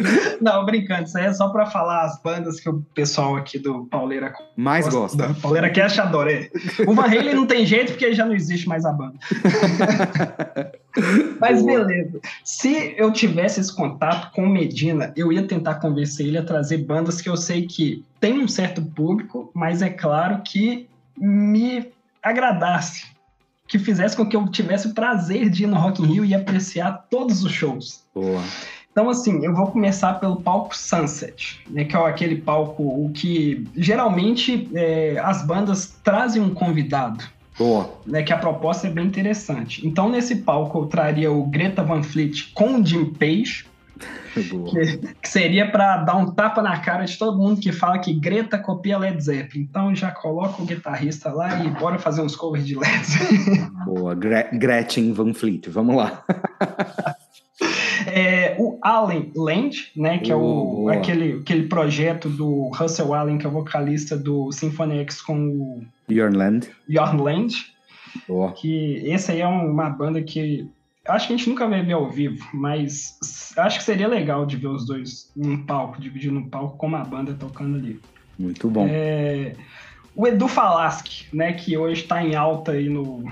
Não, 0.42 0.66
brincando, 0.66 1.04
isso 1.04 1.18
aí 1.18 1.26
é 1.26 1.34
só 1.34 1.50
para 1.50 1.66
falar 1.66 2.04
as 2.04 2.22
bandas 2.22 2.60
que 2.60 2.70
o 2.70 2.82
pessoal 2.94 3.36
aqui 3.36 3.60
do 3.60 3.86
Pauleira 3.86 4.34
mais 4.56 4.88
gosta. 4.88 5.28
gosta. 5.28 5.34
Pauleira 5.42 5.70
Cash 5.70 6.00
adora. 6.00 6.50
O 6.88 6.94
Van 6.94 7.04
Halen 7.04 7.36
não 7.36 7.46
tem 7.46 7.66
jeito 7.66 7.94
porque 7.94 8.14
já 8.14 8.26
não 8.26 8.34
existe 8.34 8.68
mais 8.68 8.86
a 8.86 8.92
banda. 8.92 9.16
Mas 11.40 11.62
Boa. 11.62 11.86
beleza. 11.86 12.20
Se 12.44 12.94
eu 12.98 13.12
tivesse 13.12 13.60
esse 13.60 13.74
contato 13.74 14.32
com 14.34 14.44
o 14.44 14.50
Medina, 14.50 15.14
eu 15.16 15.32
ia 15.32 15.48
tentar 15.48 15.76
convencer 15.76 16.28
ele 16.28 16.38
a 16.38 16.44
trazer 16.44 16.80
bandas 16.80 17.22
que 17.22 17.30
eu 17.30 17.38
sei 17.38 17.66
que 17.66 18.04
tem 18.20 18.40
um 18.40 18.48
certo 18.48 18.82
público, 18.82 19.50
mas 19.54 19.82
é 19.82 19.90
claro 19.90 20.42
que 20.44 20.90
me 21.18 21.92
agradasse, 22.22 23.06
que 23.68 23.80
fizesse 23.80 24.16
com 24.16 24.26
que 24.26 24.36
eu 24.36 24.48
tivesse 24.50 24.88
o 24.88 24.94
prazer 24.94 25.50
de 25.50 25.64
ir 25.64 25.68
no 25.68 25.78
Rock 25.78 26.02
in 26.02 26.08
Rio 26.08 26.26
e 26.26 26.36
apreciar 26.36 27.08
todos 27.10 27.44
os 27.44 27.52
shows. 27.52 28.04
Boa. 28.14 28.42
Então, 28.92 29.10
assim, 29.10 29.44
eu 29.46 29.56
vou 29.56 29.68
começar 29.68 30.16
pelo 30.16 30.42
palco 30.42 30.76
Sunset, 30.76 31.62
né, 31.70 31.86
que 31.86 31.96
é 31.96 32.00
aquele 32.00 32.36
palco 32.36 32.84
o 32.84 33.10
que 33.14 33.66
geralmente 33.76 34.70
é, 34.74 35.18
as 35.24 35.46
bandas 35.46 35.98
trazem 36.04 36.42
um 36.42 36.54
convidado. 36.54 37.24
Boa. 37.58 37.94
Né, 38.06 38.24
que 38.24 38.34
a 38.34 38.38
proposta 38.38 38.88
é 38.88 38.90
bem 38.90 39.06
interessante. 39.06 39.86
Então, 39.88 40.10
nesse 40.10 40.38
palco, 40.38 40.80
eu 40.80 40.86
traria 40.88 41.32
o 41.32 41.46
Greta 41.46 41.84
Van 41.84 42.04
Fleet 42.04 42.52
com 42.54 42.80
o 42.80 42.86
Jim 42.86 43.14
Page, 43.14 43.66
que, 44.34 44.98
que, 45.22 45.30
seria 45.30 45.70
para 45.70 45.98
dar 45.98 46.16
um 46.16 46.32
tapa 46.32 46.62
na 46.62 46.80
cara 46.80 47.06
de 47.06 47.18
todo 47.18 47.38
mundo 47.38 47.62
que 47.62 47.72
fala 47.72 48.00
que 48.00 48.14
Greta 48.14 48.58
copia 48.58 48.98
Led 48.98 49.22
Zeppelin. 49.24 49.68
Então 49.70 49.94
já 49.94 50.12
coloca 50.12 50.62
o 50.62 50.66
guitarrista 50.66 51.32
lá 51.32 51.64
e 51.64 51.70
bora 51.70 52.00
fazer 52.00 52.22
uns 52.22 52.36
covers 52.36 52.66
de 52.66 52.76
Led 52.76 53.06
Zeppelin. 53.06 53.70
Boa, 53.86 54.16
Gre 54.16 54.44
Gretchen 54.54 55.14
Van 55.14 55.34
Fleet, 55.34 55.70
vamos 55.70 55.96
lá. 55.96 56.24
É, 58.08 58.56
o 58.60 58.78
Allen 58.82 59.32
Land, 59.36 59.92
né, 59.96 60.18
que 60.20 60.32
é 60.32 60.36
o, 60.36 60.90
aquele, 60.90 61.40
aquele 61.40 61.68
projeto 61.68 62.30
do 62.30 62.70
Russell 62.70 63.14
Allen, 63.14 63.38
que 63.38 63.46
é 63.46 63.50
o 63.50 63.52
vocalista 63.52 64.18
do 64.18 64.52
Symphony 64.52 65.00
X 65.00 65.22
com 65.22 65.48
o 65.48 65.84
Jorn 66.10 66.38
Land. 66.38 66.70
Jorn 66.88 67.22
Land. 67.22 67.72
Que 68.58 69.02
esse 69.06 69.32
aí 69.32 69.42
é 69.42 69.48
uma 69.48 69.90
banda 69.90 70.22
que 70.22 70.70
acho 71.08 71.28
que 71.28 71.34
a 71.34 71.38
gente 71.38 71.50
nunca 71.50 71.68
vai 71.68 71.82
ver 71.82 71.94
ao 71.94 72.10
vivo, 72.10 72.46
mas 72.54 73.18
acho 73.58 73.80
que 73.80 73.86
seria 73.86 74.08
legal 74.08 74.46
de 74.46 74.58
ver 74.58 74.68
os 74.68 74.86
dois 74.86 75.32
num 75.36 75.66
palco, 75.66 76.02
dividindo 76.02 76.38
um 76.38 76.48
palco 76.48 76.78
com 76.78 76.88
uma 76.88 77.04
banda 77.04 77.34
tocando 77.34 77.78
ali. 77.78 78.00
Muito 78.38 78.70
bom. 78.70 78.86
É, 78.90 79.56
o 80.16 80.28
Edu 80.28 80.48
Falaschi, 80.48 81.28
né, 81.34 81.54
que 81.54 81.78
hoje 81.78 82.02
está 82.02 82.24
em 82.24 82.36
alta 82.36 82.74
aí 82.74 82.90
no, 82.90 83.24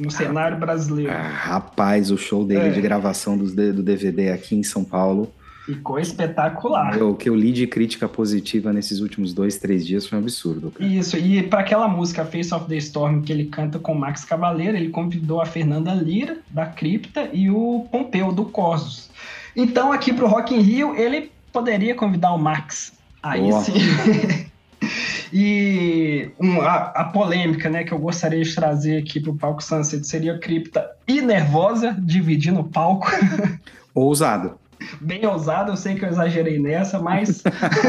no 0.00 0.10
cenário 0.10 0.58
brasileiro. 0.58 1.12
Ah, 1.12 1.28
rapaz, 1.28 2.10
o 2.10 2.16
show 2.16 2.44
dele 2.44 2.68
é. 2.68 2.70
de 2.70 2.80
gravação 2.80 3.36
do, 3.36 3.44
do 3.72 3.82
DVD 3.82 4.30
aqui 4.30 4.56
em 4.56 4.62
São 4.62 4.82
Paulo. 4.82 5.32
Ficou 5.66 5.98
espetacular. 6.00 7.00
O 7.02 7.14
que 7.14 7.28
eu 7.28 7.36
li 7.36 7.52
de 7.52 7.66
crítica 7.66 8.08
positiva 8.08 8.72
nesses 8.72 9.00
últimos 9.00 9.32
dois, 9.32 9.58
três 9.58 9.86
dias 9.86 10.06
foi 10.06 10.18
um 10.18 10.22
absurdo. 10.22 10.70
Cara. 10.70 10.90
Isso, 10.90 11.16
e 11.16 11.42
para 11.42 11.60
aquela 11.60 11.86
música 11.86 12.24
Face 12.24 12.52
of 12.52 12.66
the 12.66 12.76
Storm 12.76 13.20
que 13.20 13.32
ele 13.32 13.44
canta 13.44 13.78
com 13.78 13.94
Max 13.94 14.24
Cavaleiro, 14.24 14.76
ele 14.76 14.88
convidou 14.88 15.40
a 15.40 15.46
Fernanda 15.46 15.92
Lira, 15.92 16.38
da 16.50 16.66
Cripta, 16.66 17.28
e 17.32 17.50
o 17.50 17.86
Pompeu, 17.92 18.32
do 18.32 18.46
Cosos. 18.46 19.10
Então, 19.54 19.92
aqui 19.92 20.12
pro 20.12 20.26
Rock 20.26 20.54
in 20.54 20.60
Rio, 20.60 20.96
ele 20.96 21.30
poderia 21.52 21.94
convidar 21.94 22.32
o 22.32 22.38
Max. 22.38 22.92
Aí 23.22 23.42
Boa. 23.42 23.60
sim. 23.60 23.74
E 25.32 26.28
um, 26.40 26.60
a, 26.60 26.86
a, 26.86 27.04
polêmica 27.04 27.70
né, 27.70 27.84
que 27.84 27.92
eu 27.92 27.98
gostaria 28.00 28.42
de 28.42 28.52
trazer 28.52 29.00
aqui 29.00 29.20
para 29.20 29.30
o 29.30 29.36
palco 29.36 29.62
Sunset 29.62 30.04
seria 30.04 30.36
Cripta 30.36 30.90
e 31.06 31.20
Nervosa 31.20 31.96
dividindo 32.00 32.58
o 32.58 32.64
palco. 32.64 33.06
Ousado 33.94 34.58
bem 35.00 35.24
ousado, 35.26 35.72
eu 35.72 35.76
sei 35.76 35.94
que 35.94 36.04
eu 36.04 36.08
exagerei 36.08 36.58
nessa, 36.58 36.98
mas 36.98 37.42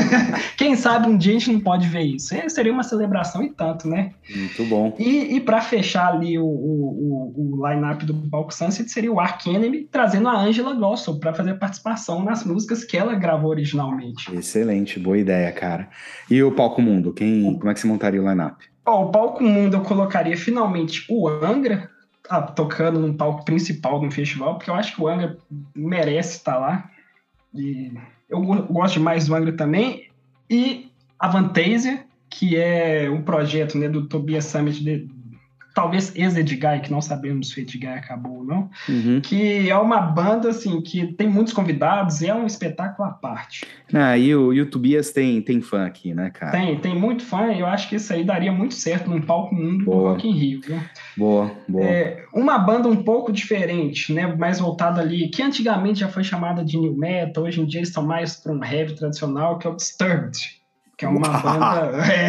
quem 0.57 0.75
sabe 0.75 1.07
um 1.07 1.17
dia 1.17 1.31
a 1.31 1.39
gente 1.39 1.51
não 1.53 1.59
pode 1.59 1.87
ver 1.87 2.01
isso. 2.01 2.35
E 2.35 2.49
seria 2.49 2.71
uma 2.71 2.83
celebração 2.83 3.43
e 3.43 3.49
tanto, 3.49 3.87
né? 3.87 4.11
Muito 4.35 4.65
bom. 4.65 4.95
E, 4.97 5.35
e 5.35 5.39
para 5.39 5.61
fechar 5.61 6.07
ali 6.13 6.37
o, 6.37 6.45
o, 6.45 7.33
o, 7.35 7.67
line-up 7.67 8.05
do 8.05 8.13
Palco 8.29 8.53
Sunset 8.53 8.89
seria 8.89 9.11
o 9.11 9.19
Ark 9.19 9.49
Enemy 9.49 9.87
trazendo 9.91 10.29
a 10.29 10.39
Angela 10.39 10.73
Gossel 10.73 11.19
para 11.19 11.33
fazer 11.33 11.55
participação 11.55 12.23
nas 12.23 12.43
músicas 12.43 12.83
que 12.83 12.97
ela 12.97 13.15
gravou 13.15 13.49
originalmente. 13.51 14.33
Excelente, 14.35 14.99
boa 14.99 15.17
ideia, 15.17 15.51
cara. 15.51 15.89
E 16.29 16.41
o 16.43 16.51
Palco 16.51 16.81
Mundo, 16.81 17.13
quem, 17.13 17.57
como 17.57 17.69
é 17.69 17.73
que 17.73 17.79
você 17.79 17.87
montaria 17.87 18.21
o 18.21 18.29
line-up? 18.29 18.71
O 18.85 19.05
Palco 19.07 19.43
Mundo 19.43 19.77
eu 19.77 19.81
colocaria 19.81 20.35
finalmente 20.35 21.05
o 21.07 21.27
Angra, 21.27 21.89
ah, 22.31 22.41
tocando 22.41 22.97
no 22.97 23.13
palco 23.13 23.43
principal 23.43 23.99
do 23.99 24.09
festival, 24.09 24.55
porque 24.55 24.69
eu 24.69 24.75
acho 24.75 24.95
que 24.95 25.01
o 25.01 25.07
Angra 25.07 25.37
merece 25.75 26.37
estar 26.37 26.57
lá. 26.57 26.89
E 27.53 27.91
eu 28.29 28.41
gosto 28.41 28.93
demais 28.93 29.27
do 29.27 29.35
Angra 29.35 29.51
também. 29.51 30.09
E 30.49 30.89
a 31.19 31.27
Vantasia, 31.27 32.05
que 32.29 32.55
é 32.55 33.09
um 33.09 33.21
projeto 33.21 33.77
né, 33.77 33.89
do 33.89 34.07
Tobias 34.07 34.45
Summit 34.45 34.81
de, 34.81 35.09
talvez 35.73 36.15
ex-Edguy, 36.15 36.81
que 36.81 36.91
não 36.91 37.01
sabemos 37.01 37.49
se 37.49 37.59
o 37.59 37.61
Edguy 37.61 37.87
acabou 37.87 38.39
ou 38.39 38.43
não, 38.43 38.69
uhum. 38.87 39.21
que 39.21 39.69
é 39.69 39.77
uma 39.77 40.01
banda, 40.01 40.49
assim, 40.49 40.81
que 40.81 41.13
tem 41.13 41.29
muitos 41.29 41.53
convidados 41.53 42.21
e 42.21 42.27
é 42.27 42.35
um 42.35 42.45
espetáculo 42.45 43.07
à 43.07 43.11
parte. 43.11 43.65
Ah, 43.93 44.17
e 44.17 44.33
o, 44.35 44.53
e 44.53 44.61
o 44.61 44.69
Tobias 44.69 45.11
tem, 45.11 45.41
tem 45.41 45.61
fã 45.61 45.85
aqui, 45.85 46.13
né, 46.13 46.29
cara? 46.29 46.51
Tem, 46.51 46.77
tem 46.79 46.97
muito 46.97 47.23
fã 47.23 47.51
e 47.51 47.59
eu 47.59 47.65
acho 47.65 47.89
que 47.89 47.95
isso 47.95 48.11
aí 48.13 48.23
daria 48.23 48.51
muito 48.51 48.73
certo 48.73 49.09
num 49.09 49.21
palco 49.21 49.55
mundo 49.55 49.85
boa. 49.85 49.97
do 49.97 50.09
Rock 50.09 50.27
in 50.27 50.33
Rio, 50.33 50.61
viu? 50.61 50.79
Boa, 51.17 51.51
boa. 51.67 51.85
É, 51.85 52.25
uma 52.33 52.57
banda 52.57 52.87
um 52.87 53.03
pouco 53.03 53.31
diferente, 53.31 54.13
né, 54.13 54.27
mais 54.35 54.59
voltada 54.59 55.01
ali, 55.01 55.29
que 55.29 55.41
antigamente 55.41 55.99
já 55.99 56.07
foi 56.07 56.23
chamada 56.23 56.63
de 56.63 56.77
New 56.77 56.95
Metal, 56.95 57.43
hoje 57.43 57.61
em 57.61 57.65
dia 57.65 57.79
eles 57.79 57.89
estão 57.89 58.05
mais 58.05 58.35
para 58.35 58.51
um 58.51 58.63
heavy 58.63 58.95
tradicional, 58.95 59.57
que 59.57 59.67
é 59.67 59.69
o 59.69 59.75
Disturbed 59.75 60.61
que 61.01 61.05
é 61.05 61.09
uma 61.09 61.29
banda. 61.39 61.97
É, 62.11 62.27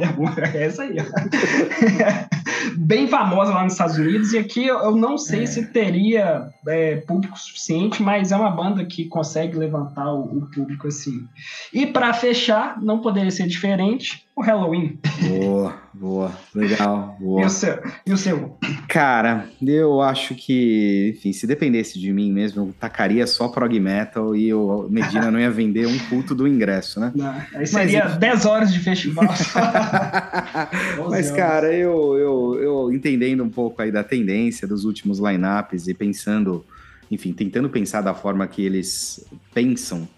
é, 0.00 0.58
é 0.58 0.66
essa 0.66 0.82
aí. 0.82 0.96
Bem 2.76 3.06
famosa 3.06 3.52
lá 3.52 3.64
nos 3.64 3.72
Estados 3.72 3.96
Unidos, 3.98 4.32
e 4.32 4.38
aqui 4.38 4.66
eu 4.66 4.96
não 4.96 5.18
sei 5.18 5.42
é. 5.42 5.46
se 5.46 5.66
teria 5.66 6.48
é, 6.68 6.96
público 6.96 7.38
suficiente, 7.38 8.02
mas 8.02 8.32
é 8.32 8.36
uma 8.36 8.50
banda 8.50 8.84
que 8.84 9.06
consegue 9.06 9.56
levantar 9.56 10.12
o, 10.12 10.38
o 10.38 10.50
público 10.50 10.88
assim. 10.88 11.26
E 11.72 11.86
para 11.86 12.12
fechar, 12.12 12.80
não 12.80 13.00
poderia 13.00 13.30
ser 13.30 13.46
diferente, 13.46 14.26
o 14.34 14.40
Halloween. 14.40 14.98
Boa, 15.28 15.74
boa, 15.92 16.32
legal, 16.54 17.16
boa. 17.20 17.42
E 17.42 17.44
o 17.44 17.50
seu? 17.50 17.82
E 18.06 18.12
o 18.12 18.16
seu? 18.16 18.58
Cara, 18.88 19.46
eu 19.60 20.00
acho 20.00 20.34
que, 20.34 21.14
enfim, 21.16 21.32
se 21.32 21.46
dependesse 21.46 21.98
de 21.98 22.12
mim 22.12 22.32
mesmo, 22.32 22.62
eu 22.62 22.74
tacaria 22.78 23.26
só 23.26 23.48
prog 23.48 23.78
metal 23.78 24.34
e 24.34 24.52
o 24.54 24.88
Medina 24.88 25.30
não 25.30 25.38
ia 25.38 25.50
vender 25.50 25.86
um 25.86 25.98
culto 26.08 26.34
do 26.34 26.48
ingresso, 26.48 26.98
né? 26.98 27.12
Não, 27.14 27.34
aí 27.54 27.66
seria 27.66 28.04
Mas, 28.04 28.16
10 28.16 28.46
horas 28.46 28.72
de 28.72 28.80
festival. 28.80 29.26
Mas, 31.10 31.30
cara, 31.30 31.72
eu, 31.74 32.16
eu, 32.16 32.60
eu 32.62 32.92
entendendo 32.92 33.44
um 33.44 33.50
pouco 33.50 33.82
aí 33.82 33.92
da 33.92 34.02
tendência 34.02 34.66
dos 34.66 34.84
últimos 34.84 35.18
lineups 35.18 35.88
e 35.88 35.94
pensando, 35.94 36.64
enfim, 37.10 37.32
tentando 37.32 37.68
pensar 37.68 38.00
da 38.00 38.14
forma 38.14 38.46
que 38.46 38.64
eles 38.64 39.24
pensam 39.52 40.08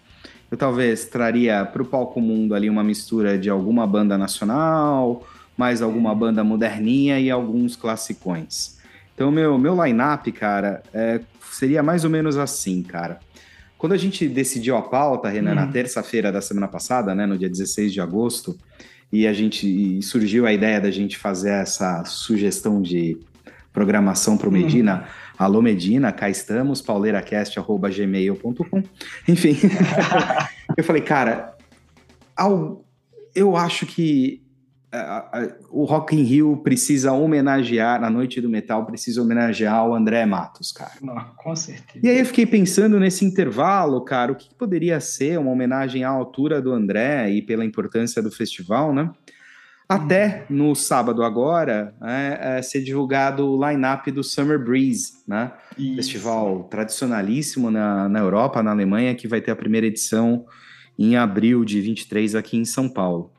eu 0.54 0.56
talvez 0.56 1.04
traria 1.04 1.64
para 1.64 1.82
o 1.82 1.84
palco 1.84 2.20
mundo 2.20 2.54
ali 2.54 2.70
uma 2.70 2.84
mistura 2.84 3.36
de 3.36 3.50
alguma 3.50 3.84
banda 3.88 4.16
nacional, 4.16 5.26
mais 5.56 5.82
alguma 5.82 6.14
banda 6.14 6.44
moderninha 6.44 7.18
e 7.18 7.28
alguns 7.28 7.74
classicões. 7.74 8.78
Então, 9.12 9.32
meu, 9.32 9.58
meu 9.58 9.84
line-up, 9.84 10.30
cara, 10.30 10.80
é, 10.94 11.20
seria 11.50 11.82
mais 11.82 12.04
ou 12.04 12.10
menos 12.10 12.36
assim, 12.36 12.84
cara. 12.84 13.18
Quando 13.76 13.94
a 13.94 13.96
gente 13.96 14.28
decidiu 14.28 14.76
a 14.76 14.82
pauta, 14.82 15.28
Renan, 15.28 15.56
na 15.56 15.66
terça-feira 15.66 16.30
da 16.30 16.40
semana 16.40 16.68
passada, 16.68 17.14
né, 17.16 17.26
no 17.26 17.36
dia 17.36 17.50
16 17.50 17.92
de 17.92 18.00
agosto, 18.00 18.56
e 19.12 19.26
a 19.26 19.32
gente 19.32 19.66
e 19.66 20.00
surgiu 20.02 20.46
a 20.46 20.52
ideia 20.52 20.80
da 20.80 20.90
gente 20.90 21.18
fazer 21.18 21.50
essa 21.50 22.04
sugestão 22.04 22.80
de 22.80 23.18
programação 23.72 24.36
para 24.36 24.48
o 24.48 24.52
Medina. 24.52 25.04
Hum 25.04 25.23
Alô 25.36 25.60
Medina, 25.60 26.12
cá 26.12 26.30
estamos, 26.30 26.80
pauleiracast.gmail.com. 26.80 28.82
Enfim, 29.26 29.56
eu 30.76 30.84
falei, 30.84 31.02
cara, 31.02 31.56
ao, 32.36 32.84
eu 33.34 33.56
acho 33.56 33.84
que 33.84 34.44
o 35.70 35.84
Rock 35.84 36.14
in 36.14 36.22
Rio 36.22 36.56
precisa 36.58 37.12
homenagear, 37.12 38.00
na 38.00 38.08
Noite 38.08 38.40
do 38.40 38.48
Metal, 38.48 38.86
precisa 38.86 39.20
homenagear 39.20 39.88
o 39.88 39.94
André 39.94 40.24
Matos, 40.24 40.70
cara. 40.70 40.92
Não, 41.02 41.16
com 41.36 41.56
certeza. 41.56 42.06
E 42.06 42.08
aí 42.08 42.20
eu 42.20 42.26
fiquei 42.26 42.46
pensando 42.46 43.00
nesse 43.00 43.24
intervalo, 43.24 44.04
cara, 44.04 44.30
o 44.30 44.36
que 44.36 44.54
poderia 44.54 45.00
ser 45.00 45.38
uma 45.38 45.50
homenagem 45.50 46.04
à 46.04 46.10
altura 46.10 46.62
do 46.62 46.72
André 46.72 47.28
e 47.30 47.42
pela 47.42 47.64
importância 47.64 48.22
do 48.22 48.30
festival, 48.30 48.94
né? 48.94 49.10
Até 49.88 50.46
no 50.48 50.74
sábado 50.74 51.22
agora 51.22 51.94
é, 52.02 52.58
é, 52.58 52.62
ser 52.62 52.82
divulgado 52.82 53.46
o 53.46 53.68
line-up 53.68 54.10
do 54.10 54.24
Summer 54.24 54.58
Breeze, 54.58 55.22
né? 55.28 55.52
Isso. 55.78 55.96
Festival 55.96 56.64
tradicionalíssimo 56.64 57.70
na, 57.70 58.08
na 58.08 58.18
Europa, 58.18 58.62
na 58.62 58.70
Alemanha, 58.70 59.14
que 59.14 59.28
vai 59.28 59.40
ter 59.40 59.50
a 59.50 59.56
primeira 59.56 59.86
edição 59.86 60.46
em 60.98 61.16
abril 61.16 61.64
de 61.64 61.80
23 61.80 62.34
aqui 62.34 62.56
em 62.56 62.64
São 62.64 62.88
Paulo. 62.88 63.30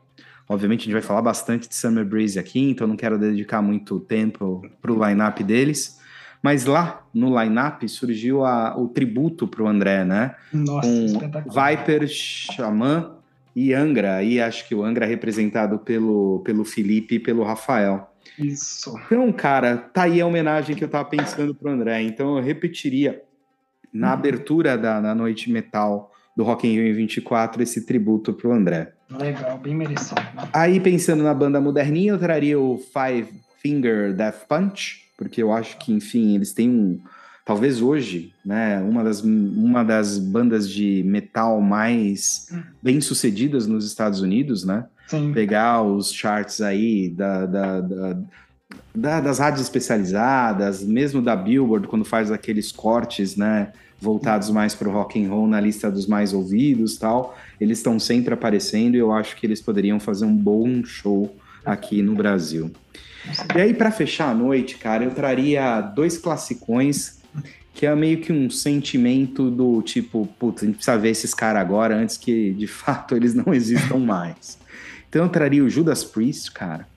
Obviamente 0.48 0.82
a 0.82 0.84
gente 0.84 0.92
vai 0.92 1.02
falar 1.02 1.22
bastante 1.22 1.68
de 1.68 1.74
Summer 1.74 2.04
Breeze 2.04 2.38
aqui, 2.38 2.60
então 2.60 2.86
não 2.86 2.96
quero 2.96 3.18
dedicar 3.18 3.60
muito 3.60 3.98
tempo 3.98 4.62
para 4.80 4.92
o 4.92 5.06
line-up 5.06 5.42
deles. 5.42 5.98
Mas 6.40 6.64
lá 6.64 7.04
no 7.12 7.36
line-up 7.40 7.88
surgiu 7.88 8.44
a, 8.44 8.78
o 8.78 8.86
tributo 8.86 9.48
para 9.48 9.64
o 9.64 9.66
André, 9.66 10.04
né? 10.04 10.36
Nossa, 10.52 10.88
Com 10.88 11.50
Viper, 11.50 12.06
Xamã 12.06 13.15
e 13.56 13.72
Angra, 13.72 14.16
aí 14.16 14.38
acho 14.38 14.68
que 14.68 14.74
o 14.74 14.84
Angra 14.84 15.06
é 15.06 15.08
representado 15.08 15.78
pelo, 15.78 16.40
pelo 16.44 16.62
Felipe 16.62 17.14
e 17.14 17.18
pelo 17.18 17.42
Rafael. 17.42 18.06
Isso. 18.38 18.94
Então, 19.06 19.32
cara, 19.32 19.78
tá 19.78 20.02
aí 20.02 20.20
a 20.20 20.26
homenagem 20.26 20.76
que 20.76 20.84
eu 20.84 20.88
tava 20.88 21.08
pensando 21.08 21.54
pro 21.54 21.70
André. 21.70 22.02
Então 22.02 22.36
eu 22.36 22.44
repetiria 22.44 23.22
na 23.90 24.08
uhum. 24.08 24.12
abertura 24.12 24.76
da, 24.76 25.00
da 25.00 25.14
noite 25.14 25.50
metal 25.50 26.12
do 26.36 26.44
Rock 26.44 26.68
in 26.68 26.72
Rio 26.72 26.86
em 26.86 26.92
24 26.92 27.62
esse 27.62 27.86
tributo 27.86 28.34
pro 28.34 28.52
André. 28.52 28.92
Legal, 29.10 29.56
bem 29.56 29.74
merecido. 29.74 30.20
Aí 30.52 30.78
pensando 30.78 31.22
na 31.22 31.32
banda 31.32 31.58
moderninha, 31.58 32.12
eu 32.12 32.18
traria 32.18 32.60
o 32.60 32.76
Five 32.76 33.30
Finger 33.62 34.12
Death 34.12 34.46
Punch, 34.46 35.10
porque 35.16 35.42
eu 35.42 35.50
acho 35.50 35.78
que, 35.78 35.94
enfim, 35.94 36.34
eles 36.34 36.52
têm 36.52 36.68
um 36.68 37.00
talvez 37.46 37.80
hoje, 37.80 38.32
né, 38.44 38.80
uma 38.80 39.04
das, 39.04 39.22
uma 39.22 39.84
das 39.84 40.18
bandas 40.18 40.68
de 40.68 41.04
metal 41.06 41.60
mais 41.60 42.52
bem 42.82 43.00
sucedidas 43.00 43.68
nos 43.68 43.86
Estados 43.86 44.20
Unidos, 44.20 44.64
né? 44.64 44.86
Sim. 45.06 45.32
Pegar 45.32 45.80
os 45.80 46.12
charts 46.12 46.60
aí 46.60 47.08
da, 47.08 47.46
da, 47.46 47.80
da, 47.80 48.18
da, 48.92 49.20
das 49.20 49.38
rádios 49.38 49.62
especializadas, 49.62 50.82
mesmo 50.82 51.22
da 51.22 51.36
Billboard, 51.36 51.86
quando 51.86 52.04
faz 52.04 52.32
aqueles 52.32 52.72
cortes, 52.72 53.36
né, 53.36 53.72
voltados 54.00 54.50
mais 54.50 54.74
para 54.74 54.88
o 54.88 54.92
rock 54.92 55.24
and 55.24 55.28
roll 55.30 55.46
na 55.46 55.60
lista 55.60 55.88
dos 55.88 56.08
mais 56.08 56.32
ouvidos, 56.32 56.96
tal, 56.96 57.38
eles 57.60 57.78
estão 57.78 58.00
sempre 58.00 58.34
aparecendo 58.34 58.96
e 58.96 58.98
eu 58.98 59.12
acho 59.12 59.36
que 59.36 59.46
eles 59.46 59.62
poderiam 59.62 60.00
fazer 60.00 60.24
um 60.24 60.36
bom 60.36 60.84
show 60.84 61.32
aqui 61.64 62.02
no 62.02 62.16
Brasil. 62.16 62.72
E 63.54 63.60
aí, 63.60 63.74
para 63.74 63.90
fechar 63.90 64.30
a 64.30 64.34
noite, 64.34 64.78
cara, 64.78 65.04
eu 65.04 65.10
traria 65.12 65.80
dois 65.80 66.18
classicões 66.18 67.15
que 67.76 67.84
é 67.84 67.94
meio 67.94 68.22
que 68.22 68.32
um 68.32 68.48
sentimento 68.48 69.50
do 69.50 69.82
tipo, 69.82 70.26
putz, 70.38 70.62
a 70.62 70.66
gente 70.66 70.76
precisa 70.76 70.96
ver 70.96 71.10
esses 71.10 71.34
caras 71.34 71.60
agora 71.60 71.94
antes 71.94 72.16
que 72.16 72.54
de 72.54 72.66
fato 72.66 73.14
eles 73.14 73.34
não 73.34 73.52
existam 73.52 73.98
mais. 73.98 74.58
Então 75.06 75.24
eu 75.24 75.28
traria 75.28 75.62
o 75.62 75.68
Judas 75.68 76.02
Priest, 76.02 76.52
cara. 76.52 76.88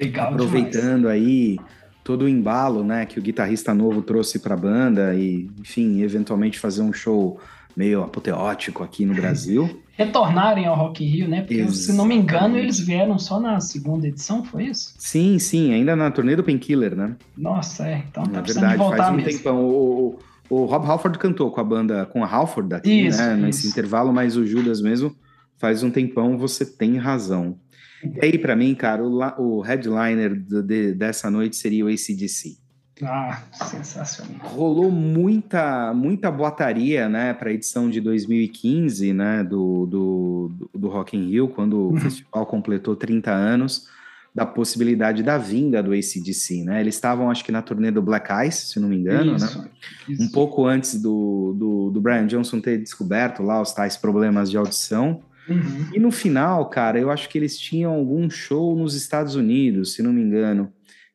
Legal 0.00 0.32
aproveitando 0.32 1.08
demais. 1.08 1.22
aí 1.22 1.58
todo 2.04 2.22
o 2.22 2.28
embalo, 2.28 2.84
né, 2.84 3.04
que 3.04 3.18
o 3.18 3.22
guitarrista 3.22 3.74
novo 3.74 4.00
trouxe 4.00 4.38
para 4.38 4.54
a 4.54 4.56
banda 4.56 5.12
e, 5.12 5.50
enfim, 5.58 6.02
eventualmente 6.02 6.56
fazer 6.56 6.82
um 6.82 6.92
show 6.92 7.40
meio 7.76 8.04
apoteótico 8.04 8.84
aqui 8.84 9.04
no 9.04 9.14
Brasil. 9.20 9.81
Retornarem 9.92 10.66
ao 10.66 10.76
Rock 10.76 11.04
in 11.04 11.08
Rio, 11.08 11.28
né? 11.28 11.40
Porque, 11.40 11.54
Exatamente. 11.54 11.78
se 11.78 11.92
não 11.92 12.04
me 12.04 12.14
engano, 12.14 12.56
eles 12.56 12.80
vieram 12.80 13.18
só 13.18 13.38
na 13.38 13.60
segunda 13.60 14.06
edição, 14.06 14.44
foi 14.44 14.64
isso? 14.64 14.94
Sim, 14.98 15.38
sim, 15.38 15.72
ainda 15.72 15.94
na 15.94 16.10
turnê 16.10 16.34
do 16.34 16.42
Painkiller, 16.42 16.96
né? 16.96 17.16
Nossa, 17.36 17.86
é. 17.86 18.04
Então 18.10 18.24
tá 18.24 18.38
é 18.38 18.42
verdade, 18.42 18.76
voltar 18.76 18.96
faz 18.96 19.10
um 19.10 19.16
mesmo. 19.16 19.30
tempão. 19.30 19.64
O, 19.64 20.18
o, 20.48 20.64
Rob 20.64 20.86
Halford 20.86 21.18
cantou 21.18 21.50
com 21.50 21.60
a 21.60 21.64
banda, 21.64 22.06
com 22.06 22.24
a 22.24 22.26
Halford 22.26 22.70
daqui, 22.70 23.06
isso, 23.06 23.18
né? 23.18 23.34
Isso. 23.34 23.42
Nesse 23.42 23.68
intervalo, 23.68 24.12
mas 24.12 24.36
o 24.36 24.46
Judas 24.46 24.80
mesmo 24.80 25.14
faz 25.58 25.82
um 25.82 25.90
tempão, 25.90 26.38
você 26.38 26.64
tem 26.64 26.96
razão. 26.96 27.58
E 28.02 28.24
aí, 28.24 28.38
para 28.38 28.56
mim, 28.56 28.74
cara, 28.74 29.04
o, 29.04 29.20
o 29.38 29.60
headliner 29.60 30.34
de, 30.34 30.92
dessa 30.92 31.30
noite 31.30 31.54
seria 31.54 31.84
o 31.84 31.88
ACDC. 31.88 32.61
Ah, 33.02 33.42
sensacional. 33.52 34.46
Rolou 34.48 34.90
muita, 34.90 35.94
muita 35.94 36.30
boataria, 36.30 37.08
né, 37.08 37.32
para 37.32 37.48
a 37.48 37.52
edição 37.52 37.88
de 37.88 38.00
2015, 38.00 39.12
né, 39.12 39.42
do, 39.42 39.86
do, 39.86 40.52
do 40.74 40.88
Rock 40.88 41.16
in 41.16 41.30
Rio, 41.30 41.48
quando 41.48 41.78
uhum. 41.78 41.94
o 41.94 41.96
festival 41.96 42.44
completou 42.46 42.94
30 42.94 43.30
anos, 43.30 43.88
da 44.34 44.46
possibilidade 44.46 45.22
da 45.22 45.36
vinda 45.36 45.82
do 45.82 45.92
ACDC, 45.92 46.64
né? 46.64 46.80
Eles 46.80 46.94
estavam, 46.94 47.30
acho 47.30 47.44
que, 47.44 47.52
na 47.52 47.60
turnê 47.60 47.90
do 47.90 48.00
Black 48.00 48.30
Ice, 48.46 48.66
se 48.66 48.80
não 48.80 48.88
me 48.88 48.96
engano, 48.96 49.36
isso, 49.36 49.58
né? 49.58 49.68
Isso. 50.08 50.22
Um 50.22 50.28
pouco 50.28 50.64
antes 50.64 51.00
do, 51.00 51.54
do, 51.58 51.90
do 51.90 52.00
Brian 52.00 52.26
Johnson 52.26 52.58
ter 52.58 52.78
descoberto 52.78 53.42
lá 53.42 53.60
os 53.60 53.72
tais 53.72 53.96
problemas 53.96 54.50
de 54.50 54.56
audição. 54.56 55.20
Uhum. 55.46 55.88
E 55.92 55.98
no 55.98 56.10
final, 56.10 56.70
cara, 56.70 56.98
eu 56.98 57.10
acho 57.10 57.28
que 57.28 57.36
eles 57.36 57.58
tinham 57.58 57.92
algum 57.92 58.30
show 58.30 58.74
nos 58.74 58.94
Estados 58.94 59.34
Unidos, 59.34 59.92
se 59.92 60.02
não 60.02 60.12
me 60.12 60.22
engano. 60.22 60.72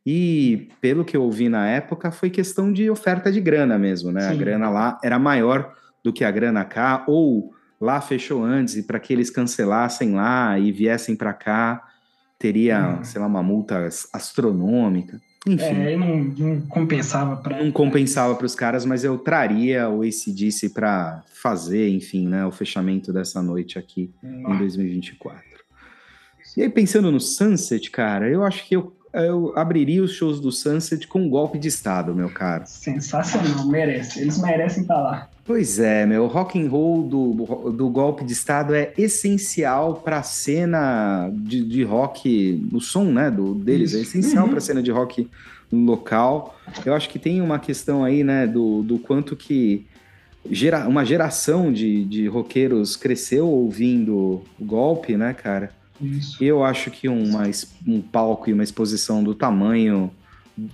E 0.10 0.70
pelo 0.80 1.04
que 1.04 1.18
eu 1.18 1.22
ouvi 1.22 1.50
na 1.50 1.68
época, 1.68 2.12
foi 2.12 2.30
questão 2.30 2.72
de 2.72 2.90
oferta 2.90 3.30
de 3.30 3.42
grana 3.42 3.78
mesmo, 3.78 4.10
né? 4.10 4.22
Sim. 4.22 4.30
A 4.30 4.34
grana 4.36 4.70
lá 4.70 4.98
era 5.04 5.20
maior 5.20 5.74
do 6.02 6.14
que 6.14 6.24
a 6.24 6.32
grana 6.32 6.64
cá, 6.64 7.04
ou 7.06 7.54
lá 7.80 8.00
fechou 8.00 8.42
antes 8.42 8.78
e 8.78 8.84
para 8.84 9.02
que 9.02 9.12
eles 9.12 9.30
cancelassem 9.30 10.14
lá 10.14 10.58
e 10.58 10.72
viessem 10.72 11.14
para 11.14 11.34
cá, 11.34 11.84
teria, 12.40 13.00
hum. 13.02 13.04
sei 13.04 13.20
lá, 13.20 13.28
uma 13.28 13.44
multa 13.44 13.86
astronômica. 14.14 15.20
Enfim. 15.46 15.66
É, 15.66 15.98
não, 15.98 16.24
não 16.24 16.62
compensava 16.62 17.36
para. 17.36 17.62
Não 17.62 17.70
compensava 17.70 18.34
para 18.34 18.46
os 18.46 18.56
caras, 18.56 18.86
mas 18.86 19.04
eu 19.04 19.18
traria 19.18 19.90
o 19.90 20.04
ACDC 20.04 20.70
para 20.70 21.22
fazer, 21.34 21.90
enfim, 21.90 22.30
né, 22.30 22.46
o 22.46 22.52
fechamento 22.52 23.12
dessa 23.12 23.42
noite 23.42 23.78
aqui 23.78 24.10
hum. 24.24 24.54
em 24.54 24.58
2024. 24.58 25.44
E 26.56 26.62
aí, 26.62 26.70
pensando 26.70 27.12
no 27.12 27.20
Sunset, 27.20 27.92
cara, 27.92 28.30
eu 28.30 28.44
acho 28.44 28.66
que 28.66 28.76
eu, 28.76 28.97
eu 29.26 29.54
abriria 29.56 30.04
os 30.04 30.12
shows 30.14 30.40
do 30.40 30.52
Sunset 30.52 31.08
com 31.08 31.22
um 31.22 31.30
golpe 31.30 31.58
de 31.58 31.68
Estado, 31.68 32.14
meu 32.14 32.30
cara. 32.30 32.66
Sensacional, 32.66 33.68
merece. 33.68 34.20
Eles 34.20 34.40
merecem 34.40 34.82
estar 34.82 35.00
lá. 35.00 35.30
Pois 35.46 35.80
é, 35.80 36.06
meu, 36.06 36.24
o 36.24 36.28
rock 36.28 36.62
and 36.62 36.70
roll 36.70 37.04
do, 37.04 37.72
do 37.72 37.90
golpe 37.90 38.26
de 38.26 38.34
Estado 38.34 38.76
é 38.76 38.92
essencial 38.98 39.96
para 39.96 40.18
a 40.18 40.24
cena 40.24 41.30
de, 41.34 41.64
de 41.64 41.84
rock, 41.84 42.68
o 42.74 42.82
som 42.82 43.06
né, 43.06 43.32
do, 43.32 43.56
deles 43.56 43.94
é 43.94 44.00
Isso. 44.00 44.18
é 44.18 44.20
essencial 44.20 44.44
uhum. 44.44 44.50
para 44.50 44.58
a 44.58 44.62
cena 44.62 44.84
de 44.84 44.92
rock 44.92 45.30
local. 45.72 46.60
Eu 46.86 46.94
acho 46.94 47.10
que 47.10 47.18
tem 47.18 47.42
uma 47.42 47.60
questão 47.60 48.04
aí, 48.04 48.24
né, 48.26 48.46
do, 48.46 48.84
do 48.84 49.00
quanto 49.00 49.38
que 49.38 49.86
gera, 50.52 50.88
uma 50.88 51.06
geração 51.06 51.72
de, 51.72 52.04
de 52.06 52.28
roqueiros 52.28 52.96
cresceu 52.96 53.48
ouvindo 53.48 54.16
o 54.16 54.44
golpe, 54.60 55.16
né, 55.16 55.34
cara? 55.34 55.72
Isso. 56.02 56.44
Eu 56.44 56.64
acho 56.64 56.92
que 56.92 57.08
uma, 57.08 57.44
um 57.86 58.02
palco 58.02 58.50
e 58.50 58.54
uma 58.54 58.64
exposição 58.64 59.24
do 59.24 59.34
tamanho 59.34 60.12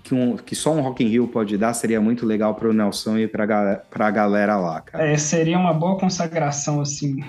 que, 0.04 0.14
um, 0.14 0.38
que 0.38 0.56
só 0.56 0.74
um 0.74 0.82
Rock 0.82 1.04
in 1.04 1.08
Rio 1.08 1.28
pode 1.28 1.58
dar 1.58 1.74
seria 1.74 2.00
muito 2.00 2.26
legal 2.26 2.56
para 2.56 2.70
o 2.70 2.74
Nelson 2.74 3.18
e 3.18 3.28
para 3.28 3.44
a 3.92 4.12
galera 4.12 4.58
lá, 4.58 4.82
cara. 4.82 5.08
É, 5.08 5.18
seria 5.18 5.58
uma 5.58 5.74
boa 5.74 5.98
consagração, 5.98 6.80
assim, 6.80 7.24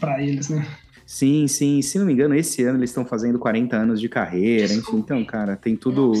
para 0.00 0.22
eles, 0.22 0.48
né? 0.48 0.66
Sim, 1.08 1.48
sim. 1.48 1.80
Se 1.80 1.98
não 1.98 2.04
me 2.04 2.12
engano, 2.12 2.34
esse 2.34 2.62
ano 2.64 2.78
eles 2.78 2.90
estão 2.90 3.02
fazendo 3.02 3.38
40 3.38 3.74
anos 3.74 3.98
de 3.98 4.10
carreira, 4.10 4.74
enfim. 4.74 4.98
Então, 4.98 5.24
cara, 5.24 5.56
tem 5.56 5.74
tudo. 5.74 6.12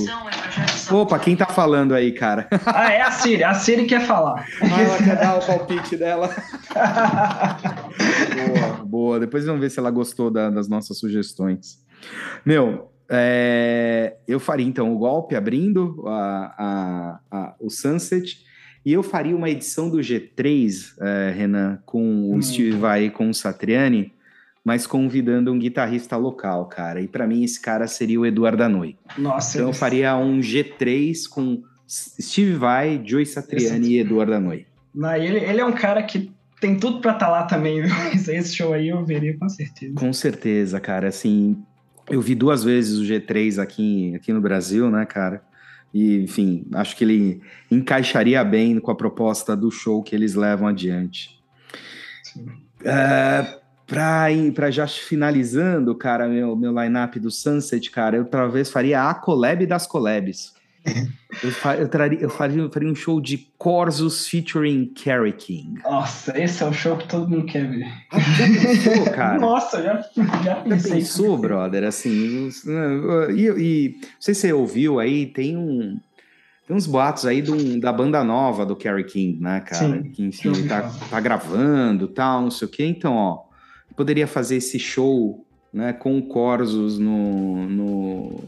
Opa, 0.90 1.18
quem 1.18 1.36
tá 1.36 1.44
falando 1.44 1.94
aí, 1.94 2.10
cara? 2.10 2.48
Ah, 2.64 2.90
é 2.90 3.02
a 3.02 3.10
Siri. 3.10 3.44
A 3.44 3.52
Siri 3.52 3.84
quer 3.84 4.00
falar. 4.00 4.46
Ah, 4.62 4.80
ela 4.80 4.96
quer 4.96 5.16
dar 5.16 5.36
o 5.36 5.44
palpite 5.44 5.94
dela. 5.94 6.34
boa. 9.08 9.20
Depois 9.20 9.46
vamos 9.46 9.60
ver 9.60 9.70
se 9.70 9.78
ela 9.78 9.90
gostou 9.90 10.30
da, 10.30 10.50
das 10.50 10.68
nossas 10.68 10.98
sugestões. 10.98 11.82
Meu, 12.44 12.90
é, 13.08 14.16
eu 14.26 14.38
faria 14.38 14.66
então 14.66 14.94
o 14.94 14.98
golpe 14.98 15.34
abrindo 15.34 16.04
a, 16.06 16.54
a, 16.58 17.20
a, 17.30 17.54
o 17.58 17.70
Sunset 17.70 18.44
e 18.84 18.92
eu 18.92 19.02
faria 19.02 19.34
uma 19.34 19.48
edição 19.48 19.88
do 19.88 19.98
G3, 19.98 20.94
é, 21.00 21.32
Renan, 21.34 21.78
com 21.86 22.02
hum. 22.02 22.36
o 22.36 22.42
Steve 22.42 22.72
Vai 22.72 23.06
e 23.06 23.10
com 23.10 23.30
o 23.30 23.34
Satriani, 23.34 24.12
mas 24.62 24.86
convidando 24.86 25.52
um 25.52 25.58
guitarrista 25.58 26.16
local, 26.16 26.66
cara. 26.66 27.00
E 27.00 27.08
para 27.08 27.26
mim 27.26 27.42
esse 27.42 27.60
cara 27.60 27.86
seria 27.86 28.20
o 28.20 28.26
Eduardo 28.26 28.58
Danoi. 28.58 28.96
Nossa. 29.16 29.56
Então 29.56 29.68
eu 29.68 29.74
faria 29.74 30.16
um 30.16 30.40
G3 30.40 31.26
com 31.28 31.62
Steve 31.88 32.54
Vai, 32.54 33.00
Joey 33.02 33.24
Satriani 33.24 33.86
esse... 33.86 33.92
e 33.94 33.98
Eduardo 34.00 34.32
Danoi. 34.32 34.66
Não, 34.94 35.14
ele, 35.14 35.38
ele 35.38 35.60
é 35.60 35.64
um 35.64 35.72
cara 35.72 36.02
que 36.02 36.30
tem 36.60 36.78
tudo 36.78 37.00
para 37.00 37.12
estar 37.12 37.26
tá 37.26 37.32
lá 37.32 37.42
também, 37.44 37.82
viu? 37.82 37.94
Esse 38.12 38.54
show 38.54 38.72
aí 38.72 38.88
eu 38.88 39.04
veria 39.04 39.36
com 39.36 39.48
certeza. 39.48 39.94
Com 39.94 40.12
certeza, 40.12 40.80
cara. 40.80 41.08
Assim, 41.08 41.62
eu 42.08 42.20
vi 42.20 42.34
duas 42.34 42.64
vezes 42.64 42.98
o 42.98 43.02
G3 43.02 43.62
aqui, 43.62 44.14
aqui 44.14 44.32
no 44.32 44.40
Brasil, 44.40 44.90
né, 44.90 45.04
cara? 45.04 45.42
E, 45.92 46.22
enfim, 46.22 46.66
acho 46.74 46.96
que 46.96 47.04
ele 47.04 47.40
encaixaria 47.70 48.42
bem 48.44 48.78
com 48.78 48.90
a 48.90 48.94
proposta 48.94 49.56
do 49.56 49.70
show 49.70 50.02
que 50.02 50.14
eles 50.14 50.34
levam 50.34 50.68
adiante. 50.68 51.38
É, 52.84 53.58
para 53.86 54.70
já 54.70 54.86
finalizando, 54.86 55.94
cara, 55.94 56.28
meu, 56.28 56.54
meu 56.54 56.72
line-up 56.78 57.18
do 57.18 57.30
Sunset, 57.30 57.90
cara, 57.90 58.18
eu 58.18 58.24
talvez 58.26 58.70
faria 58.70 59.08
a 59.08 59.14
collab 59.14 59.64
das 59.66 59.86
collabs. 59.86 60.52
Eu, 61.42 61.50
fa 61.52 61.76
eu, 61.76 61.88
traria, 61.88 62.18
eu, 62.18 62.30
faria, 62.30 62.62
eu 62.62 62.70
faria 62.70 62.88
um 62.88 62.94
show 62.94 63.20
de 63.20 63.38
Corsos 63.58 64.26
featuring 64.26 64.92
Carrie 64.94 65.32
King. 65.32 65.80
Não 65.84 66.02
esse 66.34 66.62
é 66.62 66.66
o 66.66 66.72
show 66.72 66.96
que 66.96 67.06
todo 67.06 67.28
mundo 67.28 67.46
quer 67.46 67.68
ver. 67.68 67.86
Já 68.12 68.46
pensou, 68.46 69.04
cara? 69.12 69.38
Nossa, 69.38 69.82
já, 69.82 70.04
já 70.42 70.56
pensei. 70.56 70.90
Já 70.90 70.96
pensou, 70.96 71.38
brother? 71.38 71.84
Assim, 71.84 72.48
e, 73.36 73.42
e 73.42 73.98
não 74.00 74.08
sei 74.18 74.34
se 74.34 74.40
você 74.40 74.52
ouviu 74.52 74.98
aí, 74.98 75.26
tem 75.26 75.56
um. 75.56 76.00
Tem 76.66 76.76
uns 76.76 76.86
boatos 76.86 77.24
aí 77.24 77.40
do, 77.40 77.80
da 77.80 77.90
banda 77.90 78.22
nova 78.22 78.66
do 78.66 78.76
Carrie 78.76 79.04
King, 79.04 79.40
né, 79.40 79.60
cara? 79.60 79.86
Sim, 79.86 80.10
que, 80.10 80.22
enfim, 80.22 80.66
tá, 80.66 80.90
tá 81.08 81.18
gravando 81.18 82.06
tal, 82.08 82.42
não 82.42 82.50
sei 82.50 82.68
o 82.68 82.70
quê. 82.70 82.84
Então, 82.84 83.14
ó, 83.14 83.44
poderia 83.96 84.26
fazer 84.26 84.56
esse 84.56 84.78
show 84.78 85.46
né, 85.72 85.92
com 85.92 86.20
Corsos 86.22 86.98
no, 86.98 87.66
no, 87.68 88.44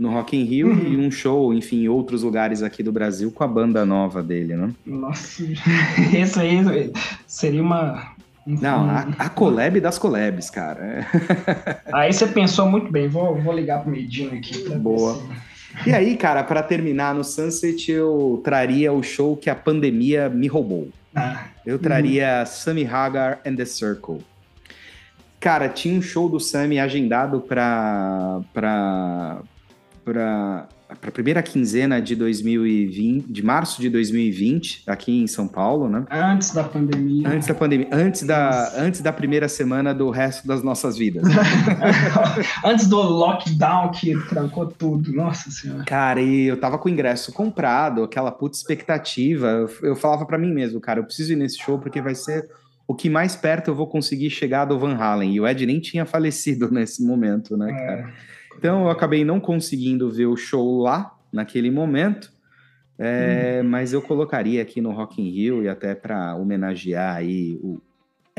no 0.00 0.10
Rock 0.10 0.34
in 0.34 0.44
Rio 0.44 0.68
uhum. 0.68 0.92
e 0.92 0.96
um 0.96 1.10
show, 1.10 1.52
enfim, 1.52 1.82
em 1.82 1.88
outros 1.88 2.22
lugares 2.22 2.62
aqui 2.62 2.82
do 2.82 2.90
Brasil 2.90 3.30
com 3.30 3.44
a 3.44 3.46
banda 3.46 3.84
nova 3.84 4.22
dele, 4.22 4.56
né? 4.56 4.70
Nossa, 4.86 5.44
isso 6.18 6.40
aí 6.40 6.90
seria 7.26 7.62
uma. 7.62 8.14
Não, 8.46 8.88
a, 8.88 9.00
a 9.18 9.28
collab 9.28 9.78
das 9.78 9.98
collabs, 9.98 10.48
cara. 10.48 11.06
aí 11.92 12.10
você 12.10 12.26
pensou 12.26 12.66
muito 12.66 12.90
bem, 12.90 13.06
vou, 13.06 13.40
vou 13.40 13.52
ligar 13.52 13.82
pro 13.82 13.90
Medina 13.90 14.32
aqui. 14.32 14.66
Boa. 14.70 15.22
E 15.86 15.92
aí, 15.92 16.16
cara, 16.16 16.42
para 16.42 16.62
terminar 16.62 17.14
no 17.14 17.22
Sunset, 17.22 17.92
eu 17.92 18.40
traria 18.42 18.92
o 18.92 19.02
show 19.02 19.36
que 19.36 19.50
a 19.50 19.54
pandemia 19.54 20.30
me 20.30 20.48
roubou. 20.48 20.88
Ah. 21.14 21.44
Eu 21.64 21.78
traria 21.78 22.40
uhum. 22.40 22.46
Sammy 22.46 22.86
Hagar 22.86 23.40
and 23.46 23.56
the 23.56 23.66
Circle. 23.66 24.18
Cara, 25.38 25.68
tinha 25.68 25.98
um 25.98 26.02
show 26.02 26.28
do 26.28 26.40
Sammy 26.40 26.78
agendado 26.78 27.40
para 27.40 28.42
para 30.10 30.66
a 30.88 31.10
primeira 31.12 31.40
quinzena 31.40 32.02
de 32.02 32.16
2020, 32.16 33.26
de 33.32 33.42
março 33.44 33.80
de 33.80 33.88
2020, 33.88 34.82
aqui 34.88 35.22
em 35.22 35.26
São 35.28 35.46
Paulo, 35.46 35.88
né? 35.88 36.04
Antes 36.10 36.50
da 36.52 36.64
pandemia. 36.64 37.28
Antes 37.28 37.46
da 37.46 37.54
pandemia, 37.54 37.88
antes 37.92 38.22
da, 38.24 38.72
antes 38.76 39.00
da 39.00 39.12
primeira 39.12 39.48
semana 39.48 39.94
do 39.94 40.10
resto 40.10 40.48
das 40.48 40.64
nossas 40.64 40.98
vidas. 40.98 41.22
antes 42.64 42.88
do 42.88 43.00
lockdown 43.00 43.90
que 43.92 44.16
trancou 44.28 44.66
tudo, 44.66 45.12
nossa 45.12 45.48
senhora. 45.50 45.84
Cara, 45.84 46.20
e 46.20 46.46
eu 46.46 46.58
tava 46.58 46.76
com 46.76 46.88
o 46.88 46.92
ingresso 46.92 47.32
comprado, 47.32 48.02
aquela 48.02 48.32
puta 48.32 48.56
expectativa. 48.56 49.46
Eu, 49.46 49.70
eu 49.82 49.96
falava 49.96 50.26
para 50.26 50.38
mim 50.38 50.52
mesmo, 50.52 50.80
cara, 50.80 50.98
eu 50.98 51.04
preciso 51.04 51.32
ir 51.32 51.36
nesse 51.36 51.58
show 51.58 51.78
porque 51.78 52.02
vai 52.02 52.16
ser 52.16 52.48
o 52.88 52.94
que 52.96 53.08
mais 53.08 53.36
perto 53.36 53.68
eu 53.68 53.74
vou 53.76 53.86
conseguir 53.86 54.30
chegar 54.30 54.64
do 54.64 54.76
Van 54.76 54.96
Halen. 54.96 55.32
E 55.32 55.40
o 55.40 55.46
Ed 55.46 55.64
nem 55.64 55.78
tinha 55.78 56.04
falecido 56.04 56.68
nesse 56.74 57.00
momento, 57.04 57.56
né, 57.56 57.70
é. 57.70 58.30
Então 58.60 58.82
eu 58.82 58.90
acabei 58.90 59.24
não 59.24 59.40
conseguindo 59.40 60.10
ver 60.10 60.26
o 60.26 60.36
show 60.36 60.82
lá 60.82 61.18
naquele 61.32 61.70
momento, 61.70 62.30
é, 62.98 63.62
hum. 63.64 63.68
mas 63.70 63.94
eu 63.94 64.02
colocaria 64.02 64.60
aqui 64.60 64.82
no 64.82 64.90
Rock 64.90 65.22
in 65.22 65.30
Rio 65.30 65.62
e 65.62 65.68
até 65.68 65.94
para 65.94 66.36
homenagear 66.36 67.16
aí 67.16 67.58
o 67.62 67.80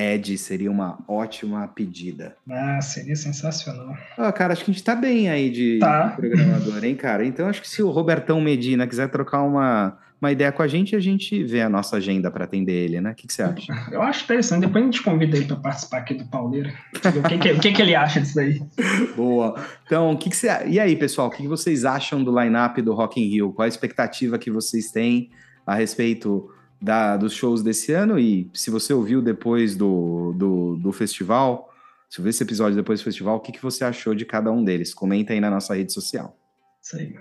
Ed 0.01 0.37
seria 0.37 0.71
uma 0.71 0.99
ótima 1.07 1.67
pedida. 1.67 2.35
Ah, 2.49 2.81
seria 2.81 3.15
sensacional. 3.15 3.95
Ah, 4.17 4.31
cara, 4.31 4.53
acho 4.53 4.65
que 4.65 4.71
a 4.71 4.73
gente 4.73 4.83
tá 4.83 4.95
bem 4.95 5.29
aí 5.29 5.49
de 5.49 5.79
tá. 5.79 6.13
programador, 6.15 6.83
hein, 6.83 6.95
cara? 6.95 7.25
Então 7.25 7.47
acho 7.47 7.61
que 7.61 7.69
se 7.69 7.83
o 7.83 7.89
Robertão 7.89 8.41
Medina 8.41 8.87
quiser 8.87 9.09
trocar 9.09 9.43
uma, 9.43 9.97
uma 10.21 10.31
ideia 10.31 10.51
com 10.51 10.61
a 10.61 10.67
gente, 10.67 10.95
a 10.95 10.99
gente 10.99 11.43
vê 11.43 11.61
a 11.61 11.69
nossa 11.69 11.97
agenda 11.97 12.29
para 12.29 12.45
atender 12.45 12.73
ele, 12.73 13.01
né? 13.01 13.11
O 13.11 13.15
que, 13.15 13.27
que, 13.27 13.33
você 13.33 13.41
acha? 13.41 13.73
Eu 13.91 14.01
acho 14.01 14.23
interessante. 14.23 14.61
Depois 14.61 14.83
a 14.83 14.85
gente 14.85 15.03
convida 15.03 15.35
ele 15.35 15.45
para 15.45 15.55
participar 15.57 15.97
aqui 15.97 16.13
do 16.13 16.25
Pauleira. 16.25 16.73
O 16.95 16.99
que, 16.99 17.37
que, 17.37 17.59
que, 17.59 17.71
que, 17.71 17.81
ele 17.81 17.95
acha 17.95 18.21
disso 18.21 18.39
aí? 18.39 18.61
Boa. 19.17 19.55
Então, 19.85 20.11
o 20.11 20.17
que, 20.17 20.29
que 20.29 20.35
você. 20.35 20.47
E 20.67 20.79
aí, 20.79 20.95
pessoal, 20.95 21.27
o 21.27 21.31
que, 21.31 21.47
vocês 21.47 21.85
acham 21.85 22.23
do 22.23 22.39
line-up 22.39 22.81
do 22.81 22.93
Rock 22.93 23.19
in 23.19 23.29
Rio? 23.29 23.51
Qual 23.51 23.65
a 23.65 23.69
expectativa 23.69 24.37
que 24.37 24.51
vocês 24.51 24.91
têm 24.91 25.29
a 25.65 25.75
respeito 25.75 26.49
da, 26.81 27.15
dos 27.15 27.33
shows 27.33 27.61
desse 27.61 27.91
ano 27.93 28.17
e 28.17 28.49
se 28.53 28.71
você 28.71 28.93
ouviu 28.93 29.21
depois 29.21 29.75
do, 29.75 30.33
do, 30.35 30.75
do 30.77 30.91
festival, 30.91 31.71
se 32.09 32.19
ouviu 32.19 32.31
esse 32.31 32.43
episódio 32.43 32.75
depois 32.75 32.99
do 32.99 33.03
festival, 33.03 33.37
o 33.37 33.39
que, 33.39 33.51
que 33.51 33.61
você 33.61 33.83
achou 33.83 34.15
de 34.15 34.25
cada 34.25 34.51
um 34.51 34.63
deles? 34.63 34.93
Comenta 34.93 35.31
aí 35.31 35.39
na 35.39 35.49
nossa 35.49 35.75
rede 35.75 35.93
social. 35.93 36.35
Isso 36.81 36.97
aí. 36.97 37.15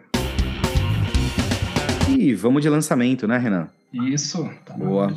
E 2.19 2.35
vamos 2.35 2.63
de 2.63 2.69
lançamento, 2.69 3.29
né, 3.29 3.39
Renan? 3.39 3.69
Isso, 3.93 4.49
tá 4.65 4.75
Boa. 4.75 5.17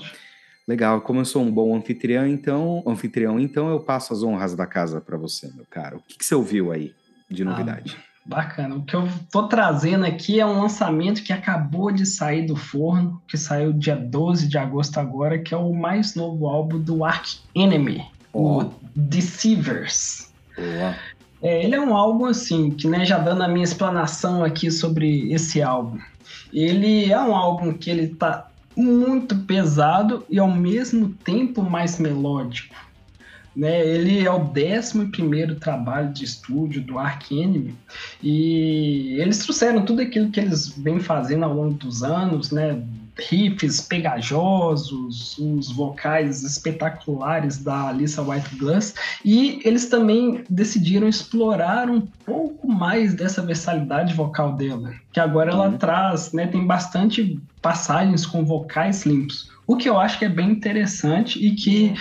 Legal, 0.68 1.02
como 1.02 1.20
eu 1.20 1.26
sou 1.26 1.42
um 1.42 1.52
bom 1.52 1.76
anfitrião, 1.76 2.26
então, 2.28 2.84
anfitrião, 2.86 3.40
então 3.40 3.70
eu 3.70 3.80
passo 3.80 4.14
as 4.14 4.24
honras 4.24 4.56
da 4.56 4.66
casa 4.66 5.02
para 5.02 5.18
você, 5.18 5.52
meu 5.54 5.66
caro. 5.70 5.98
O 5.98 6.02
que, 6.02 6.18
que 6.18 6.26
você 6.26 6.36
ouviu 6.36 6.72
aí 6.72 6.94
de 7.30 7.44
novidade? 7.44 7.98
Ah, 7.98 8.13
Bacana. 8.26 8.76
O 8.76 8.84
que 8.84 8.96
eu 8.96 9.08
tô 9.32 9.48
trazendo 9.48 10.06
aqui 10.06 10.40
é 10.40 10.46
um 10.46 10.62
lançamento 10.62 11.24
que 11.24 11.34
acabou 11.34 11.92
de 11.92 12.06
sair 12.06 12.46
do 12.46 12.56
forno, 12.56 13.22
que 13.28 13.38
saiu 13.38 13.74
dia 13.74 13.96
12 13.96 14.48
de 14.48 14.58
agosto 14.58 14.98
agora, 14.98 15.38
que 15.38 15.54
é 15.54 15.58
o 15.58 15.74
mais 15.74 16.16
novo 16.16 16.48
álbum 16.48 16.80
do 16.80 17.04
Ark 17.04 17.40
Enemy, 17.54 18.06
o 18.32 18.70
Deceivers. 18.96 20.32
É, 21.42 21.66
ele 21.66 21.76
é 21.76 21.82
um 21.82 21.94
álbum 21.94 22.26
assim, 22.26 22.72
que 22.72 22.88
né, 22.88 23.04
já 23.04 23.18
dando 23.18 23.44
a 23.44 23.48
minha 23.50 23.66
explanação 23.66 24.46
aqui 24.46 24.72
sobre 24.72 25.30
esse 25.34 25.62
álbum. 25.62 26.00
Ele 26.54 27.12
é 27.12 27.20
um 27.20 27.36
álbum 27.36 27.74
que 27.74 27.90
ele 27.90 28.08
tá 28.08 28.48
muito 28.76 29.36
pesado 29.40 30.26
e 30.30 30.40
ao 30.40 30.48
mesmo 30.48 31.10
tempo 31.10 31.62
mais 31.62 32.00
melódico. 32.00 32.74
Né, 33.56 33.86
ele 33.86 34.26
é 34.26 34.32
o 34.32 34.52
11 34.52 35.56
trabalho 35.60 36.12
de 36.12 36.24
estúdio 36.24 36.82
do 36.82 36.98
Ark 36.98 37.32
Enemy. 37.32 37.76
E 38.22 39.16
eles 39.20 39.40
trouxeram 39.40 39.86
tudo 39.86 40.02
aquilo 40.02 40.32
que 40.32 40.40
eles 40.40 40.70
vêm 40.70 41.00
fazendo 41.00 41.46
ao 41.46 41.54
longo 41.54 41.76
dos 41.76 42.02
anos, 42.02 42.52
né, 42.52 42.82
riffs 43.18 43.82
pegajosos, 43.82 45.38
os 45.38 45.72
vocais 45.72 46.44
espetaculares 46.44 47.58
da 47.58 47.90
Alissa 47.90 48.22
White 48.22 48.56
Glass, 48.56 48.96
e 49.24 49.62
eles 49.64 49.88
também 49.88 50.44
decidiram 50.50 51.08
explorar 51.08 51.90
um 51.90 52.02
pouco 52.26 52.68
mais 52.68 53.14
dessa 53.14 53.42
versatilidade 53.42 54.14
vocal 54.14 54.54
dela, 54.54 54.94
que 55.12 55.20
agora 55.20 55.52
ela 55.52 55.70
uhum. 55.70 55.78
traz, 55.78 56.32
né, 56.32 56.48
tem 56.48 56.66
bastante 56.66 57.40
passagens 57.62 58.26
com 58.26 58.44
vocais 58.44 59.06
limpos, 59.06 59.52
o 59.66 59.78
que 59.78 59.88
eu 59.88 59.98
acho 59.98 60.20
que 60.20 60.26
é 60.26 60.30
bem 60.30 60.52
interessante 60.52 61.44
e 61.46 61.52
que 61.52 61.94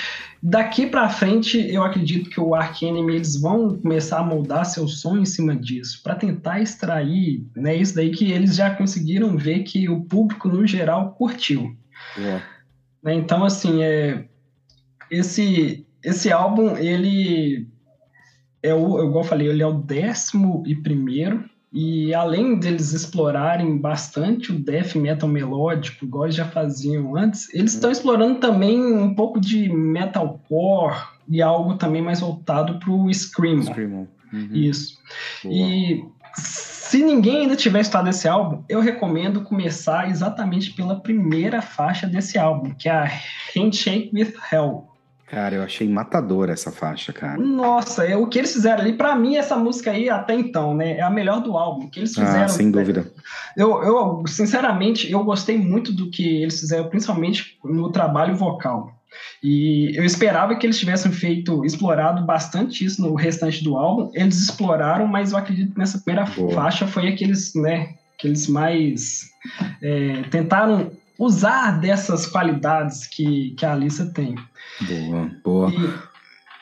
Daqui 0.43 0.89
para 0.89 1.09
frente, 1.09 1.57
eu 1.73 1.85
acredito 1.85 2.29
que 2.29 2.41
o 2.41 2.53
Ark 2.53 2.85
Enemy 2.85 3.15
eles 3.15 3.41
vão 3.41 3.79
começar 3.79 4.19
a 4.19 4.25
moldar 4.25 4.67
seu 4.67 4.89
som 4.89 5.17
em 5.17 5.25
cima 5.25 5.55
disso, 5.55 6.03
para 6.03 6.17
tentar 6.17 6.61
extrair, 6.61 7.47
né, 7.55 7.77
isso 7.77 7.95
daí 7.95 8.11
que 8.11 8.33
eles 8.33 8.57
já 8.57 8.75
conseguiram 8.75 9.37
ver 9.37 9.63
que 9.63 9.89
o 9.89 10.03
público 10.03 10.49
no 10.49 10.67
geral 10.67 11.13
curtiu. 11.13 11.77
É. 12.19 12.43
Né, 13.05 13.15
então, 13.15 13.45
assim, 13.45 13.85
é, 13.85 14.27
esse 15.09 15.87
esse 16.03 16.33
álbum 16.33 16.77
ele 16.77 17.69
é 18.61 18.75
o, 18.75 19.05
igual 19.05 19.23
eu 19.23 19.29
falei, 19.29 19.49
ele 19.49 19.63
é 19.63 19.67
o 19.67 19.75
décimo 19.75 20.65
e 20.67 20.75
primeiro 20.75 21.49
e 21.73 22.13
além 22.13 22.59
deles 22.59 22.93
explorarem 22.93 23.79
bastante 23.79 24.53
o 24.53 24.59
death 24.59 24.95
metal 24.95 25.29
melódico, 25.29 26.05
igual 26.05 26.25
eles 26.25 26.37
já 26.37 26.45
faziam 26.45 27.17
antes, 27.17 27.53
eles 27.55 27.73
estão 27.73 27.91
explorando 27.91 28.41
também 28.41 28.79
um 28.79 29.15
pouco 29.15 29.41
de 29.41 29.71
metalcore 29.71 30.97
e 31.27 31.41
algo 31.41 31.77
também 31.77 32.03
mais 32.03 32.21
voltado 32.21 32.79
para 32.79 32.91
o 32.91 33.11
screamo. 33.13 33.63
Screamo. 33.63 34.09
Uhum. 34.31 34.49
Isso. 34.53 34.99
Boa. 35.43 35.55
E 35.55 36.05
se 36.35 37.03
ninguém 37.03 37.43
ainda 37.43 37.57
tiver 37.57 37.81
estudado 37.81 38.11
esse 38.11 38.29
álbum, 38.29 38.63
eu 38.69 38.81
recomendo 38.81 39.41
começar 39.41 40.11
exatamente 40.11 40.73
pela 40.73 41.01
primeira 41.01 41.63
faixa 41.63 42.07
desse 42.07 42.39
álbum, 42.39 42.75
que 42.75 42.87
é 42.87 42.93
a 42.93 43.11
Handshake 43.55 44.11
with 44.13 44.35
Hell. 44.53 44.92
Cara, 45.33 45.55
eu 45.55 45.63
achei 45.63 45.89
matadora 45.89 46.53
essa 46.53 46.71
faixa, 46.71 47.11
cara. 47.11 47.39
Nossa, 47.39 48.05
é, 48.05 48.15
o 48.15 48.27
que 48.27 48.39
eles 48.39 48.53
fizeram 48.53 48.83
ali, 48.83 48.93
para 48.93 49.17
mim, 49.17 49.37
essa 49.37 49.57
música 49.57 49.91
aí, 49.91 50.11
até 50.11 50.35
então, 50.35 50.75
né, 50.75 50.99
é 50.99 51.01
a 51.01 51.09
melhor 51.09 51.41
do 51.41 51.57
álbum. 51.57 51.87
O 51.87 51.91
que 51.91 52.01
eles 52.01 52.19
ah, 52.19 52.27
fizeram. 52.27 52.45
Ah, 52.45 52.49
sem 52.49 52.71
dúvida. 52.71 53.11
Eu, 53.57 53.83
eu, 53.83 54.23
sinceramente, 54.27 55.11
eu 55.11 55.25
gostei 55.25 55.57
muito 55.57 55.91
do 55.91 56.11
que 56.11 56.43
eles 56.43 56.61
fizeram, 56.61 56.87
principalmente 56.91 57.59
no 57.65 57.91
trabalho 57.91 58.37
vocal. 58.37 58.93
E 59.43 59.97
eu 59.97 60.05
esperava 60.05 60.55
que 60.55 60.67
eles 60.67 60.79
tivessem 60.79 61.11
feito, 61.11 61.65
explorado 61.65 62.27
bastante 62.27 62.85
isso 62.85 63.01
no 63.01 63.15
restante 63.15 63.65
do 63.65 63.79
álbum. 63.79 64.11
Eles 64.13 64.39
exploraram, 64.39 65.07
mas 65.07 65.33
eu 65.33 65.39
acredito 65.39 65.73
que 65.73 65.79
nessa 65.79 65.99
primeira 65.99 66.31
Boa. 66.31 66.53
faixa 66.53 66.87
foi 66.87 67.09
aqueles, 67.09 67.55
né, 67.55 67.95
que 68.19 68.29
eles 68.29 68.47
mais 68.47 69.31
é, 69.81 70.25
tentaram 70.31 70.91
usar 71.19 71.81
dessas 71.81 72.27
qualidades 72.27 73.07
que, 73.07 73.55
que 73.57 73.65
a 73.65 73.73
Alissa 73.73 74.07
tem. 74.07 74.35
Boa, 74.81 75.31
boa. 75.45 75.71
E... 75.71 76.13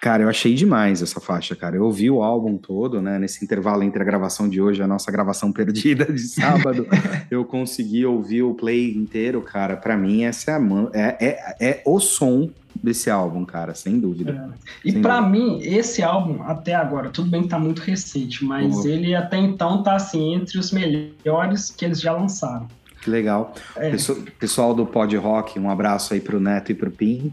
Cara, 0.00 0.22
eu 0.22 0.30
achei 0.30 0.54
demais 0.54 1.02
essa 1.02 1.20
faixa, 1.20 1.54
cara. 1.54 1.76
Eu 1.76 1.84
ouvi 1.84 2.10
o 2.10 2.22
álbum 2.22 2.56
todo, 2.56 3.02
né? 3.02 3.18
Nesse 3.18 3.44
intervalo 3.44 3.82
entre 3.82 4.00
a 4.00 4.04
gravação 4.04 4.48
de 4.48 4.58
hoje 4.58 4.80
e 4.80 4.82
a 4.82 4.86
nossa 4.86 5.12
gravação 5.12 5.52
perdida 5.52 6.06
de 6.06 6.20
sábado, 6.20 6.86
eu 7.30 7.44
consegui 7.44 8.06
ouvir 8.06 8.42
o 8.42 8.54
play 8.54 8.96
inteiro, 8.96 9.42
cara. 9.42 9.76
Para 9.76 9.98
mim, 9.98 10.22
essa 10.22 10.52
é, 10.52 10.54
a, 10.54 10.60
é, 10.94 11.16
é, 11.20 11.56
é, 11.60 11.82
o 11.84 12.00
som 12.00 12.48
desse 12.82 13.10
álbum, 13.10 13.44
cara, 13.44 13.74
sem 13.74 14.00
dúvida. 14.00 14.50
É. 14.84 14.88
E 14.88 14.92
para 15.00 15.20
mim, 15.20 15.58
esse 15.62 16.02
álbum, 16.02 16.42
até 16.44 16.74
agora, 16.74 17.10
tudo 17.10 17.28
bem 17.28 17.42
que 17.42 17.48
tá 17.48 17.58
muito 17.58 17.80
recente, 17.80 18.42
mas 18.42 18.86
ele 18.86 19.14
até 19.14 19.36
então 19.36 19.82
tá 19.82 19.96
assim, 19.96 20.34
entre 20.34 20.58
os 20.58 20.72
melhores 20.72 21.70
que 21.70 21.84
eles 21.84 22.00
já 22.00 22.12
lançaram. 22.12 22.68
Que 23.00 23.10
legal. 23.10 23.54
É. 23.76 23.90
Pessoal 24.38 24.74
do 24.74 24.84
Pod 24.84 25.16
Rock, 25.16 25.58
um 25.58 25.70
abraço 25.70 26.12
aí 26.14 26.20
pro 26.20 26.38
Neto 26.38 26.72
e 26.72 26.74
pro 26.74 26.90
Pim. 26.90 27.32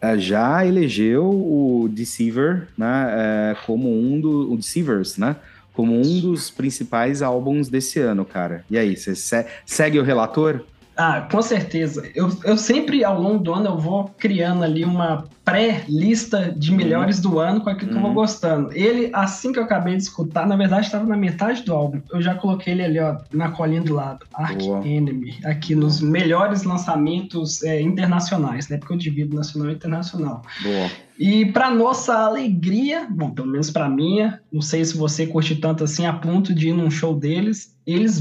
É, 0.00 0.18
já 0.18 0.66
elegeu 0.66 1.24
o 1.24 1.88
Deceiver, 1.88 2.66
né, 2.76 3.06
é, 3.52 3.56
como 3.66 3.88
um 3.88 4.20
dos 4.20 4.50
o 4.50 4.56
Deceivers, 4.56 5.16
né, 5.16 5.36
como 5.72 5.94
um 5.94 6.20
dos 6.20 6.50
principais 6.50 7.22
álbuns 7.22 7.68
desse 7.68 8.00
ano, 8.00 8.24
cara. 8.24 8.64
E 8.68 8.76
aí, 8.76 8.96
você 8.96 9.46
segue 9.64 9.98
o 9.98 10.02
relator? 10.02 10.64
Ah, 10.96 11.26
com 11.30 11.40
certeza. 11.40 12.08
Eu, 12.14 12.30
eu 12.44 12.56
sempre, 12.56 13.02
ao 13.02 13.20
longo 13.20 13.42
do 13.42 13.54
ano, 13.54 13.66
eu 13.66 13.78
vou 13.78 14.10
criando 14.18 14.62
ali 14.62 14.84
uma 14.84 15.24
pré-lista 15.44 16.54
de 16.56 16.70
uhum. 16.70 16.76
melhores 16.76 17.16
uhum. 17.16 17.30
do 17.30 17.38
ano 17.40 17.60
com 17.62 17.70
aquilo 17.70 17.90
que 17.90 17.96
uhum. 17.96 18.00
eu 18.00 18.02
vou 18.02 18.10
uhum. 18.10 18.16
gostando. 18.16 18.72
Ele, 18.72 19.10
assim 19.12 19.52
que 19.52 19.58
eu 19.58 19.64
acabei 19.64 19.96
de 19.96 20.02
escutar, 20.02 20.46
na 20.46 20.56
verdade 20.56 20.86
estava 20.86 21.04
na 21.04 21.16
metade 21.16 21.62
do 21.62 21.74
álbum. 21.74 22.00
Eu 22.12 22.20
já 22.20 22.34
coloquei 22.34 22.74
ele 22.74 22.82
ali, 22.82 23.00
ó, 23.00 23.16
na 23.32 23.50
colinha 23.50 23.80
do 23.80 23.94
lado. 23.94 24.26
Ark. 24.34 24.62
Enemy, 24.84 25.40
aqui 25.44 25.74
nos 25.74 26.00
melhores 26.00 26.62
lançamentos 26.62 27.62
é, 27.62 27.80
internacionais, 27.80 28.68
né? 28.68 28.76
Porque 28.76 28.92
eu 28.92 28.98
divido 28.98 29.34
nacional 29.34 29.70
e 29.70 29.74
internacional. 29.74 30.42
Boa. 30.62 30.90
E 31.18 31.46
para 31.46 31.70
nossa 31.70 32.14
alegria, 32.14 33.06
bom, 33.10 33.30
pelo 33.30 33.48
menos 33.48 33.70
para 33.70 33.88
minha, 33.88 34.40
não 34.52 34.62
sei 34.62 34.84
se 34.84 34.96
você 34.96 35.26
curte 35.26 35.56
tanto 35.56 35.84
assim, 35.84 36.06
a 36.06 36.12
ponto 36.12 36.54
de 36.54 36.68
ir 36.68 36.72
num 36.72 36.90
show 36.90 37.14
deles, 37.14 37.76
eles 37.86 38.20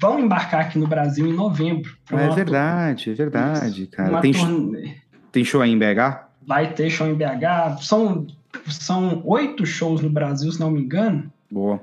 vão 0.00 0.18
embarcar 0.18 0.62
aqui 0.62 0.78
no 0.78 0.86
Brasil 0.86 1.26
em 1.26 1.32
novembro. 1.32 1.96
É 2.10 2.28
verdade, 2.30 3.10
é 3.10 3.14
verdade, 3.14 3.86
cara. 3.86 4.20
Tem, 4.20 4.32
tem 5.32 5.44
show 5.44 5.60
aí 5.60 5.70
em 5.70 5.78
BH? 5.78 6.26
Vai 6.46 6.72
ter 6.72 6.90
show 6.90 7.06
em 7.06 7.14
BH. 7.14 7.82
São, 7.82 8.26
são 8.68 9.22
oito 9.24 9.66
shows 9.66 10.00
no 10.00 10.10
Brasil, 10.10 10.50
se 10.50 10.60
não 10.60 10.70
me 10.70 10.82
engano. 10.82 11.30
Boa. 11.50 11.80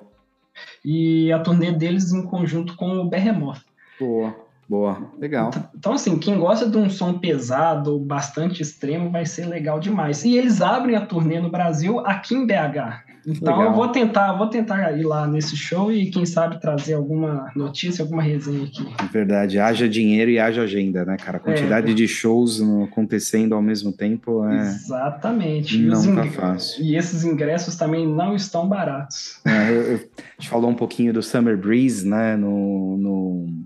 E 0.83 1.31
a 1.31 1.39
turnê 1.39 1.71
deles 1.71 2.11
em 2.11 2.23
conjunto 2.23 2.75
com 2.75 2.99
o 2.99 3.09
Behemoth. 3.09 3.61
Boa. 3.99 4.43
Boa, 4.67 5.11
legal. 5.19 5.49
Então, 5.49 5.69
então, 5.75 5.93
assim, 5.93 6.17
quem 6.17 6.39
gosta 6.39 6.69
de 6.69 6.77
um 6.77 6.89
som 6.89 7.19
pesado, 7.19 7.99
bastante 7.99 8.61
extremo, 8.61 9.11
vai 9.11 9.25
ser 9.25 9.45
legal 9.45 9.79
demais. 9.79 10.23
E 10.23 10.37
eles 10.37 10.61
abrem 10.61 10.95
a 10.95 11.05
turnê 11.05 11.39
no 11.39 11.51
Brasil 11.51 11.99
aqui 11.99 12.33
em 12.33 12.47
BH. 12.47 13.12
Então 13.25 13.57
legal. 13.57 13.71
eu 13.71 13.75
vou 13.75 13.87
tentar, 13.87 14.33
vou 14.33 14.47
tentar 14.47 14.97
ir 14.97 15.03
lá 15.03 15.27
nesse 15.27 15.55
show 15.55 15.91
e 15.91 16.09
quem 16.09 16.25
sabe 16.25 16.59
trazer 16.59 16.93
alguma 16.93 17.51
notícia, 17.55 18.03
alguma 18.03 18.21
resenha 18.21 18.65
aqui. 18.65 18.85
Verdade, 19.11 19.59
haja 19.59 19.87
dinheiro 19.87 20.29
e 20.31 20.39
haja 20.39 20.63
agenda, 20.63 21.05
né, 21.05 21.17
cara? 21.17 21.37
A 21.37 21.41
quantidade 21.41 21.91
é. 21.91 21.93
de 21.93 22.07
shows 22.07 22.61
acontecendo 22.83 23.55
ao 23.55 23.61
mesmo 23.61 23.91
tempo 23.91 24.45
é. 24.45 24.67
Exatamente. 24.67 25.77
Não 25.77 26.15
tá 26.15 26.25
fácil. 26.25 26.83
E 26.83 26.95
esses 26.95 27.23
ingressos 27.23 27.75
também 27.75 28.07
não 28.07 28.35
estão 28.35 28.67
baratos. 28.67 29.39
É, 29.45 29.69
eu, 29.69 29.81
eu, 29.81 29.95
a 29.95 30.41
gente 30.41 30.49
falou 30.49 30.69
um 30.69 30.75
pouquinho 30.75 31.13
do 31.13 31.21
Summer 31.21 31.57
Breeze, 31.57 32.07
né, 32.07 32.35
no, 32.35 32.97
no 32.97 33.63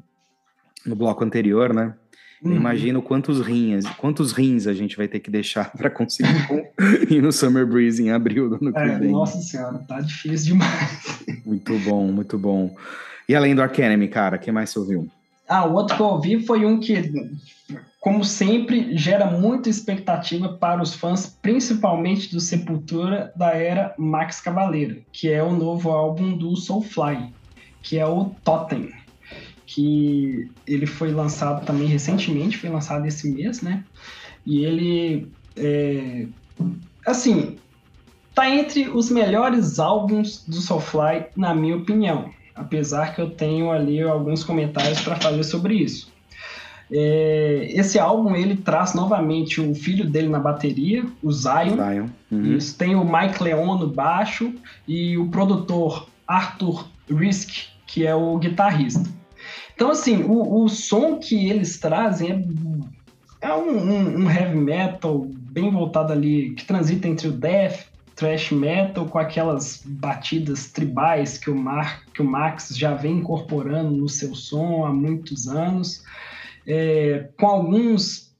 no 0.87 0.95
bloco 0.95 1.23
anterior, 1.23 1.73
né? 1.73 1.93
Uhum. 2.43 2.55
Imagino 2.55 3.01
quantos 3.01 3.39
rins, 3.39 3.85
quantos 3.97 4.31
rins 4.31 4.67
a 4.67 4.73
gente 4.73 4.95
vai 4.95 5.07
ter 5.07 5.19
que 5.19 5.31
deixar 5.31 5.71
para 5.71 5.89
conseguir 5.89 6.29
ir 7.09 7.21
no 7.21 7.31
Summer 7.31 7.65
Breeze 7.65 8.03
em 8.03 8.11
abril 8.11 8.49
do 8.49 8.55
ano 8.55 8.73
que 8.73 8.79
é, 8.79 8.99
vem. 8.99 9.11
Nossa 9.11 9.39
senhora, 9.41 9.79
tá 9.79 9.99
difícil 10.01 10.53
demais. 10.53 11.23
Muito 11.45 11.77
bom, 11.79 12.07
muito 12.11 12.37
bom. 12.37 12.75
E 13.27 13.35
além 13.35 13.55
do 13.55 13.61
Arcanemy, 13.61 14.07
cara, 14.07 14.37
o 14.37 14.39
que 14.39 14.51
mais 14.51 14.69
você 14.69 14.79
ouviu? 14.79 15.07
Ah, 15.47 15.65
o 15.65 15.73
outro 15.73 15.95
que 15.95 16.01
eu 16.01 16.07
ouvi 16.07 16.45
foi 16.45 16.65
um 16.65 16.79
que, 16.79 17.11
como 17.99 18.23
sempre, 18.23 18.95
gera 18.97 19.25
muita 19.31 19.69
expectativa 19.69 20.49
para 20.49 20.81
os 20.81 20.93
fãs, 20.93 21.37
principalmente 21.41 22.31
do 22.31 22.39
Sepultura 22.39 23.31
da 23.35 23.51
era 23.51 23.95
Max 23.97 24.41
Cavaleiro, 24.41 25.01
que 25.11 25.31
é 25.31 25.41
o 25.41 25.53
novo 25.53 25.89
álbum 25.89 26.37
do 26.37 26.55
Soulfly, 26.55 27.33
que 27.81 27.97
é 27.97 28.05
o 28.05 28.25
Totem 28.43 28.91
que 29.67 30.49
ele 30.65 30.85
foi 30.85 31.11
lançado 31.11 31.65
também 31.65 31.87
recentemente, 31.87 32.57
foi 32.57 32.69
lançado 32.69 33.05
esse 33.05 33.29
mês, 33.29 33.61
né? 33.61 33.83
E 34.45 34.63
ele, 34.63 35.27
é, 35.57 36.25
assim, 37.05 37.57
tá 38.33 38.49
entre 38.49 38.87
os 38.87 39.11
melhores 39.11 39.77
álbuns 39.77 40.45
do 40.47 40.55
Soulfly, 40.55 41.25
na 41.35 41.53
minha 41.53 41.75
opinião. 41.75 42.31
Apesar 42.55 43.13
que 43.13 43.21
eu 43.21 43.29
tenho 43.29 43.69
ali 43.69 44.01
alguns 44.01 44.43
comentários 44.43 45.01
para 45.01 45.17
fazer 45.17 45.43
sobre 45.43 45.75
isso. 45.75 46.11
É, 46.89 47.67
esse 47.71 47.99
álbum 47.99 48.33
ele 48.33 48.55
traz 48.55 48.93
novamente 48.93 49.59
o 49.59 49.75
filho 49.75 50.09
dele 50.09 50.29
na 50.29 50.39
bateria, 50.39 51.05
o 51.21 51.29
Zion. 51.29 51.75
Zion. 51.75 52.07
Uhum. 52.31 52.55
Isso, 52.55 52.77
tem 52.77 52.95
o 52.95 53.03
Mike 53.03 53.43
Leon 53.43 53.77
no 53.77 53.87
baixo 53.87 54.53
e 54.87 55.17
o 55.17 55.27
produtor 55.27 56.07
Arthur 56.25 56.87
Risk, 57.09 57.67
que 57.85 58.07
é 58.07 58.15
o 58.15 58.37
guitarrista. 58.37 59.17
Então, 59.77 59.91
assim, 59.91 60.23
o, 60.23 60.63
o 60.63 60.67
som 60.67 61.19
que 61.19 61.51
eles 61.51 61.77
trazem 61.77 62.31
é, 63.39 63.47
é 63.47 63.53
um, 63.53 63.77
um, 63.77 64.23
um, 64.23 64.31
heavy 64.31 64.57
metal 64.57 65.27
bem 65.51 65.69
voltado 65.69 66.11
ali, 66.11 66.55
que 66.55 66.65
transita 66.65 67.07
entre 67.07 67.27
o 67.27 67.31
death, 67.31 67.85
thrash 68.15 68.51
metal, 68.51 69.05
com 69.05 69.19
aquelas 69.19 69.83
batidas 69.85 70.71
tribais 70.71 71.37
que 71.37 71.51
o, 71.51 71.55
Mar, 71.55 72.01
que 72.11 72.23
o 72.23 72.25
Max 72.25 72.75
já 72.75 72.95
vem 72.95 73.19
incorporando 73.19 73.91
no 73.91 74.09
seu 74.09 74.33
som 74.33 74.83
há 74.83 74.91
muitos 74.91 75.47
anos, 75.47 76.03
é, 76.65 77.29
com 77.39 77.45
alguns 77.45 78.35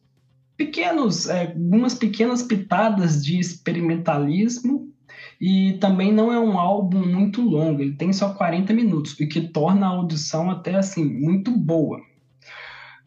pequenos, 0.57 1.29
é, 1.29 1.49
algumas 1.49 1.93
pequenas 1.93 2.41
pitadas 2.41 3.23
de 3.23 3.38
experimentalismo 3.38 4.91
e 5.39 5.73
também 5.73 6.11
não 6.11 6.31
é 6.31 6.39
um 6.39 6.57
álbum 6.57 7.05
muito 7.05 7.41
longo, 7.41 7.81
ele 7.81 7.93
tem 7.93 8.11
só 8.11 8.33
40 8.33 8.73
minutos, 8.73 9.13
o 9.13 9.27
que 9.27 9.41
torna 9.41 9.85
a 9.85 9.89
audição 9.89 10.49
até 10.49 10.75
assim 10.75 11.05
muito 11.05 11.51
boa. 11.51 11.99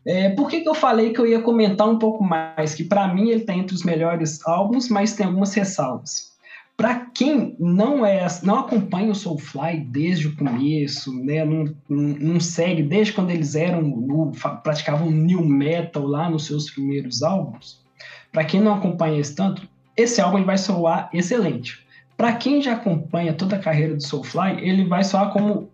É, 0.07 0.31
por 0.31 0.49
que, 0.49 0.61
que 0.61 0.69
eu 0.69 0.75
falei 0.75 1.13
que 1.13 1.21
eu 1.21 1.27
ia 1.27 1.43
comentar 1.43 1.89
um 1.89 1.99
pouco 1.99 2.25
mais? 2.25 2.75
Que 2.75 2.85
para 2.85 3.13
mim 3.13 3.29
ele 3.29 3.43
está 3.43 3.55
entre 3.55 3.75
os 3.75 3.83
melhores 3.83 4.47
álbuns, 4.47 4.89
mas 4.89 5.13
tem 5.13 5.27
algumas 5.27 5.53
ressalvas. 5.53 6.31
Para 6.77 6.95
quem 7.15 7.55
não 7.59 8.07
é, 8.07 8.27
não 8.43 8.61
acompanha 8.61 9.11
o 9.11 9.15
Soulfly 9.15 9.81
desde 9.81 10.29
o 10.29 10.37
começo, 10.37 11.13
né, 11.23 11.45
não, 11.45 11.67
não 11.87 12.41
segue 12.41 12.83
desde 12.83 13.13
quando 13.13 13.31
eles 13.31 13.55
eram 13.55 14.33
praticavam 14.63 15.11
new 15.11 15.45
metal 15.45 16.07
lá 16.07 16.31
nos 16.31 16.47
seus 16.47 16.71
primeiros 16.71 17.23
álbuns, 17.23 17.85
para 18.33 18.45
quem 18.45 18.63
não 18.63 18.73
acompanha 18.73 19.21
esse 19.21 19.35
tanto, 19.35 19.69
esse 19.95 20.23
álbum 20.23 20.43
vai 20.43 20.57
soar 20.57 21.11
excelente. 21.13 21.85
Para 22.21 22.35
quem 22.35 22.61
já 22.61 22.75
acompanha 22.75 23.33
toda 23.33 23.57
a 23.57 23.59
carreira 23.59 23.97
do 23.97 24.03
Soulfly, 24.03 24.59
ele 24.61 24.85
vai 24.85 25.03
soar 25.03 25.33
como 25.33 25.71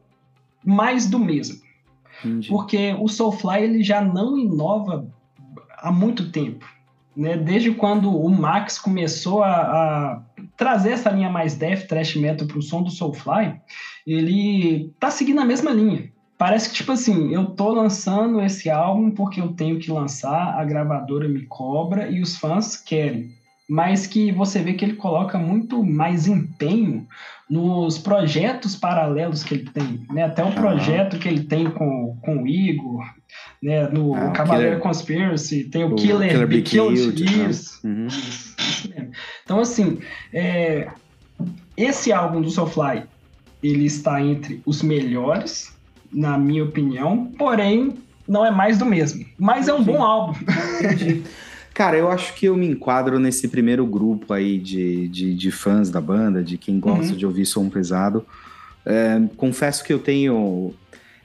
mais 0.64 1.11
do 1.11 1.18
mesmo. 1.18 1.61
Entendi. 2.24 2.49
Porque 2.49 2.94
o 3.01 3.09
Soulfly 3.09 3.64
ele 3.64 3.82
já 3.82 4.01
não 4.01 4.38
inova 4.38 5.09
há 5.76 5.90
muito 5.90 6.30
tempo. 6.30 6.64
Né? 7.16 7.36
Desde 7.36 7.72
quando 7.72 8.16
o 8.16 8.30
Max 8.30 8.78
começou 8.78 9.42
a, 9.42 9.57
a 9.57 10.22
trazer 10.57 10.92
essa 10.92 11.11
linha 11.11 11.28
mais 11.28 11.57
death, 11.57 11.88
thrash 11.88 12.14
metal 12.14 12.47
para 12.47 12.59
o 12.59 12.62
som 12.62 12.80
do 12.80 12.90
Soulfly, 12.92 13.61
ele 14.07 14.94
tá 15.01 15.11
seguindo 15.11 15.40
a 15.40 15.44
mesma 15.44 15.72
linha. 15.72 16.12
Parece 16.38 16.68
que, 16.70 16.76
tipo 16.76 16.92
assim, 16.92 17.34
eu 17.34 17.47
tô 17.47 17.70
lançando 17.70 18.40
esse 18.40 18.70
álbum 18.70 19.11
porque 19.11 19.40
eu 19.40 19.49
tenho 19.49 19.80
que 19.80 19.90
lançar, 19.90 20.57
a 20.57 20.64
gravadora 20.64 21.26
me 21.26 21.44
cobra 21.47 22.09
e 22.09 22.22
os 22.22 22.36
fãs 22.36 22.76
querem 22.76 23.36
mas 23.69 24.07
que 24.07 24.31
você 24.31 24.61
vê 24.61 24.75
que 24.75 24.85
ele 24.85 24.95
coloca 24.95 25.39
muito 25.39 25.83
mais 25.83 26.27
empenho 26.27 27.07
nos 27.51 27.99
projetos 27.99 28.77
paralelos 28.77 29.43
que 29.43 29.55
ele 29.55 29.71
tem, 29.71 30.07
né? 30.11 30.25
Até 30.25 30.45
o 30.45 30.53
projeto 30.53 31.19
que 31.19 31.29
ele 31.29 31.45
tem 31.45 31.71
com, 31.71 32.17
com 32.23 32.43
o 32.43 32.47
Igor, 32.47 33.05
né? 33.62 33.89
No 33.89 34.14
ah, 34.14 34.31
Cavaleiro 34.31 34.77
Killer... 34.77 34.83
Conspiracy, 34.83 35.64
tem 35.64 35.85
o, 35.85 35.93
o 35.93 35.97
Killer, 35.97 36.31
Killer 36.31 36.47
Be 36.47 36.62
Killed, 36.62 37.12
Killed 37.12 37.51
isso, 37.51 37.87
uhum. 37.87 38.07
isso, 38.07 38.55
isso 38.59 38.89
mesmo. 38.89 39.11
Então, 39.45 39.61
assim, 39.61 39.99
é, 40.33 40.89
esse 41.77 42.12
álbum 42.12 42.41
do 42.41 42.51
Soulfly, 42.51 43.03
ele 43.62 43.87
está 43.87 44.21
entre 44.23 44.62
os 44.64 44.83
melhores, 44.83 45.77
na 46.12 46.39
minha 46.39 46.64
opinião, 46.64 47.33
porém, 47.37 47.95
não 48.29 48.45
é 48.45 48.51
mais 48.51 48.79
do 48.79 48.87
mesmo. 48.87 49.25
Mas 49.39 49.67
é 49.67 49.75
um 49.75 49.83
bom 49.83 50.03
álbum. 50.03 50.39
Entendi. 50.81 51.23
Cara, 51.77 51.99
eu 51.99 52.11
acho 52.11 52.33
que 52.33 52.47
eu 52.47 52.57
me 52.57 52.66
enquadro 52.66 53.18
nesse 53.18 53.49
primeiro 53.49 53.85
grupo 53.85 54.33
aí 54.33 54.57
de, 54.59 55.09
de, 55.09 55.35
de 55.35 55.51
fãs 55.51 55.91
da 55.91 56.01
banda, 56.01 56.43
de 56.43 56.57
quem 56.57 56.81
gosta 56.81 57.12
uhum. 57.12 57.18
de 57.18 57.27
ouvir 57.27 57.45
som 57.45 57.68
pesado. 57.68 58.24
É, 58.83 59.20
confesso 59.37 59.85
que 59.85 59.93
eu 59.93 59.99
tenho. 59.99 60.72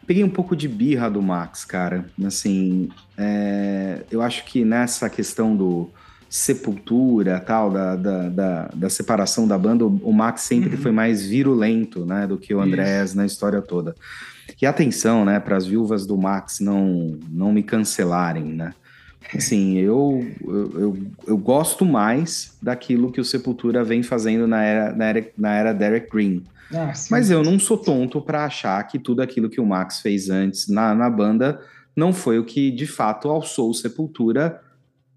Peguei 0.05 0.25
um 0.25 0.29
pouco 0.29 0.53
de 0.53 0.67
birra 0.67 1.09
do 1.09 1.21
Max, 1.21 1.63
cara. 1.63 2.05
Assim, 2.25 2.89
é, 3.17 4.01
eu 4.11 4.21
acho 4.21 4.43
que 4.43 4.65
nessa 4.65 5.09
questão 5.09 5.55
do 5.55 5.89
sepultura, 6.29 7.39
tal, 7.39 7.71
da, 7.71 7.95
da, 7.95 8.27
da, 8.27 8.69
da 8.75 8.89
separação 8.89 9.47
da 9.47 9.57
banda, 9.57 9.85
o, 9.85 10.11
Max 10.11 10.41
sempre 10.41 10.75
uhum. 10.75 10.81
foi 10.81 10.91
mais 10.91 11.25
virulento, 11.25 12.05
né, 12.05 12.27
do 12.27 12.37
que 12.37 12.53
o 12.53 12.59
Andrés 12.59 13.11
Isso. 13.11 13.17
na 13.17 13.25
história 13.25 13.61
toda. 13.61 13.95
E 14.61 14.65
atenção, 14.65 15.23
né, 15.23 15.39
para 15.39 15.55
as 15.55 15.65
viúvas 15.65 16.05
do 16.05 16.17
Max 16.17 16.59
não, 16.59 17.17
não 17.29 17.53
me 17.53 17.63
cancelarem, 17.63 18.43
né? 18.43 18.73
Assim, 19.33 19.77
eu, 19.77 20.25
eu, 20.43 20.97
eu, 21.27 21.37
gosto 21.37 21.85
mais 21.85 22.57
daquilo 22.61 23.11
que 23.11 23.21
o 23.21 23.25
Sepultura 23.25 23.83
vem 23.83 24.03
fazendo 24.03 24.47
na 24.47 24.63
era, 24.63 24.95
na 24.95 25.05
era, 25.05 25.31
na 25.37 25.55
era 25.55 25.73
Derek 25.73 26.09
Green. 26.09 26.43
Ah, 26.73 26.91
Mas 27.09 27.29
eu 27.29 27.43
não 27.43 27.59
sou 27.59 27.77
tonto 27.77 28.21
para 28.21 28.45
achar 28.45 28.81
que 28.87 28.97
tudo 28.97 29.21
aquilo 29.21 29.49
que 29.49 29.61
o 29.61 29.65
Max 29.65 29.99
fez 30.01 30.29
antes 30.29 30.67
na, 30.67 30.95
na 30.95 31.09
banda 31.09 31.61
não 31.95 32.13
foi 32.13 32.39
o 32.39 32.45
que 32.45 32.71
de 32.71 32.87
fato 32.87 33.29
alçou 33.29 33.69
o 33.69 33.73
Sepultura 33.73 34.61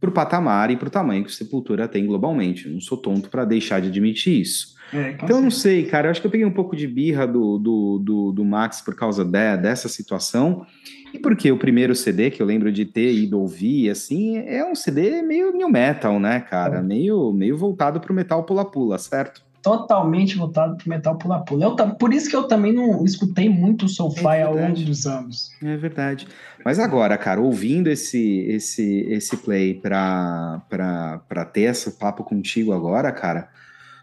pro 0.00 0.12
patamar 0.12 0.70
e 0.70 0.76
pro 0.76 0.90
tamanho 0.90 1.24
que 1.24 1.30
o 1.30 1.32
Sepultura 1.32 1.88
tem 1.88 2.06
globalmente. 2.06 2.66
Eu 2.66 2.72
não 2.72 2.80
sou 2.80 2.98
tonto 2.98 3.30
para 3.30 3.44
deixar 3.44 3.80
de 3.80 3.88
admitir 3.88 4.40
isso. 4.40 4.74
É, 4.92 5.12
então, 5.12 5.38
eu 5.38 5.42
não 5.42 5.50
sei, 5.50 5.86
cara. 5.86 6.08
Eu 6.08 6.10
acho 6.10 6.20
que 6.20 6.26
eu 6.26 6.30
peguei 6.30 6.46
um 6.46 6.52
pouco 6.52 6.76
de 6.76 6.86
birra 6.86 7.26
do, 7.26 7.58
do, 7.58 7.98
do, 7.98 8.32
do 8.32 8.44
Max 8.44 8.80
por 8.80 8.94
causa 8.94 9.24
de, 9.24 9.56
dessa 9.56 9.88
situação. 9.88 10.66
E 11.14 11.18
porque 11.20 11.52
o 11.52 11.56
primeiro 11.56 11.94
CD 11.94 12.28
que 12.28 12.42
eu 12.42 12.46
lembro 12.46 12.72
de 12.72 12.84
ter 12.84 13.14
ido 13.14 13.38
ouvir, 13.38 13.88
assim, 13.88 14.36
é 14.36 14.68
um 14.68 14.74
CD 14.74 15.22
meio 15.22 15.52
new 15.52 15.70
metal, 15.70 16.18
né, 16.18 16.40
cara? 16.40 16.78
É. 16.78 16.82
Meio, 16.82 17.32
meio 17.32 17.56
voltado 17.56 18.00
pro 18.00 18.12
metal 18.12 18.42
pula-pula, 18.42 18.98
certo? 18.98 19.40
Totalmente 19.62 20.36
voltado 20.36 20.76
pro 20.76 20.88
metal 20.88 21.16
pula-pula. 21.16 21.76
Por 21.94 22.12
isso 22.12 22.28
que 22.28 22.34
eu 22.34 22.48
também 22.48 22.72
não 22.72 23.04
escutei 23.04 23.48
muito 23.48 23.86
o 23.86 23.88
Soulfly 23.88 24.38
é 24.38 24.42
ao 24.42 24.56
longo 24.56 24.80
dos 24.80 25.06
anos. 25.06 25.52
É 25.62 25.76
verdade. 25.76 26.26
Mas 26.64 26.80
agora, 26.80 27.16
cara, 27.16 27.40
ouvindo 27.40 27.88
esse 27.88 28.40
esse 28.48 29.06
esse 29.08 29.36
play 29.36 29.72
pra, 29.72 30.62
pra, 30.68 31.20
pra 31.28 31.44
ter 31.44 31.62
esse 31.70 31.92
papo 31.92 32.24
contigo 32.24 32.72
agora, 32.72 33.12
cara, 33.12 33.48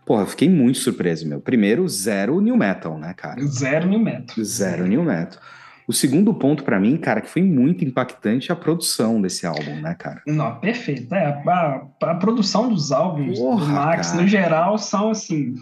Porra, 0.04 0.26
fiquei 0.26 0.50
muito 0.50 0.80
surpreso, 0.80 1.28
meu. 1.28 1.40
Primeiro, 1.40 1.88
zero 1.88 2.42
new 2.42 2.58
metal, 2.58 2.98
né, 2.98 3.14
cara? 3.14 3.40
Zero 3.46 3.88
new 3.88 4.00
metal. 4.00 4.44
Zero 4.44 4.88
new 4.88 5.04
metal. 5.04 5.40
O 5.88 5.94
segundo 5.94 6.34
ponto 6.34 6.64
para 6.64 6.80
mim, 6.80 6.98
cara, 6.98 7.22
que 7.22 7.30
foi 7.30 7.42
muito 7.42 7.84
impactante 7.84 8.52
é 8.52 8.54
a 8.54 8.56
produção 8.56 9.22
desse 9.22 9.46
álbum, 9.46 9.82
né, 9.82 9.96
cara? 9.98 10.22
Não, 10.26 10.56
perfeito. 10.60 11.14
É, 11.14 11.26
a, 11.26 11.88
a 12.02 12.16
produção 12.16 12.70
dos 12.70 12.92
álbuns 12.92 13.40
Porra, 13.40 13.66
do 13.66 13.72
Max, 13.72 14.12
cara. 14.12 14.22
no 14.22 14.28
geral, 14.28 14.78
são, 14.78 15.10
assim, 15.10 15.56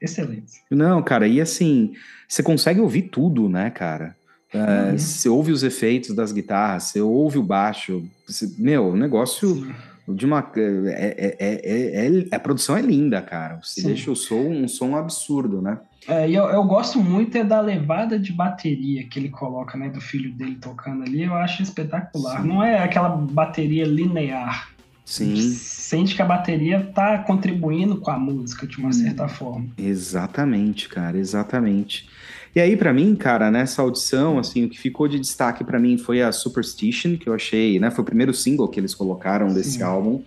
excelentes. 0.00 0.60
Não, 0.70 1.02
cara, 1.02 1.26
e 1.26 1.40
assim, 1.40 1.92
você 2.28 2.42
consegue 2.42 2.80
ouvir 2.80 3.02
tudo, 3.02 3.48
né, 3.48 3.70
cara? 3.70 4.14
É, 4.52 4.90
uhum. 4.90 4.98
Você 4.98 5.28
ouve 5.28 5.52
os 5.52 5.62
efeitos 5.62 6.14
das 6.14 6.32
guitarras, 6.32 6.84
você 6.84 7.00
ouve 7.00 7.38
o 7.38 7.42
baixo. 7.42 8.04
Você, 8.26 8.52
meu, 8.58 8.88
o 8.88 8.96
negócio 8.96 9.56
Sim. 9.56 10.14
de 10.14 10.24
uma. 10.24 10.50
É, 10.56 11.36
é, 11.38 12.06
é, 12.06 12.34
a 12.34 12.38
produção 12.38 12.76
é 12.76 12.82
linda, 12.82 13.20
cara. 13.20 13.58
Você 13.62 13.80
Sim. 13.80 13.88
deixa 13.88 14.10
o 14.10 14.16
som 14.16 14.48
um 14.48 14.68
som 14.68 14.96
absurdo, 14.96 15.60
né? 15.60 15.78
É, 16.08 16.30
eu, 16.30 16.44
eu 16.44 16.62
gosto 16.64 17.00
muito 17.00 17.36
é 17.36 17.42
da 17.42 17.60
levada 17.60 18.18
de 18.18 18.32
bateria 18.32 19.04
que 19.04 19.18
ele 19.18 19.28
coloca, 19.28 19.76
né, 19.76 19.88
do 19.88 20.00
filho 20.00 20.32
dele 20.32 20.56
tocando 20.60 21.02
ali, 21.02 21.24
eu 21.24 21.34
acho 21.34 21.62
espetacular. 21.62 22.42
Sim. 22.42 22.48
Não 22.48 22.62
é 22.62 22.78
aquela 22.78 23.08
bateria 23.08 23.84
linear. 23.84 24.70
Sim. 25.04 25.36
Sente 25.36 26.16
que 26.16 26.22
a 26.22 26.24
bateria 26.24 26.90
tá 26.94 27.18
contribuindo 27.18 27.98
com 27.98 28.10
a 28.10 28.18
música 28.18 28.66
de 28.66 28.78
uma 28.78 28.88
hum. 28.88 28.92
certa 28.92 29.28
forma. 29.28 29.66
Exatamente, 29.78 30.88
cara, 30.88 31.16
exatamente. 31.16 32.08
E 32.54 32.60
aí, 32.60 32.76
para 32.76 32.92
mim, 32.92 33.14
cara, 33.14 33.50
nessa 33.50 33.82
audição, 33.82 34.38
assim, 34.38 34.64
o 34.64 34.68
que 34.68 34.78
ficou 34.78 35.06
de 35.06 35.20
destaque 35.20 35.62
para 35.62 35.78
mim 35.78 35.98
foi 35.98 36.22
a 36.22 36.32
Superstition, 36.32 37.16
que 37.16 37.28
eu 37.28 37.34
achei, 37.34 37.78
né? 37.78 37.90
Foi 37.90 38.02
o 38.02 38.04
primeiro 38.04 38.32
single 38.32 38.66
que 38.66 38.80
eles 38.80 38.94
colocaram 38.94 39.48
Sim. 39.50 39.54
desse 39.54 39.82
álbum. 39.82 40.22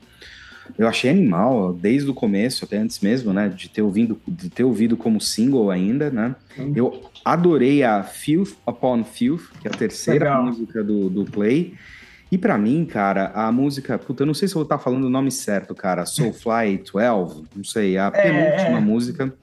Eu 0.78 0.88
achei 0.88 1.10
animal, 1.10 1.74
desde 1.74 2.10
o 2.10 2.14
começo, 2.14 2.66
até 2.66 2.78
antes 2.78 3.00
mesmo, 3.00 3.34
né? 3.34 3.50
De 3.50 3.70
ter 3.70 3.82
ouvido, 3.82 4.20
de 4.28 4.50
ter 4.50 4.64
ouvido 4.64 4.96
como 4.96 5.20
single 5.20 5.72
ainda, 5.72 6.10
né? 6.10 6.36
Eu 6.76 7.02
adorei 7.24 7.84
a 7.84 8.04
Filth 8.04 8.54
Upon 8.66 9.04
Filth, 9.04 9.50
que 9.62 9.68
é 9.68 9.72
a 9.72 9.74
terceira 9.74 10.26
Legal. 10.26 10.46
música 10.46 10.84
do, 10.84 11.10
do 11.10 11.26
Play. 11.26 11.76
E 12.32 12.38
para 12.38 12.58
mim, 12.58 12.86
cara, 12.86 13.32
a 13.34 13.52
música. 13.52 13.98
Puta, 13.98 14.24
eu 14.24 14.28
não 14.28 14.34
sei 14.34 14.48
se 14.48 14.54
eu 14.54 14.60
vou 14.60 14.64
estar 14.64 14.78
falando 14.78 15.06
o 15.06 15.10
nome 15.10 15.32
certo, 15.32 15.74
cara. 15.74 16.06
Soulfly 16.06 16.84
12, 16.92 17.44
não 17.56 17.64
sei, 17.64 17.98
a 17.98 18.12
é, 18.14 18.22
penúltima 18.22 18.78
é. 18.78 18.82
música, 18.82 19.34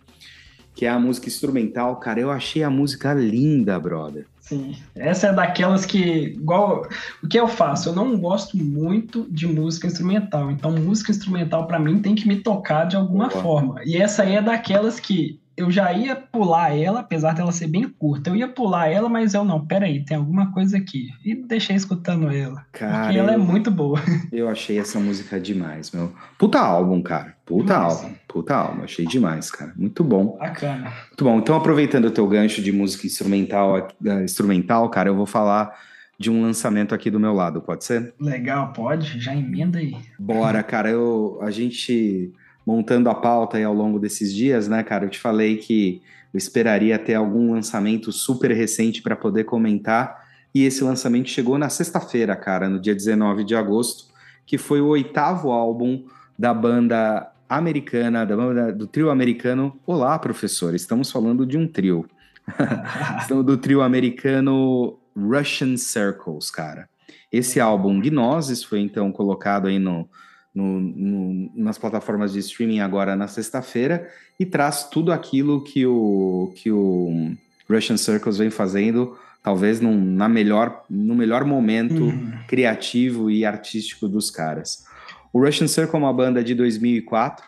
que 0.75 0.87
é 0.87 0.89
a 0.89 0.99
música 0.99 1.27
instrumental, 1.27 1.97
cara. 1.97 2.21
Eu 2.21 2.31
achei 2.31 2.63
a 2.63 2.71
música 2.71 3.13
linda, 3.13 3.79
brother. 3.81 4.27
Sim, 4.47 4.77
essa 4.95 5.27
é 5.27 5.33
daquelas 5.33 5.85
que, 5.85 5.99
igual, 5.99 6.87
o 7.21 7.27
que 7.27 7.39
eu 7.39 7.49
faço? 7.49 7.89
Eu 7.89 7.95
não 7.95 8.17
gosto 8.17 8.57
muito 8.57 9.27
de 9.29 9.45
música 9.45 9.89
instrumental, 9.89 10.53
então 10.53 10.71
música 10.71 11.11
instrumental 11.11 11.67
para 11.67 11.81
mim 11.81 12.01
tem 12.01 12.15
que 12.15 12.29
me 12.29 12.37
tocar 12.37 12.85
de 12.85 12.95
alguma 12.95 13.29
forma. 13.29 13.83
E 13.85 13.97
essa 13.97 14.23
aí 14.23 14.37
é 14.37 14.43
daquelas 14.43 15.01
que 15.01 15.41
eu 15.57 15.71
já 15.71 15.93
ia 15.93 16.15
pular 16.15 16.77
ela, 16.77 17.01
apesar 17.01 17.33
dela 17.33 17.51
ser 17.51 17.67
bem 17.67 17.89
curta. 17.89 18.31
Eu 18.31 18.37
ia 18.37 18.47
pular 18.47 18.89
ela, 18.89 19.09
mas 19.09 19.33
eu 19.33 19.45
não, 19.45 19.67
peraí, 19.67 20.05
tem 20.05 20.17
alguma 20.17 20.53
coisa 20.53 20.77
aqui. 20.77 21.09
E 21.25 21.35
deixei 21.35 21.75
escutando 21.75 22.31
ela. 22.31 22.67
Cara, 22.73 23.05
porque 23.05 23.19
ela 23.19 23.33
é 23.33 23.37
muito 23.39 23.71
boa. 23.71 23.99
Eu 24.31 24.49
achei 24.49 24.79
essa 24.79 25.01
música 25.01 25.41
demais, 25.41 25.91
meu. 25.91 26.13
Puta 26.39 26.59
álbum, 26.59 27.01
cara. 27.01 27.35
Puta 27.47 27.79
Nossa. 27.79 28.05
álbum. 28.05 28.17
Puta 28.29 28.55
álbum. 28.55 28.83
Achei 28.83 29.07
demais, 29.07 29.51
cara. 29.51 29.73
Muito 29.77 30.05
bom. 30.05 30.37
Bacana. 30.39 30.93
Muito 31.09 31.25
bom. 31.25 31.39
Então, 31.39 31.57
aproveitando 31.57 32.07
o 32.07 32.11
teu 32.11 32.27
gancho 32.27 32.61
de 32.61 32.73
música 32.73 33.07
instrumental, 33.07 33.89
uh, 34.05 34.21
instrumental, 34.23 34.89
cara, 34.91 35.09
eu 35.09 35.17
vou 35.17 35.27
falar 35.27 35.75
de 36.19 36.31
um 36.31 36.43
lançamento 36.43 36.95
aqui 36.95 37.11
do 37.11 37.21
meu 37.21 37.33
lado, 37.33 37.63
pode 37.63 37.85
ser? 37.85 38.15
Legal, 38.21 38.73
pode. 38.73 39.19
Já 39.21 39.35
emenda 39.35 39.79
aí. 39.79 39.97
Bora, 40.19 40.63
cara. 40.63 40.91
Eu, 40.91 41.39
a 41.41 41.51
gente 41.51 42.33
montando 42.67 43.09
a 43.09 43.15
pauta 43.15 43.57
aí 43.57 43.65
ao 43.65 43.73
longo 43.73 44.01
desses 44.01 44.35
dias, 44.35 44.67
né, 44.67 44.83
cara? 44.83 45.05
Eu 45.05 45.11
te 45.11 45.21
falei 45.21 45.57
que 45.57 46.03
eu 46.35 46.39
esperaria 46.39 46.99
ter 46.99 47.15
algum 47.15 47.53
lançamento 47.53 48.11
super 48.11 48.51
recente 48.51 49.01
para 49.01 49.15
poder 49.15 49.45
comentar. 49.45 50.27
E 50.53 50.65
esse 50.65 50.83
lançamento 50.83 51.29
chegou 51.29 51.57
na 51.57 51.69
sexta-feira, 51.69 52.35
cara, 52.35 52.69
no 52.69 52.81
dia 52.81 52.95
19 52.95 53.45
de 53.45 53.55
agosto, 53.55 54.07
que 54.45 54.59
foi 54.59 54.81
o 54.81 54.89
oitavo 54.89 55.53
álbum 55.53 56.05
da 56.37 56.53
banda 56.53 57.31
americana, 57.49 58.27
da 58.27 58.37
banda 58.37 58.73
do 58.73 58.87
trio 58.87 59.11
americano. 59.11 59.79
Olá, 59.87 60.19
professor, 60.19 60.75
estamos 60.75 61.11
falando 61.11 61.47
de 61.47 61.57
um 61.57 61.69
trio. 61.69 62.09
estamos 63.21 63.45
do 63.47 63.57
trio 63.57 63.83
americano 63.83 64.99
Russian 65.17 65.77
Circles, 65.77 66.51
cara. 66.51 66.89
Esse 67.31 67.61
álbum 67.61 68.01
Gnosis 68.01 68.65
foi 68.65 68.81
então 68.81 69.13
colocado 69.13 69.69
aí 69.69 69.79
no, 69.79 70.09
no, 70.57 70.81
no, 70.81 71.51
nas 71.55 71.77
plataformas 71.77 72.33
de 72.33 72.39
streaming 72.39 72.81
agora 72.81 73.15
na 73.15 73.29
sexta-feira 73.29 74.09
e 74.41 74.47
traz 74.47 74.85
tudo 74.85 75.13
aquilo 75.13 75.63
que 75.63 75.85
o, 75.85 76.51
que 76.57 76.71
o 76.71 77.33
Russian 77.69 77.99
Circles 77.99 78.39
vem 78.39 78.49
fazendo, 78.49 79.19
talvez 79.43 79.83
num, 79.83 80.03
na 80.03 80.31
melhor, 80.31 80.85
no 80.89 81.15
melhor 81.15 81.45
momento 81.45 82.05
uhum. 82.05 82.33
criativo 82.49 83.31
e 83.31 83.45
artístico 83.45 84.09
dos 84.09 84.31
caras. 84.31 84.87
O 85.31 85.45
Russian 85.45 85.69
Circle 85.69 85.97
é 85.97 85.99
uma 85.99 86.13
banda 86.13 86.43
de 86.43 86.55
2004 86.55 87.45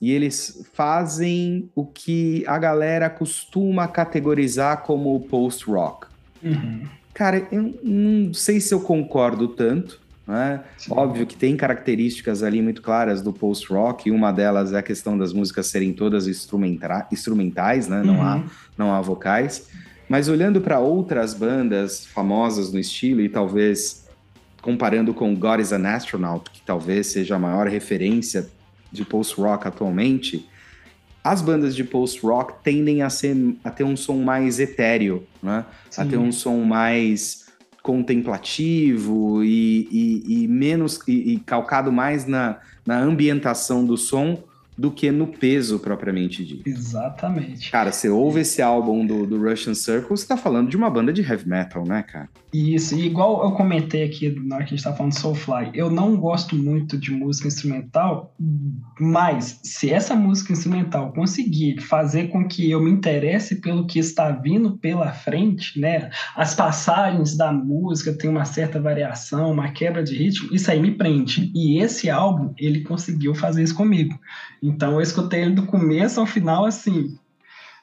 e 0.00 0.10
eles 0.10 0.68
fazem 0.72 1.70
o 1.72 1.86
que 1.86 2.42
a 2.48 2.58
galera 2.58 3.08
costuma 3.08 3.86
categorizar 3.86 4.82
como 4.82 5.20
post-rock. 5.20 6.08
Uhum. 6.42 6.82
Cara, 7.14 7.46
eu 7.52 7.78
não 7.84 8.34
sei 8.34 8.60
se 8.60 8.74
eu 8.74 8.80
concordo 8.80 9.46
tanto, 9.46 10.00
né? 10.30 10.62
Óbvio 10.88 11.26
que 11.26 11.36
tem 11.36 11.56
características 11.56 12.42
ali 12.44 12.62
muito 12.62 12.80
claras 12.80 13.20
do 13.20 13.32
post-rock, 13.32 14.08
e 14.08 14.12
uma 14.12 14.30
delas 14.32 14.72
é 14.72 14.78
a 14.78 14.82
questão 14.82 15.18
das 15.18 15.32
músicas 15.32 15.66
serem 15.66 15.92
todas 15.92 16.28
instrumentais, 16.28 17.88
né? 17.88 18.02
não, 18.04 18.22
há, 18.22 18.36
uhum. 18.36 18.44
não 18.78 18.94
há 18.94 19.00
vocais. 19.00 19.68
Mas 20.08 20.28
olhando 20.28 20.60
para 20.60 20.78
outras 20.78 21.34
bandas 21.34 22.06
famosas 22.06 22.72
no 22.72 22.78
estilo, 22.78 23.20
e 23.20 23.28
talvez 23.28 24.08
comparando 24.62 25.12
com 25.12 25.34
God 25.34 25.60
is 25.60 25.72
an 25.72 25.88
Astronaut, 25.88 26.48
que 26.50 26.62
talvez 26.62 27.08
seja 27.08 27.34
a 27.34 27.38
maior 27.38 27.66
referência 27.66 28.48
de 28.92 29.04
post-rock 29.04 29.66
atualmente, 29.66 30.48
as 31.24 31.42
bandas 31.42 31.74
de 31.74 31.84
post-rock 31.84 32.62
tendem 32.62 33.02
a, 33.02 33.10
ser, 33.10 33.36
a 33.64 33.70
ter 33.70 33.84
um 33.84 33.96
som 33.96 34.22
mais 34.22 34.58
etéreo, 34.60 35.26
né? 35.42 35.64
a 35.96 36.04
ter 36.04 36.16
um 36.16 36.32
som 36.32 36.62
mais 36.62 37.49
contemplativo 37.82 39.42
e, 39.42 39.88
e, 39.90 40.44
e 40.44 40.48
menos 40.48 41.00
e, 41.08 41.34
e, 41.34 41.40
calcado 41.40 41.90
mais 41.90 42.26
na, 42.26 42.58
na 42.86 42.98
ambientação 42.98 43.84
do 43.84 43.96
som 43.96 44.42
do 44.80 44.90
que 44.90 45.10
no 45.10 45.26
peso 45.26 45.78
propriamente 45.78 46.42
dito. 46.42 46.66
Exatamente. 46.66 47.70
Cara, 47.70 47.92
você 47.92 48.08
ouve 48.08 48.40
esse 48.40 48.62
álbum 48.62 49.04
do, 49.04 49.26
do 49.26 49.38
Russian 49.38 49.74
Circle, 49.74 50.08
você 50.08 50.26
tá 50.26 50.38
falando 50.38 50.70
de 50.70 50.76
uma 50.76 50.88
banda 50.88 51.12
de 51.12 51.20
heavy 51.20 51.46
metal, 51.46 51.84
né, 51.84 52.02
cara? 52.02 52.30
Isso, 52.50 52.96
e 52.96 53.04
igual 53.06 53.44
eu 53.44 53.52
comentei 53.52 54.02
aqui 54.02 54.30
na 54.30 54.56
hora 54.56 54.64
que 54.64 54.72
a 54.72 54.76
gente 54.76 54.84
tá 54.84 54.94
falando 54.94 55.12
de 55.12 55.20
Soulfly, 55.20 55.70
eu 55.74 55.90
não 55.90 56.16
gosto 56.16 56.56
muito 56.56 56.96
de 56.96 57.10
música 57.10 57.46
instrumental, 57.46 58.34
mas 58.98 59.60
se 59.62 59.90
essa 59.90 60.16
música 60.16 60.52
instrumental 60.52 61.12
conseguir 61.12 61.80
fazer 61.82 62.28
com 62.28 62.48
que 62.48 62.70
eu 62.70 62.82
me 62.82 62.90
interesse 62.90 63.56
pelo 63.56 63.86
que 63.86 63.98
está 63.98 64.30
vindo 64.30 64.78
pela 64.78 65.12
frente, 65.12 65.78
né, 65.78 66.10
as 66.34 66.54
passagens 66.54 67.36
da 67.36 67.52
música 67.52 68.14
tem 68.14 68.30
uma 68.30 68.46
certa 68.46 68.80
variação, 68.80 69.52
uma 69.52 69.70
quebra 69.72 70.02
de 70.02 70.16
ritmo, 70.16 70.54
isso 70.54 70.70
aí 70.70 70.80
me 70.80 70.92
prende. 70.92 71.52
E 71.54 71.78
esse 71.78 72.08
álbum, 72.08 72.54
ele 72.58 72.80
conseguiu 72.80 73.34
fazer 73.34 73.62
isso 73.62 73.74
comigo. 73.74 74.18
Então 74.70 74.92
eu 74.92 75.00
escutei 75.00 75.42
ele 75.42 75.54
do 75.54 75.66
começo 75.66 76.20
ao 76.20 76.26
final, 76.26 76.64
assim, 76.64 77.18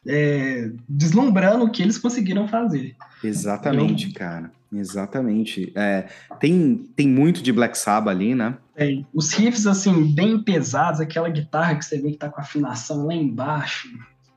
é, 0.08 0.72
deslumbrando 0.88 1.66
o 1.66 1.70
que 1.70 1.84
eles 1.84 1.98
conseguiram 1.98 2.48
fazer. 2.48 2.96
Exatamente, 3.22 4.08
eu... 4.08 4.14
cara. 4.14 4.52
Exatamente. 4.72 5.72
É, 5.76 6.08
tem, 6.40 6.76
tem 6.96 7.08
muito 7.08 7.42
de 7.42 7.54
Black 7.54 7.78
Sabbath 7.78 8.14
ali, 8.14 8.36
né? 8.36 8.58
Tem. 8.76 9.06
Os 9.14 9.32
riffs, 9.34 9.66
assim, 9.66 10.14
bem 10.14 10.42
pesados, 10.44 11.00
aquela 11.00 11.30
guitarra 11.30 11.76
que 11.76 11.86
você 11.86 11.98
vê 11.98 12.12
que 12.12 12.18
tá 12.18 12.30
com 12.30 12.40
a 12.40 12.44
afinação 12.44 13.06
lá 13.06 13.14
embaixo. 13.14 13.90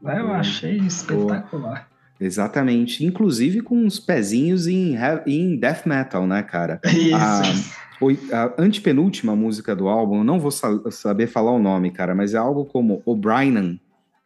Eu 0.02 0.32
achei 0.32 0.78
espetacular. 0.78 1.89
Exatamente. 2.20 3.04
Inclusive 3.04 3.62
com 3.62 3.76
uns 3.76 3.98
pezinhos 3.98 4.66
em, 4.66 4.96
em 5.26 5.56
death 5.56 5.86
metal, 5.86 6.26
né, 6.26 6.42
cara? 6.42 6.80
Isso. 6.86 7.16
A 7.16 7.90
a 8.32 8.54
antepenúltima 8.56 9.36
música 9.36 9.76
do 9.76 9.86
álbum, 9.86 10.24
não 10.24 10.40
vou 10.40 10.50
saber 10.50 11.26
falar 11.26 11.52
o 11.52 11.58
nome, 11.58 11.90
cara, 11.90 12.14
mas 12.14 12.32
é 12.32 12.38
algo 12.38 12.64
como 12.64 13.02
O'Brien. 13.04 13.78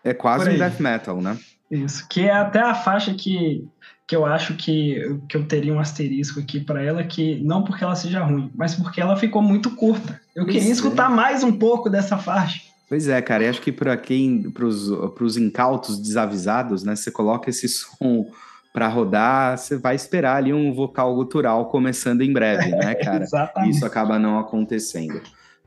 É 0.04 0.14
quase 0.14 0.50
um 0.50 0.58
death 0.58 0.78
metal, 0.78 1.20
né? 1.20 1.36
Isso, 1.70 2.06
que 2.08 2.20
é 2.20 2.30
até 2.30 2.60
a 2.60 2.74
faixa 2.74 3.14
que, 3.14 3.66
que 4.06 4.14
eu 4.14 4.24
acho 4.24 4.54
que, 4.54 5.18
que 5.28 5.36
eu 5.36 5.44
teria 5.44 5.72
um 5.72 5.80
asterisco 5.80 6.38
aqui 6.38 6.60
para 6.60 6.82
ela, 6.82 7.02
que 7.02 7.42
não 7.42 7.64
porque 7.64 7.82
ela 7.82 7.96
seja 7.96 8.22
ruim, 8.22 8.50
mas 8.54 8.74
porque 8.74 9.00
ela 9.00 9.16
ficou 9.16 9.42
muito 9.42 9.70
curta. 9.70 10.20
Eu 10.36 10.44
pois 10.44 10.54
queria 10.54 10.68
é. 10.68 10.72
escutar 10.72 11.10
mais 11.10 11.42
um 11.42 11.52
pouco 11.52 11.90
dessa 11.90 12.16
faixa. 12.16 12.60
Pois 12.88 13.08
é, 13.08 13.20
cara, 13.22 13.44
e 13.44 13.48
acho 13.48 13.62
que 13.62 13.72
para 13.72 13.96
quem, 13.96 14.50
para 14.50 14.66
os 14.66 15.36
incautos 15.36 15.98
desavisados, 15.98 16.84
né, 16.84 16.94
você 16.94 17.10
coloca 17.10 17.50
esse 17.50 17.66
som 17.68 18.26
para 18.72 18.88
rodar, 18.88 19.56
você 19.56 19.76
vai 19.76 19.94
esperar 19.94 20.36
ali 20.36 20.52
um 20.52 20.72
vocal 20.72 21.14
gutural 21.14 21.66
começando 21.66 22.22
em 22.22 22.32
breve, 22.32 22.70
né, 22.70 22.94
cara? 23.02 23.22
Exatamente. 23.22 23.76
Isso 23.76 23.86
acaba 23.86 24.18
não 24.18 24.38
acontecendo. 24.38 25.20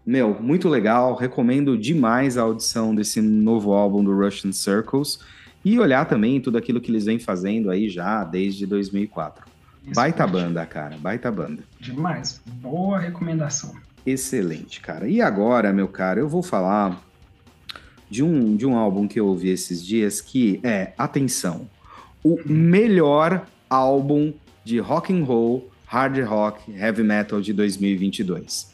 Meu, 0.05 0.37
muito 0.41 0.69
legal, 0.69 1.15
recomendo 1.15 1.77
demais 1.77 2.37
a 2.37 2.41
audição 2.41 2.93
desse 2.93 3.21
novo 3.21 3.73
álbum 3.73 4.03
do 4.03 4.15
Russian 4.15 4.51
Circles 4.51 5.19
e 5.63 5.79
olhar 5.79 6.05
também 6.05 6.39
tudo 6.39 6.57
aquilo 6.57 6.79
que 6.79 6.91
eles 6.91 7.05
vêm 7.05 7.19
fazendo 7.19 7.69
aí 7.69 7.89
já 7.89 8.23
desde 8.23 8.65
2004. 8.65 9.45
Isso 9.83 9.93
baita 9.93 10.27
banda, 10.27 10.65
cara, 10.65 10.97
baita 10.97 11.31
banda. 11.31 11.63
Demais, 11.79 12.41
boa 12.45 12.99
recomendação. 12.99 13.73
Excelente, 14.05 14.79
cara. 14.79 15.07
E 15.07 15.21
agora, 15.21 15.73
meu 15.73 15.87
cara, 15.87 16.19
eu 16.19 16.29
vou 16.29 16.41
falar 16.41 17.01
de 18.09 18.23
um, 18.23 18.55
de 18.55 18.65
um 18.65 18.75
álbum 18.75 19.07
que 19.07 19.19
eu 19.19 19.27
ouvi 19.27 19.49
esses 19.49 19.85
dias 19.85 20.21
que 20.21 20.59
é, 20.63 20.93
atenção, 20.97 21.69
o 22.23 22.39
melhor 22.45 23.45
álbum 23.69 24.33
de 24.63 24.79
rock 24.79 25.13
and 25.13 25.23
roll, 25.23 25.69
hard 25.85 26.17
rock, 26.25 26.71
heavy 26.71 27.03
metal 27.03 27.41
de 27.41 27.53
2022. 27.53 28.73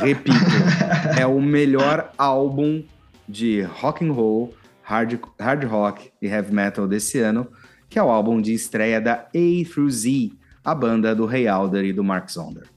Repito, 0.00 0.36
é 1.18 1.26
o 1.26 1.40
melhor 1.40 2.12
álbum 2.16 2.82
de 3.28 3.62
rock 3.62 4.04
and 4.04 4.12
roll, 4.12 4.54
hard, 4.82 5.18
hard 5.40 5.64
rock 5.64 6.10
e 6.20 6.26
heavy 6.26 6.52
metal 6.52 6.86
desse 6.86 7.18
ano, 7.18 7.48
que 7.88 7.98
é 7.98 8.02
o 8.02 8.10
álbum 8.10 8.40
de 8.40 8.52
estreia 8.52 9.00
da 9.00 9.14
A 9.14 9.64
through 9.72 9.90
Z, 9.90 10.32
a 10.64 10.74
banda 10.74 11.14
do 11.14 11.26
Ray 11.26 11.48
Alder 11.48 11.84
e 11.84 11.92
do 11.92 12.04
Mark 12.04 12.30
Zonder. 12.30 12.73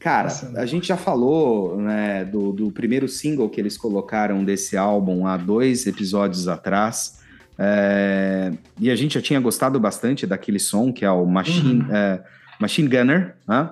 Cara, 0.00 0.28
a 0.56 0.64
gente 0.64 0.88
já 0.88 0.96
falou 0.96 1.76
né, 1.76 2.24
do, 2.24 2.52
do 2.52 2.72
primeiro 2.72 3.06
single 3.06 3.50
que 3.50 3.60
eles 3.60 3.76
colocaram 3.76 4.42
desse 4.42 4.74
álbum 4.74 5.26
há 5.26 5.36
dois 5.36 5.86
episódios 5.86 6.48
atrás, 6.48 7.20
É, 7.62 8.50
e 8.78 8.90
a 8.90 8.96
gente 8.96 9.12
já 9.12 9.20
tinha 9.20 9.38
gostado 9.38 9.78
bastante 9.78 10.26
daquele 10.26 10.58
som, 10.58 10.90
que 10.90 11.04
é 11.04 11.10
o 11.10 11.26
Machine, 11.26 11.82
uhum. 11.82 11.94
é, 11.94 12.24
Machine 12.58 12.88
Gunner, 12.88 13.36
né? 13.46 13.70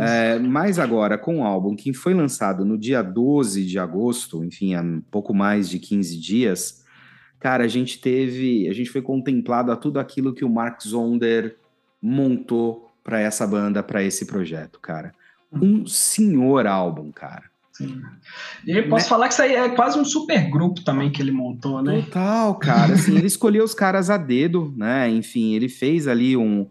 É, 0.00 0.38
mas 0.38 0.78
agora, 0.78 1.18
com 1.18 1.40
o 1.40 1.44
álbum 1.44 1.76
que 1.76 1.92
foi 1.92 2.14
lançado 2.14 2.64
no 2.64 2.78
dia 2.78 3.02
12 3.02 3.66
de 3.66 3.78
agosto, 3.78 4.42
enfim, 4.42 4.74
há 4.74 4.82
pouco 5.10 5.34
mais 5.34 5.68
de 5.68 5.78
15 5.78 6.18
dias, 6.18 6.84
cara, 7.38 7.64
a 7.64 7.68
gente 7.68 8.00
teve, 8.00 8.66
a 8.68 8.72
gente 8.72 8.88
foi 8.88 9.02
contemplado 9.02 9.70
a 9.70 9.76
tudo 9.76 10.00
aquilo 10.00 10.32
que 10.32 10.44
o 10.44 10.48
Mark 10.48 10.82
Zonder 10.82 11.56
montou 12.00 12.90
para 13.04 13.20
essa 13.20 13.46
banda, 13.46 13.82
para 13.82 14.02
esse 14.02 14.24
projeto, 14.26 14.80
cara. 14.80 15.12
Um 15.52 15.86
senhor 15.86 16.66
álbum, 16.66 17.10
cara. 17.10 17.44
Sim. 17.78 18.02
E 18.66 18.82
posso 18.82 19.04
né? 19.04 19.08
falar 19.08 19.28
que 19.28 19.34
isso 19.34 19.42
aí 19.42 19.54
é 19.54 19.68
quase 19.68 19.96
um 19.96 20.04
super 20.04 20.50
grupo 20.50 20.82
também 20.82 21.12
que 21.12 21.22
ele 21.22 21.30
montou, 21.30 21.80
né? 21.80 22.02
Total, 22.02 22.54
cara. 22.56 22.94
Assim, 22.94 23.16
ele 23.16 23.28
escolheu 23.28 23.64
os 23.64 23.72
caras 23.72 24.10
a 24.10 24.16
dedo, 24.16 24.74
né? 24.76 25.08
Enfim, 25.08 25.54
ele 25.54 25.68
fez 25.68 26.08
ali 26.08 26.36
um, 26.36 26.66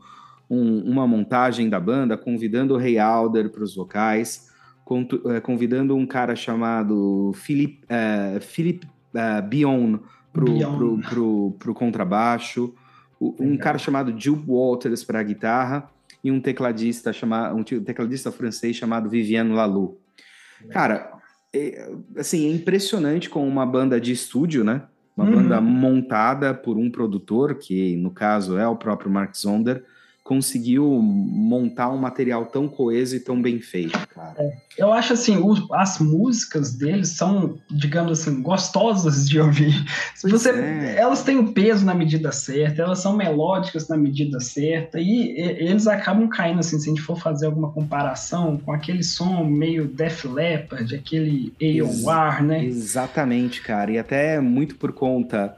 um, 0.49 0.81
uma 0.81 1.07
montagem 1.07 1.69
da 1.69 1.79
banda, 1.79 2.17
convidando 2.17 2.73
o 2.73 2.77
Rei 2.77 2.99
Alder 2.99 3.49
para 3.49 3.63
os 3.63 3.73
vocais, 3.73 4.47
é, 5.33 5.39
convidando 5.39 5.95
um 5.95 6.05
cara 6.05 6.35
chamado 6.35 7.31
Philip, 7.35 7.81
uh, 7.85 8.41
Philip 8.41 8.85
uh, 8.85 9.41
Bion 9.47 9.99
para 10.33 11.21
o 11.71 11.73
contrabaixo, 11.73 12.73
um 13.19 13.57
cara 13.57 13.77
chamado 13.77 14.13
Jules 14.17 14.43
Walters 14.45 15.03
para 15.05 15.21
a 15.21 15.23
guitarra 15.23 15.89
e 16.27 16.31
um 16.31 16.41
tecladista 16.41 17.13
chamado 17.13 17.55
um 17.55 17.63
tecladista 17.63 18.31
francês 18.31 18.75
chamado 18.75 19.09
Viviane 19.09 19.53
Lalou. 19.53 20.01
Cara, 20.69 21.13
é, 21.53 21.89
assim, 22.17 22.49
é 22.49 22.53
impressionante 22.53 23.29
com 23.29 23.47
uma 23.47 23.65
banda 23.65 23.99
de 23.99 24.11
estúdio, 24.11 24.63
né? 24.63 24.83
Uma 25.15 25.25
uhum. 25.25 25.35
banda 25.35 25.61
montada 25.61 26.53
por 26.53 26.77
um 26.77 26.91
produtor, 26.91 27.55
que 27.55 27.95
no 27.95 28.11
caso 28.11 28.57
é 28.57 28.67
o 28.67 28.75
próprio 28.75 29.09
Mark 29.09 29.35
Zonder, 29.35 29.83
conseguiu 30.27 30.85
montar 31.01 31.89
um 31.89 31.97
material 31.97 32.45
tão 32.47 32.67
coeso 32.67 33.15
e 33.15 33.19
tão 33.19 33.41
bem 33.41 33.61
feito, 33.61 33.97
cara. 34.09 34.35
É, 34.37 34.57
eu 34.77 34.91
acho 34.91 35.13
assim, 35.13 35.37
o, 35.37 35.55
as 35.73 35.99
músicas 35.99 36.73
deles 36.73 37.09
são, 37.09 37.57
digamos 37.71 38.19
assim, 38.19 38.41
gostosas 38.41 39.27
de 39.29 39.39
ouvir. 39.39 39.73
Você, 40.21 40.49
é. 40.49 40.97
Elas 40.97 41.23
têm 41.23 41.39
o 41.39 41.53
peso 41.53 41.85
na 41.85 41.93
medida 41.93 42.29
certa, 42.33 42.81
elas 42.81 42.99
são 42.99 43.15
melódicas 43.15 43.87
na 43.87 43.95
medida 43.95 44.41
certa, 44.41 44.99
e, 44.99 45.31
e, 45.31 45.41
eles 45.69 45.87
acabam 45.87 46.27
caindo 46.27 46.59
assim, 46.59 46.77
se 46.77 46.89
a 46.89 46.93
gente 46.93 47.01
for 47.01 47.17
fazer 47.17 47.45
alguma 47.45 47.71
comparação 47.71 48.57
com 48.57 48.73
aquele 48.73 49.03
som 49.03 49.45
meio 49.45 49.87
Def 49.87 50.25
Leppard, 50.25 50.93
aquele 50.93 51.53
AOR, 51.61 52.43
né? 52.43 52.65
Exatamente, 52.65 53.61
cara, 53.61 53.91
e 53.91 53.97
até 53.97 54.41
muito 54.41 54.75
por 54.75 54.91
conta 54.91 55.55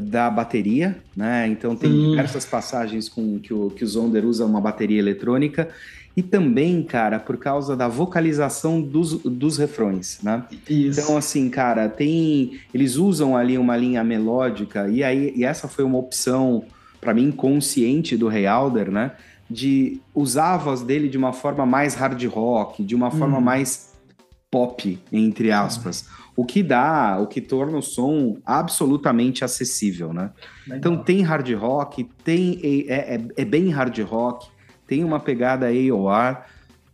da 0.00 0.30
bateria, 0.30 0.96
né? 1.16 1.46
Então 1.48 1.74
tem 1.74 1.90
Sim. 1.90 2.10
diversas 2.10 2.44
passagens 2.44 3.08
com 3.08 3.38
que 3.38 3.52
o, 3.52 3.70
que 3.70 3.84
o 3.84 3.86
Zonder 3.86 4.24
usa 4.24 4.44
uma 4.44 4.60
bateria 4.60 4.98
eletrônica 4.98 5.68
e 6.16 6.22
também, 6.22 6.82
cara, 6.82 7.18
por 7.18 7.36
causa 7.36 7.76
da 7.76 7.88
vocalização 7.88 8.80
dos, 8.80 9.12
dos 9.22 9.58
refrões, 9.58 10.18
né? 10.22 10.44
Isso. 10.68 10.98
Então, 10.98 11.16
assim, 11.16 11.50
cara, 11.50 11.90
tem. 11.90 12.58
Eles 12.72 12.96
usam 12.96 13.36
ali 13.36 13.58
uma 13.58 13.76
linha 13.76 14.02
melódica, 14.02 14.88
e 14.88 15.04
aí 15.04 15.34
e 15.36 15.44
essa 15.44 15.68
foi 15.68 15.84
uma 15.84 15.98
opção, 15.98 16.64
para 17.02 17.12
mim, 17.12 17.30
consciente 17.30 18.16
do 18.16 18.28
Rei 18.28 18.46
Alder, 18.46 18.90
né? 18.90 19.12
De 19.48 20.00
usar 20.14 20.54
a 20.54 20.56
voz 20.56 20.80
dele 20.80 21.06
de 21.08 21.18
uma 21.18 21.34
forma 21.34 21.66
mais 21.66 21.94
hard 21.94 22.24
rock, 22.24 22.82
de 22.82 22.94
uma 22.94 23.10
forma 23.10 23.36
hum. 23.36 23.42
mais 23.42 23.92
pop, 24.56 24.98
entre 25.12 25.52
aspas. 25.52 26.08
O 26.34 26.42
que 26.42 26.62
dá, 26.62 27.18
o 27.20 27.26
que 27.26 27.42
torna 27.42 27.76
o 27.76 27.82
som 27.82 28.38
absolutamente 28.44 29.44
acessível, 29.44 30.14
né? 30.14 30.30
Legal. 30.66 30.78
Então 30.78 31.04
tem 31.04 31.20
hard 31.20 31.50
rock, 31.52 32.04
tem 32.24 32.58
é, 32.88 33.16
é, 33.16 33.28
é, 33.36 33.44
bem 33.44 33.68
hard 33.68 33.98
rock, 34.00 34.48
tem 34.86 35.04
uma 35.04 35.20
pegada 35.20 35.66
AOR, 35.66 36.42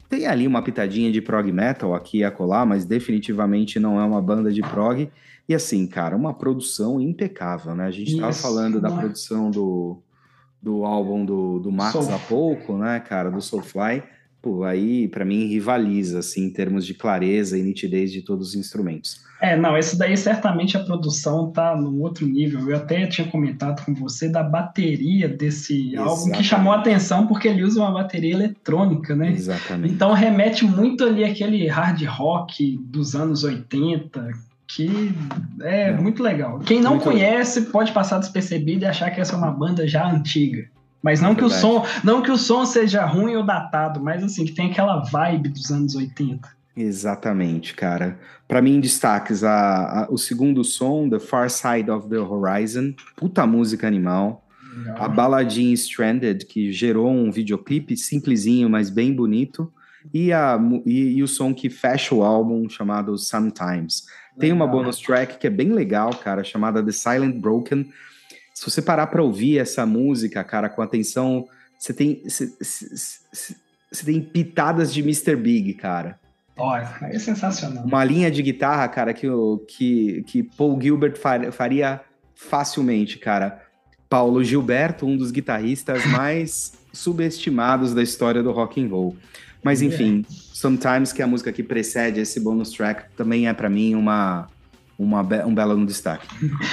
tem 0.08 0.26
ali 0.26 0.44
uma 0.44 0.60
pitadinha 0.60 1.12
de 1.12 1.20
prog 1.20 1.52
metal 1.52 1.94
aqui 1.94 2.18
e 2.18 2.24
acolá, 2.24 2.66
mas 2.66 2.84
definitivamente 2.84 3.78
não 3.78 4.00
é 4.00 4.04
uma 4.04 4.20
banda 4.20 4.52
de 4.52 4.60
prog. 4.60 5.08
E 5.48 5.54
assim, 5.54 5.86
cara, 5.86 6.16
uma 6.16 6.34
produção 6.34 7.00
impecável, 7.00 7.76
né? 7.76 7.86
A 7.86 7.90
gente 7.92 8.12
estava 8.12 8.32
falando 8.32 8.80
da 8.80 8.90
produção 8.90 9.52
do, 9.52 9.98
do 10.60 10.84
álbum 10.84 11.24
do, 11.24 11.60
do 11.60 11.70
Max 11.70 11.92
Soul. 11.92 12.12
há 12.12 12.18
pouco, 12.18 12.76
né, 12.76 12.98
cara, 12.98 13.30
do 13.30 13.40
Soulfly 13.40 14.02
pô, 14.43 14.64
aí 14.64 15.07
para 15.07 15.24
mim 15.24 15.47
rivaliza 15.47 16.18
assim 16.18 16.47
em 16.47 16.51
termos 16.51 16.84
de 16.84 16.93
clareza 16.93 17.57
e 17.57 17.62
nitidez 17.62 18.11
de 18.11 18.20
todos 18.20 18.49
os 18.49 18.55
instrumentos. 18.57 19.22
É, 19.40 19.57
não, 19.57 19.76
esse 19.76 19.99
daí 19.99 20.16
certamente 20.16 20.76
a 20.76 20.84
produção 20.84 21.51
tá 21.51 21.74
no 21.74 22.01
outro 22.01 22.26
nível. 22.26 22.70
Eu 22.70 22.76
até 22.76 23.07
tinha 23.07 23.26
comentado 23.26 23.84
com 23.84 23.93
você 23.93 24.28
da 24.28 24.43
bateria 24.43 25.28
desse 25.28 25.95
Exatamente. 25.95 25.99
álbum 25.99 26.30
que 26.30 26.45
chamou 26.45 26.72
a 26.72 26.76
atenção 26.78 27.26
porque 27.26 27.49
ele 27.49 27.64
usa 27.64 27.80
uma 27.80 27.90
bateria 27.90 28.34
eletrônica, 28.34 29.16
né? 29.16 29.32
Exatamente. 29.32 29.93
Então 29.93 30.12
remete 30.12 30.64
muito 30.64 31.05
ali 31.05 31.24
aquele 31.24 31.66
hard 31.66 32.05
rock 32.05 32.78
dos 32.84 33.16
anos 33.16 33.43
80, 33.43 34.30
que 34.68 35.12
é, 35.61 35.88
é. 35.88 35.93
muito 35.93 36.22
legal. 36.22 36.61
Quem 36.61 36.80
não 36.80 36.93
muito 36.93 37.05
conhece 37.05 37.59
legal. 37.59 37.72
pode 37.72 37.93
passar 37.93 38.18
despercebido 38.18 38.84
e 38.84 38.86
achar 38.86 39.11
que 39.11 39.20
essa 39.20 39.34
é 39.34 39.38
uma 39.38 39.51
banda 39.51 39.88
já 39.88 40.09
antiga. 40.09 40.68
Mas 41.03 41.20
não 41.20 41.32
é 41.32 41.34
que 41.34 41.44
o 41.44 41.50
som, 41.50 41.84
não 42.05 42.22
que 42.22 42.30
o 42.30 42.38
som 42.38 42.64
seja 42.64 43.05
ruim 43.05 43.34
ou 43.34 43.44
datado, 43.44 44.00
mas 44.00 44.22
assim, 44.22 44.44
que 44.44 44.53
tem 44.53 44.70
aquela 44.70 45.00
vibe 45.00 45.48
dos 45.48 45.70
anos 45.70 45.96
80. 45.96 46.48
Exatamente, 46.76 47.74
cara. 47.74 48.18
Para 48.46 48.62
mim, 48.62 48.80
destaques 48.80 49.44
a, 49.44 50.05
a, 50.05 50.09
o 50.11 50.16
segundo 50.16 50.62
som, 50.62 51.09
The 51.09 51.18
Far 51.18 51.50
Side 51.50 51.90
of 51.90 52.09
the 52.09 52.18
Horizon, 52.18 52.94
puta 53.16 53.46
música 53.46 53.86
animal. 53.86 54.46
A 54.96 55.07
baladinha 55.07 55.74
Stranded, 55.74 56.46
que 56.46 56.72
gerou 56.72 57.11
um 57.11 57.30
videoclipe 57.30 57.94
simplesinho, 57.94 58.70
mas 58.70 58.88
bem 58.88 59.12
bonito. 59.12 59.70
E, 60.14 60.32
a, 60.32 60.59
e, 60.86 61.18
e 61.18 61.22
o 61.22 61.28
som 61.28 61.53
que 61.53 61.68
fecha 61.68 62.14
o 62.14 62.22
álbum, 62.22 62.68
chamado 62.68 63.18
Sometimes. 63.18 64.07
Tem 64.38 64.50
uma 64.50 64.66
bonus 64.66 64.98
track 64.98 65.38
que 65.38 65.46
é 65.46 65.50
bem 65.50 65.72
legal, 65.72 66.11
cara, 66.14 66.42
chamada 66.42 66.82
The 66.82 66.90
Silent 66.90 67.36
Broken 67.36 67.86
se 68.55 68.70
você 68.70 68.82
parar 68.82 69.07
para 69.07 69.22
ouvir 69.22 69.59
essa 69.59 69.84
música, 69.86 70.42
cara, 70.44 70.68
com 70.68 70.82
atenção, 70.82 71.46
você 71.78 71.92
tem, 71.92 72.22
você, 72.24 74.05
tem 74.05 74.20
pitadas 74.20 74.92
de 74.92 75.00
Mr. 75.00 75.36
Big, 75.36 75.74
cara. 75.74 76.18
Olha, 76.57 76.88
é 77.03 77.18
sensacional. 77.18 77.84
Uma 77.84 78.05
linha 78.05 78.30
de 78.30 78.42
guitarra, 78.42 78.86
cara, 78.88 79.14
que, 79.14 79.26
que, 79.66 80.22
que 80.26 80.42
Paul 80.42 80.80
Gilbert 80.80 81.16
faria 81.50 82.00
facilmente, 82.34 83.18
cara. 83.18 83.62
Paulo 84.09 84.44
Gilberto, 84.44 85.07
um 85.07 85.16
dos 85.16 85.30
guitarristas 85.30 86.05
mais 86.12 86.74
subestimados 86.92 87.94
da 87.94 88.03
história 88.03 88.42
do 88.42 88.53
rock 88.53 88.82
and 88.82 88.88
roll. 88.88 89.16
Mas 89.62 89.80
enfim, 89.80 90.24
é. 90.28 90.42
Sometimes, 90.53 91.12
que 91.12 91.20
é 91.22 91.24
a 91.24 91.28
música 91.28 91.50
que 91.50 91.62
precede 91.62 92.20
esse 92.20 92.38
bonus 92.38 92.70
track, 92.70 93.05
também 93.16 93.48
é 93.48 93.53
para 93.53 93.68
mim 93.68 93.94
uma 93.94 94.48
uma 94.99 95.22
be 95.22 95.36
um 95.45 95.55
belo 95.55 95.76
no 95.76 95.86
destaque. 95.86 96.26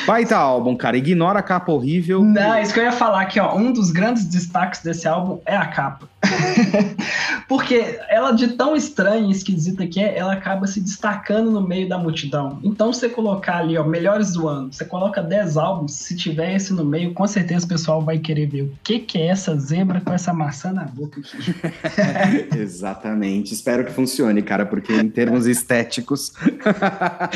Baita 0.06 0.38
álbum, 0.38 0.76
cara. 0.76 0.98
Ignora 0.98 1.40
a 1.40 1.44
capa 1.44 1.72
horrível. 1.72 2.24
Não, 2.24 2.62
isso 2.62 2.74
que 2.74 2.80
eu 2.80 2.84
ia 2.84 2.92
falar 2.92 3.22
aqui, 3.22 3.40
ó. 3.40 3.56
Um 3.56 3.72
dos 3.72 3.92
grandes 3.92 4.26
destaques 4.26 4.82
desse 4.82 5.08
álbum 5.08 5.40
é 5.46 5.56
a 5.56 5.68
capa. 5.68 6.08
Porque 7.48 8.00
ela, 8.10 8.32
de 8.32 8.50
tão 8.50 8.76
estranha 8.76 9.28
e 9.28 9.32
esquisita 9.32 9.88
que 9.88 10.00
é, 10.00 10.18
ela 10.18 10.34
acaba 10.34 10.68
se 10.68 10.80
destacando 10.80 11.50
no 11.50 11.62
meio 11.62 11.88
da 11.88 11.98
multidão. 11.98 12.60
Então, 12.64 12.94
você 12.94 13.10
colocar 13.10 13.58
ali, 13.58 13.78
ó, 13.78 13.84
melhores 13.84 14.34
do 14.34 14.48
ano, 14.48 14.72
você 14.72 14.86
coloca 14.86 15.22
10 15.22 15.58
álbuns, 15.58 15.94
se 15.94 16.16
tiver 16.16 16.56
esse 16.56 16.74
no 16.74 16.86
meio, 16.86 17.14
com 17.14 17.26
certeza 17.26 17.66
o 17.66 17.70
pessoal 17.70 18.02
vai 18.02 18.20
querer 18.20 18.48
ver 18.48 18.64
o 18.64 18.72
que, 18.84 19.00
que 19.00 19.18
é 19.18 19.28
essa 19.28 19.58
zebra 19.58 20.02
com 20.02 20.14
essa 20.14 20.34
maçã 20.34 20.72
na 20.72 20.84
boca 20.84 21.22
aqui. 21.22 21.56
Exatamente. 22.58 23.54
Espero 23.54 23.86
que 23.86 23.92
funcione, 23.92 24.42
cara, 24.42 24.66
porque 24.66 24.94
em 24.94 25.10
termos 25.10 25.48
estéticos. 25.48 26.34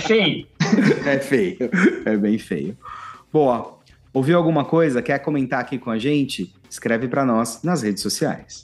feio. 0.05 0.45
É 1.05 1.19
feio. 1.19 1.57
É 2.05 2.17
bem 2.17 2.37
feio. 2.37 2.77
Boa. 3.31 3.79
Ouviu 4.13 4.37
alguma 4.37 4.63
coisa? 4.65 5.01
Quer 5.01 5.19
comentar 5.19 5.59
aqui 5.59 5.77
com 5.77 5.89
a 5.89 5.97
gente? 5.97 6.53
Escreve 6.69 7.07
para 7.07 7.25
nós 7.25 7.61
nas 7.63 7.81
redes 7.81 8.03
sociais. 8.03 8.63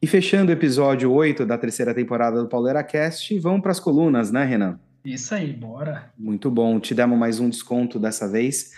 E 0.00 0.06
fechando 0.06 0.50
o 0.50 0.52
episódio 0.52 1.12
8 1.12 1.46
da 1.46 1.56
terceira 1.56 1.94
temporada 1.94 2.40
do 2.40 2.48
PauleraCast, 2.48 3.38
vamos 3.38 3.60
para 3.60 3.70
as 3.70 3.78
colunas, 3.78 4.32
né, 4.32 4.44
Renan? 4.44 4.80
Isso 5.04 5.34
aí, 5.34 5.52
bora. 5.52 6.10
Muito 6.18 6.50
bom. 6.50 6.80
Te 6.80 6.94
demos 6.94 7.18
mais 7.18 7.38
um 7.38 7.48
desconto 7.48 7.98
dessa 7.98 8.28
vez. 8.28 8.72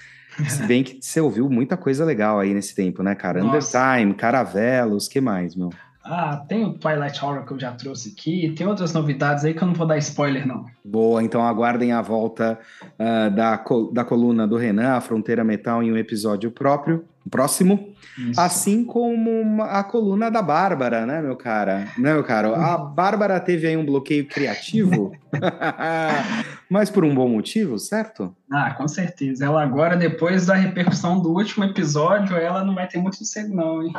Se 0.48 0.62
bem 0.64 0.82
que 0.82 0.98
você 1.00 1.20
ouviu 1.20 1.48
muita 1.48 1.76
coisa 1.76 2.04
legal 2.04 2.40
aí 2.40 2.52
nesse 2.52 2.74
tempo, 2.74 3.02
né, 3.02 3.14
cara? 3.14 3.42
Nossa. 3.42 3.78
Undertime, 3.78 4.14
Caravelos, 4.14 5.06
que 5.06 5.20
mais, 5.20 5.54
meu? 5.54 5.70
Ah, 6.04 6.44
tem 6.46 6.64
o 6.66 6.74
Twilight 6.74 7.24
Horror 7.24 7.46
que 7.46 7.52
eu 7.52 7.58
já 7.58 7.72
trouxe 7.72 8.14
aqui, 8.14 8.52
tem 8.54 8.66
outras 8.66 8.92
novidades 8.92 9.42
aí 9.42 9.54
que 9.54 9.62
eu 9.62 9.66
não 9.66 9.74
vou 9.74 9.86
dar 9.86 9.96
spoiler, 9.96 10.46
não. 10.46 10.66
Boa, 10.84 11.22
então 11.22 11.42
aguardem 11.42 11.92
a 11.92 12.02
volta 12.02 12.58
uh, 12.82 13.34
da, 13.34 13.64
da 13.90 14.04
coluna 14.04 14.46
do 14.46 14.58
Renan, 14.58 14.96
a 14.96 15.00
Fronteira 15.00 15.42
Metal, 15.42 15.82
em 15.82 15.90
um 15.90 15.96
episódio 15.96 16.50
próprio. 16.50 17.06
Próximo. 17.30 17.94
Isso. 18.18 18.40
Assim 18.40 18.84
como 18.84 19.62
a 19.62 19.82
coluna 19.82 20.30
da 20.30 20.40
Bárbara, 20.40 21.04
né, 21.04 21.20
meu 21.20 21.36
cara? 21.36 21.88
Né, 21.98 22.12
meu 22.14 22.22
caro? 22.22 22.54
A 22.54 22.76
Bárbara 22.76 23.40
teve 23.40 23.66
aí 23.66 23.76
um 23.76 23.84
bloqueio 23.84 24.26
criativo, 24.26 25.12
mas 26.70 26.90
por 26.90 27.04
um 27.04 27.14
bom 27.14 27.28
motivo, 27.28 27.78
certo? 27.78 28.34
Ah, 28.52 28.72
com 28.74 28.86
certeza. 28.86 29.46
Ela 29.46 29.62
agora, 29.62 29.96
depois 29.96 30.46
da 30.46 30.54
repercussão 30.54 31.20
do 31.20 31.30
último 31.30 31.64
episódio, 31.64 32.36
ela 32.36 32.64
não 32.64 32.74
vai 32.74 32.86
ter 32.86 32.98
muito 32.98 33.16
sossego, 33.16 33.54
não, 33.54 33.82
hein? 33.82 33.92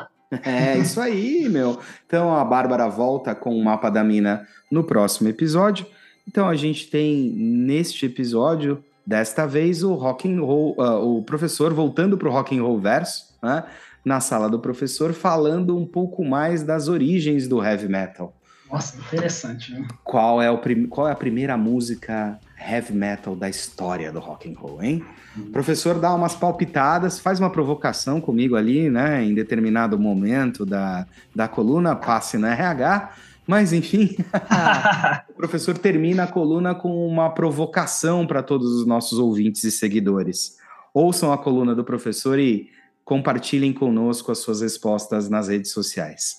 É, 0.44 0.78
isso 0.78 1.00
aí, 1.00 1.48
meu. 1.50 1.80
Então 2.06 2.36
a 2.36 2.44
Bárbara 2.44 2.88
volta 2.88 3.36
com 3.36 3.56
o 3.56 3.64
mapa 3.64 3.90
da 3.90 4.04
mina 4.04 4.48
no 4.72 4.84
próximo 4.84 5.30
episódio. 5.30 5.86
Então 6.28 6.50
a 6.50 6.56
gente 6.56 6.90
tem 6.90 7.32
neste 7.32 8.06
episódio, 8.06 8.84
desta 9.06 9.46
vez, 9.46 9.84
o 9.84 9.94
rock 9.94 10.32
and 10.32 10.42
roll, 10.42 10.76
uh, 10.78 11.18
o 11.18 11.24
professor 11.24 11.74
voltando 11.74 12.18
para 12.18 12.28
o 12.28 12.32
rock 12.32 12.58
and 12.58 12.64
roll 12.64 12.80
verso, 12.80 13.36
né? 13.42 13.64
Na 14.04 14.20
sala 14.20 14.50
do 14.50 14.60
professor, 14.60 15.14
falando 15.14 15.78
um 15.78 15.86
pouco 15.86 16.24
mais 16.24 16.64
das 16.64 16.88
origens 16.88 17.48
do 17.48 17.64
heavy 17.64 17.88
metal. 17.88 18.34
Nossa, 18.72 18.98
interessante, 18.98 19.72
né? 19.72 19.88
Qual 20.04 20.42
é, 20.42 20.50
o 20.50 20.58
prim... 20.58 20.88
Qual 20.88 21.08
é 21.08 21.12
a 21.12 21.16
primeira 21.16 21.56
música 21.56 22.40
heavy 22.60 22.94
metal 22.94 23.36
da 23.36 23.48
história 23.48 24.12
do 24.12 24.20
rock 24.20 24.52
and 24.52 24.60
roll, 24.60 24.84
hein? 24.84 25.04
O 25.38 25.52
professor 25.52 26.00
dá 26.00 26.14
umas 26.14 26.36
palpitadas, 26.36 27.20
faz 27.20 27.40
uma 27.40 27.50
provocação 27.50 28.22
comigo 28.22 28.56
ali, 28.56 28.90
né? 28.90 29.24
Em 29.24 29.34
determinado 29.34 30.00
momento 30.00 30.66
da, 30.66 31.06
da 31.36 31.48
coluna, 31.48 31.96
passe 31.96 32.38
no 32.38 32.48
RH. 32.48 33.12
Mas, 33.48 33.72
enfim, 33.74 34.16
o 35.30 35.34
professor 35.34 35.78
termina 35.78 36.24
a 36.24 36.28
coluna 36.28 36.74
com 36.74 37.08
uma 37.08 37.30
provocação 37.30 38.26
para 38.26 38.42
todos 38.42 38.72
os 38.72 38.86
nossos 38.86 39.20
ouvintes 39.20 39.64
e 39.64 39.72
seguidores. 39.72 40.58
Ouçam 40.94 41.32
a 41.32 41.38
coluna 41.38 41.76
do 41.76 41.84
professor 41.84 42.40
e 42.40 42.70
compartilhem 43.04 43.72
conosco 43.72 44.32
as 44.32 44.40
suas 44.40 44.62
respostas 44.62 45.30
nas 45.30 45.48
redes 45.48 45.72
sociais. 45.72 46.38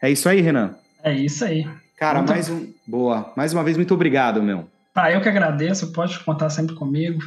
É 0.00 0.10
isso 0.10 0.28
aí, 0.28 0.40
Renan? 0.40 0.76
É 1.02 1.12
isso 1.12 1.44
aí. 1.44 1.66
Cara, 1.98 2.18
muito... 2.18 2.30
mais 2.30 2.48
um. 2.48 2.72
Boa. 2.86 3.32
Mais 3.36 3.52
uma 3.52 3.64
vez, 3.64 3.76
muito 3.76 3.94
obrigado, 3.94 4.42
meu. 4.42 4.68
Ah, 4.94 5.10
eu 5.10 5.20
que 5.20 5.28
agradeço. 5.28 5.92
Pode 5.92 6.18
contar 6.20 6.50
sempre 6.50 6.74
comigo. 6.76 7.20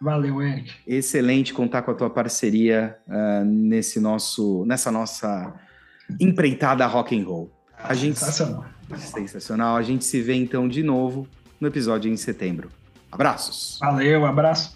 Valeu, 0.00 0.42
Eric. 0.42 0.72
Excelente 0.86 1.52
contar 1.52 1.82
com 1.82 1.90
a 1.90 1.94
tua 1.94 2.10
parceria 2.10 2.96
uh, 3.06 3.44
nesse 3.44 4.00
nosso, 4.00 4.64
nessa 4.66 4.90
nossa 4.90 5.54
empreitada 6.20 6.86
rock 6.86 7.18
and 7.18 7.24
roll. 7.24 7.50
A 7.86 7.92
gente, 7.92 8.18
Sensacional. 8.18 8.64
Sensacional. 8.96 9.76
A 9.76 9.82
gente 9.82 10.06
se 10.06 10.22
vê 10.22 10.34
então 10.34 10.66
de 10.66 10.82
novo 10.82 11.28
no 11.60 11.68
episódio 11.68 12.10
em 12.10 12.16
setembro. 12.16 12.70
Abraços. 13.12 13.76
Valeu, 13.78 14.24
abraço. 14.24 14.74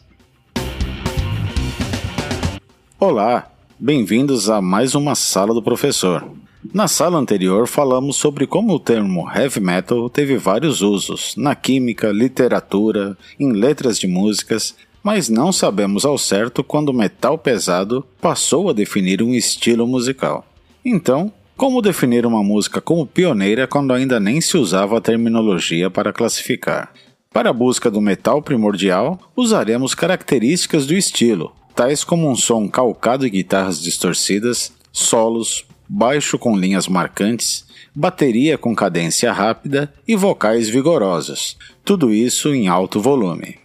Olá, 3.00 3.50
bem-vindos 3.78 4.50
a 4.50 4.60
mais 4.60 4.94
uma 4.94 5.14
sala 5.14 5.54
do 5.54 5.62
professor. 5.62 6.30
Na 6.74 6.86
sala 6.86 7.16
anterior 7.16 7.66
falamos 7.66 8.16
sobre 8.16 8.46
como 8.46 8.74
o 8.74 8.80
termo 8.80 9.26
heavy 9.34 9.60
metal 9.60 10.10
teve 10.10 10.36
vários 10.36 10.82
usos 10.82 11.34
na 11.34 11.54
química, 11.54 12.12
literatura, 12.12 13.16
em 13.40 13.52
letras 13.52 13.98
de 13.98 14.06
músicas, 14.06 14.76
mas 15.02 15.30
não 15.30 15.50
sabemos 15.50 16.04
ao 16.04 16.18
certo 16.18 16.62
quando 16.62 16.90
o 16.90 16.94
metal 16.94 17.38
pesado 17.38 18.04
passou 18.20 18.68
a 18.68 18.74
definir 18.74 19.22
um 19.22 19.32
estilo 19.32 19.86
musical. 19.86 20.44
Então, 20.84 21.32
como 21.58 21.82
definir 21.82 22.24
uma 22.24 22.40
música 22.40 22.80
como 22.80 23.04
pioneira 23.04 23.66
quando 23.66 23.92
ainda 23.92 24.20
nem 24.20 24.40
se 24.40 24.56
usava 24.56 24.96
a 24.96 25.00
terminologia 25.00 25.90
para 25.90 26.12
classificar? 26.12 26.92
Para 27.32 27.50
a 27.50 27.52
busca 27.52 27.90
do 27.90 28.00
metal 28.00 28.40
primordial, 28.40 29.18
usaremos 29.34 29.92
características 29.92 30.86
do 30.86 30.94
estilo, 30.94 31.52
tais 31.74 32.04
como 32.04 32.30
um 32.30 32.36
som 32.36 32.68
calcado 32.68 33.24
de 33.24 33.30
guitarras 33.30 33.82
distorcidas, 33.82 34.72
solos, 34.92 35.66
baixo 35.88 36.38
com 36.38 36.56
linhas 36.56 36.86
marcantes, 36.86 37.64
bateria 37.92 38.56
com 38.56 38.72
cadência 38.72 39.32
rápida 39.32 39.92
e 40.06 40.14
vocais 40.14 40.68
vigorosos, 40.68 41.56
tudo 41.84 42.12
isso 42.12 42.54
em 42.54 42.68
alto 42.68 43.00
volume. 43.00 43.58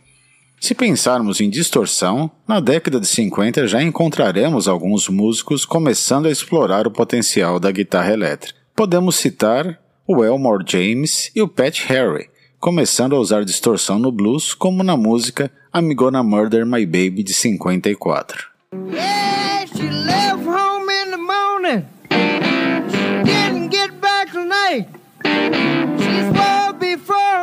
Se 0.64 0.74
pensarmos 0.74 1.42
em 1.42 1.50
distorção, 1.50 2.32
na 2.48 2.62
década 2.62 2.98
de 2.98 3.06
50 3.06 3.68
já 3.68 3.84
encontraremos 3.84 4.66
alguns 4.66 5.10
músicos 5.10 5.66
começando 5.66 6.28
a 6.28 6.32
explorar 6.32 6.88
o 6.88 6.92
potencial 6.92 7.60
da 7.60 7.70
guitarra 7.70 8.14
elétrica. 8.14 8.58
Podemos 8.74 9.18
citar 9.18 9.78
o 10.08 10.24
Elmore 10.24 10.64
James 10.66 11.30
e 11.36 11.42
o 11.42 11.50
Pat 11.50 11.82
Harry, 11.88 12.30
começando 12.62 13.14
a 13.14 13.20
usar 13.20 13.44
distorção 13.44 14.00
no 14.00 14.10
blues, 14.10 14.54
como 14.54 14.84
na 14.84 14.96
música 14.96 15.52
I'm 15.76 15.94
Gonna 15.96 16.24
Murder 16.24 16.66
My 16.66 16.86
Baby 16.86 17.24
de 17.24 17.34
54. 17.34 18.48
Yeah, 18.90 19.66
she 19.66 19.90
left 19.90 20.48
home 20.48 20.90
in 20.90 21.12
the 21.12 21.18
morning. 21.18 21.86
Didn't 23.26 23.70
get 23.70 24.00
back 24.00 24.32
tonight. 24.32 24.88
She 26.00 26.22
swore 26.32 26.72
before 26.80 27.34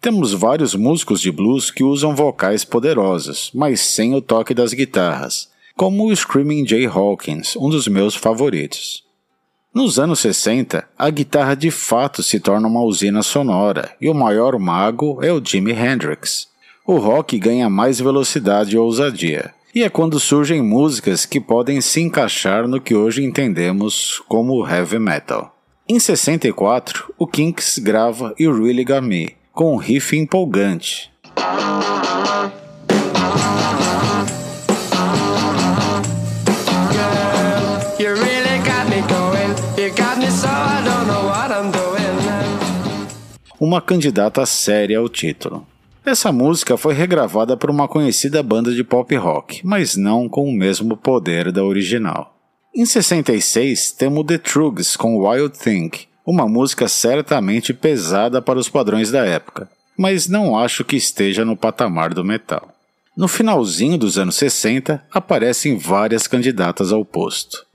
Temos 0.00 0.32
vários 0.32 0.74
músicos 0.74 1.20
de 1.20 1.30
blues 1.30 1.70
que 1.70 1.84
usam 1.84 2.14
vocais 2.14 2.64
poderosos, 2.64 3.52
mas 3.54 3.80
sem 3.80 4.14
o 4.14 4.20
toque 4.20 4.52
das 4.52 4.72
guitarras, 4.72 5.48
como 5.76 6.06
o 6.06 6.16
Screaming 6.16 6.66
Jay 6.66 6.86
Hawkins, 6.86 7.54
um 7.56 7.68
dos 7.70 7.86
meus 7.86 8.16
favoritos. 8.16 9.04
Nos 9.72 9.98
anos 9.98 10.20
60, 10.20 10.86
a 10.98 11.08
guitarra 11.08 11.54
de 11.54 11.70
fato 11.70 12.22
se 12.22 12.40
torna 12.40 12.66
uma 12.66 12.82
usina 12.82 13.22
sonora, 13.22 13.96
e 14.00 14.08
o 14.08 14.14
maior 14.14 14.58
mago 14.58 15.20
é 15.22 15.32
o 15.32 15.40
Jimi 15.42 15.72
Hendrix. 15.72 16.48
O 16.86 16.98
rock 16.98 17.38
ganha 17.38 17.70
mais 17.70 18.00
velocidade 18.00 18.74
e 18.74 18.78
ousadia, 18.78 19.54
e 19.74 19.82
é 19.82 19.88
quando 19.88 20.20
surgem 20.20 20.60
músicas 20.60 21.24
que 21.24 21.40
podem 21.40 21.80
se 21.80 22.00
encaixar 22.00 22.68
no 22.68 22.80
que 22.80 22.94
hoje 22.94 23.24
entendemos 23.24 24.20
como 24.28 24.68
heavy 24.68 24.98
metal. 24.98 25.56
Em 25.94 25.98
64, 25.98 27.12
o 27.18 27.26
Kinks 27.26 27.78
grava 27.78 28.34
You 28.40 28.64
Really 28.64 28.82
Got 28.82 29.02
Me, 29.02 29.36
com 29.52 29.74
um 29.74 29.76
riff 29.76 30.16
empolgante. 30.16 31.12
Uma 43.60 43.82
candidata 43.82 44.46
séria 44.46 44.98
ao 44.98 45.10
título. 45.10 45.66
Essa 46.06 46.32
música 46.32 46.78
foi 46.78 46.94
regravada 46.94 47.54
por 47.54 47.68
uma 47.68 47.86
conhecida 47.86 48.42
banda 48.42 48.72
de 48.72 48.82
pop 48.82 49.14
rock, 49.14 49.60
mas 49.62 49.94
não 49.94 50.26
com 50.26 50.48
o 50.48 50.52
mesmo 50.52 50.96
poder 50.96 51.52
da 51.52 51.62
original. 51.62 52.31
Em 52.74 52.86
66, 52.86 53.92
temos 53.92 54.24
The 54.24 54.38
Trugs 54.38 54.96
com 54.96 55.18
Wild 55.18 55.58
Thing, 55.58 55.90
uma 56.24 56.48
música 56.48 56.88
certamente 56.88 57.74
pesada 57.74 58.40
para 58.40 58.58
os 58.58 58.66
padrões 58.66 59.10
da 59.10 59.26
época, 59.26 59.68
mas 59.94 60.26
não 60.26 60.58
acho 60.58 60.82
que 60.82 60.96
esteja 60.96 61.44
no 61.44 61.54
patamar 61.54 62.14
do 62.14 62.24
metal. 62.24 62.74
No 63.14 63.28
finalzinho 63.28 63.98
dos 63.98 64.16
anos 64.16 64.36
60, 64.36 65.04
aparecem 65.12 65.76
várias 65.76 66.26
candidatas 66.26 66.94
ao 66.94 67.04
posto. 67.04 67.66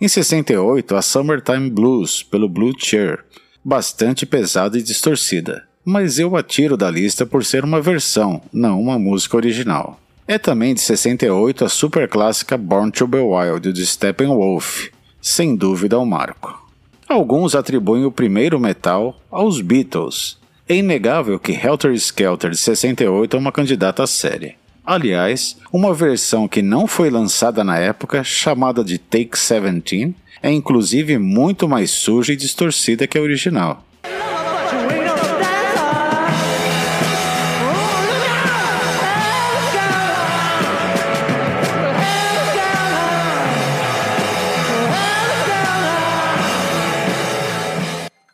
Em 0.00 0.06
68, 0.06 0.94
a 0.94 1.02
Summertime 1.02 1.68
Blues, 1.68 2.22
pelo 2.22 2.48
Blue 2.48 2.72
Chair, 2.78 3.24
bastante 3.64 4.24
pesada 4.24 4.78
e 4.78 4.82
distorcida, 4.82 5.66
mas 5.84 6.20
eu 6.20 6.36
a 6.36 6.44
tiro 6.44 6.76
da 6.76 6.88
lista 6.88 7.26
por 7.26 7.44
ser 7.44 7.64
uma 7.64 7.80
versão, 7.80 8.40
não 8.52 8.80
uma 8.80 9.00
música 9.00 9.36
original. 9.36 9.98
É 10.26 10.38
também 10.38 10.72
de 10.72 10.80
68 10.80 11.66
a 11.66 11.68
super 11.68 12.08
clássica 12.08 12.56
Born 12.56 12.90
to 12.90 13.06
Be 13.06 13.18
Wild 13.18 13.70
de 13.74 13.86
Steppenwolf, 13.86 14.88
sem 15.20 15.54
dúvida 15.54 15.96
ao 15.96 16.06
marco. 16.06 16.66
Alguns 17.06 17.54
atribuem 17.54 18.06
o 18.06 18.10
primeiro 18.10 18.58
metal 18.58 19.20
aos 19.30 19.60
Beatles. 19.60 20.38
É 20.66 20.76
inegável 20.76 21.38
que 21.38 21.52
Helter 21.52 21.92
Skelter 21.92 22.50
de 22.50 22.56
68 22.56 23.36
é 23.36 23.38
uma 23.38 23.52
candidata 23.52 24.06
séria. 24.06 24.54
Aliás, 24.82 25.58
uma 25.70 25.92
versão 25.92 26.48
que 26.48 26.62
não 26.62 26.86
foi 26.86 27.10
lançada 27.10 27.62
na 27.62 27.76
época, 27.76 28.24
chamada 28.24 28.82
de 28.82 28.96
Take 28.96 29.32
17, 29.32 30.14
é 30.42 30.50
inclusive 30.50 31.18
muito 31.18 31.68
mais 31.68 31.90
suja 31.90 32.32
e 32.32 32.36
distorcida 32.36 33.06
que 33.06 33.18
a 33.18 33.20
original. 33.20 33.84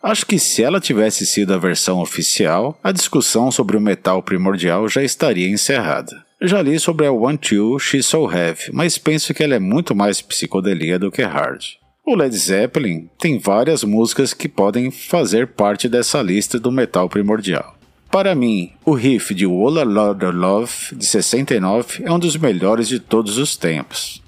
Acho 0.02 0.24
que 0.24 0.38
se 0.38 0.62
ela 0.62 0.80
tivesse 0.80 1.26
sido 1.26 1.52
a 1.52 1.58
versão 1.58 2.00
oficial, 2.00 2.78
a 2.82 2.90
discussão 2.90 3.50
sobre 3.50 3.76
o 3.76 3.80
metal 3.80 4.22
primordial 4.22 4.88
já 4.88 5.02
estaria 5.02 5.48
encerrada. 5.48 6.24
Já 6.40 6.62
li 6.62 6.80
sobre 6.80 7.06
a 7.06 7.12
One 7.12 7.36
Two 7.36 7.78
She's 7.78 8.06
So 8.06 8.30
Heavy, 8.30 8.70
mas 8.72 8.96
penso 8.96 9.34
que 9.34 9.42
ela 9.42 9.56
é 9.56 9.58
muito 9.58 9.94
mais 9.94 10.22
psicodelia 10.22 10.98
do 10.98 11.10
que 11.10 11.22
hard. 11.22 11.62
O 12.06 12.14
Led 12.14 12.34
Zeppelin 12.34 13.10
tem 13.18 13.38
várias 13.38 13.84
músicas 13.84 14.32
que 14.32 14.48
podem 14.48 14.90
fazer 14.90 15.48
parte 15.48 15.86
dessa 15.86 16.22
lista 16.22 16.58
do 16.58 16.72
metal 16.72 17.06
primordial. 17.06 17.76
Para 18.10 18.34
mim, 18.34 18.72
o 18.86 18.94
riff 18.94 19.34
de 19.34 19.46
Walla 19.46 19.84
Lotta 19.84 20.30
Love 20.30 20.96
de 20.96 21.04
69 21.04 22.04
é 22.04 22.10
um 22.10 22.18
dos 22.18 22.38
melhores 22.38 22.88
de 22.88 22.98
todos 22.98 23.36
os 23.36 23.54
tempos. 23.54 24.22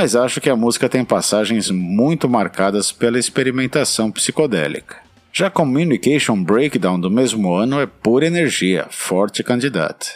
Mas 0.00 0.14
acho 0.14 0.40
que 0.40 0.48
a 0.48 0.54
música 0.54 0.88
tem 0.88 1.04
passagens 1.04 1.72
muito 1.72 2.28
marcadas 2.28 2.92
pela 2.92 3.18
experimentação 3.18 4.12
psicodélica. 4.12 4.98
Já 5.32 5.50
Communication 5.50 6.40
Breakdown 6.40 7.00
do 7.00 7.10
mesmo 7.10 7.52
ano 7.52 7.80
é 7.80 7.86
pura 7.86 8.24
energia, 8.24 8.86
forte 8.90 9.42
candidata. 9.42 10.06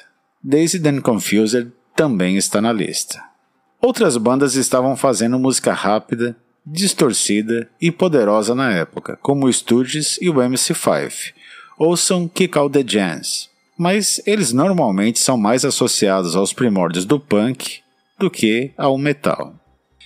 Dazed 0.41 0.87
and 0.87 1.01
Confused 1.01 1.73
também 1.97 2.37
está 2.37 2.61
na 2.61 2.73
lista. 2.73 3.21
Outras 3.81 4.17
bandas 4.17 4.55
estavam 4.55 4.97
fazendo 4.97 5.37
música 5.37 5.73
rápida, 5.73 6.37
distorcida 6.65 7.69
e 7.81 7.91
poderosa 7.91 8.55
na 8.55 8.71
época, 8.73 9.19
como 9.21 9.47
o 9.47 9.53
Stooges 9.53 10.17
e 10.23 10.31
o 10.31 10.35
MC5. 10.35 11.33
Ouçam 11.77 12.29
Kick 12.29 12.57
Out 12.57 12.73
the 12.73 12.89
Jams, 12.89 13.51
mas 13.77 14.23
eles 14.25 14.53
normalmente 14.53 15.19
são 15.19 15.37
mais 15.37 15.65
associados 15.65 16.37
aos 16.37 16.53
primórdios 16.53 17.05
do 17.05 17.19
punk 17.19 17.81
do 18.17 18.31
que 18.31 18.71
ao 18.79 18.97
metal. 18.97 19.57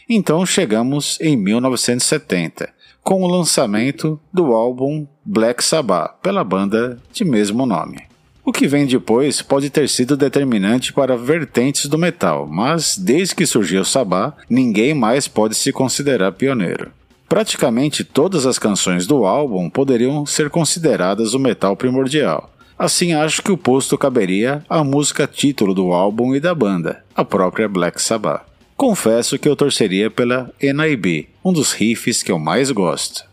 Então 0.08 0.46
chegamos 0.46 1.18
em 1.20 1.36
1970, 1.36 2.68
com 3.02 3.22
o 3.22 3.26
lançamento 3.26 4.20
do 4.32 4.52
álbum 4.52 5.04
Black 5.24 5.64
Sabbath 5.64 6.20
pela 6.22 6.44
banda 6.44 6.96
de 7.12 7.24
mesmo 7.24 7.66
nome. 7.66 7.98
O 8.44 8.52
que 8.52 8.68
vem 8.68 8.86
depois 8.86 9.42
pode 9.42 9.68
ter 9.68 9.88
sido 9.88 10.16
determinante 10.16 10.92
para 10.92 11.16
vertentes 11.16 11.86
do 11.86 11.98
metal, 11.98 12.46
mas 12.48 12.96
desde 12.96 13.34
que 13.34 13.44
surgiu 13.44 13.80
o 13.80 13.84
Sabá, 13.84 14.34
ninguém 14.48 14.94
mais 14.94 15.26
pode 15.26 15.56
se 15.56 15.72
considerar 15.72 16.30
pioneiro. 16.30 16.92
Praticamente 17.28 18.04
todas 18.04 18.46
as 18.46 18.60
canções 18.60 19.08
do 19.08 19.24
álbum 19.24 19.68
poderiam 19.68 20.24
ser 20.24 20.48
consideradas 20.48 21.34
o 21.34 21.40
metal 21.40 21.76
primordial. 21.76 22.52
Assim, 22.78 23.12
acho 23.12 23.42
que 23.42 23.50
o 23.50 23.58
posto 23.58 23.98
caberia 23.98 24.64
à 24.68 24.84
música 24.84 25.26
título 25.26 25.74
do 25.74 25.90
álbum 25.90 26.32
e 26.32 26.38
da 26.38 26.54
banda, 26.54 27.02
a 27.16 27.24
própria 27.24 27.68
Black 27.68 28.00
Sabbath. 28.00 28.46
Confesso 28.76 29.38
que 29.38 29.48
eu 29.48 29.56
torceria 29.56 30.10
pela 30.10 30.52
NIB, 30.60 31.30
um 31.42 31.50
dos 31.50 31.72
riffs 31.72 32.22
que 32.22 32.30
eu 32.30 32.38
mais 32.38 32.70
gosto. 32.70 33.24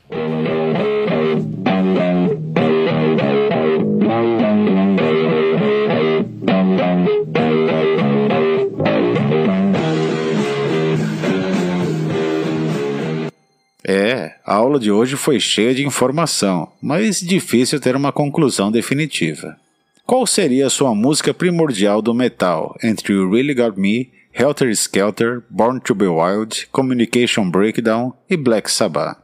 É, 13.85 14.35
a 14.45 14.55
aula 14.55 14.79
de 14.79 14.89
hoje 14.89 15.17
foi 15.17 15.41
cheia 15.41 15.75
de 15.75 15.85
informação, 15.85 16.71
mas 16.81 17.19
difícil 17.19 17.81
ter 17.81 17.97
uma 17.97 18.13
conclusão 18.13 18.71
definitiva. 18.71 19.57
Qual 20.05 20.25
seria 20.25 20.67
a 20.67 20.69
sua 20.69 20.95
música 20.95 21.33
primordial 21.33 22.01
do 22.01 22.13
metal 22.13 22.77
entre 22.81 23.13
Really 23.13 23.53
Got 23.53 23.77
Me, 23.77 24.09
Helter 24.35 24.71
Skelter, 24.71 25.43
Born 25.47 25.79
to 25.81 25.93
Be 25.93 26.07
Wild, 26.07 26.67
Communication 26.71 27.51
Breakdown 27.51 28.13
e 28.27 28.35
Black 28.35 28.69
Sabbath? 28.69 29.17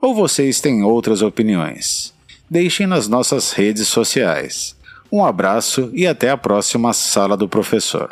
Ou 0.00 0.16
vocês 0.16 0.60
têm 0.60 0.82
outras 0.82 1.22
opiniões? 1.22 2.12
Deixem 2.50 2.84
nas 2.84 3.06
nossas 3.06 3.52
redes 3.52 3.86
sociais. 3.86 4.76
Um 5.12 5.24
abraço 5.24 5.90
e 5.94 6.08
até 6.08 6.30
a 6.30 6.36
próxima 6.36 6.92
Sala 6.92 7.36
do 7.36 7.48
Professor. 7.48 8.08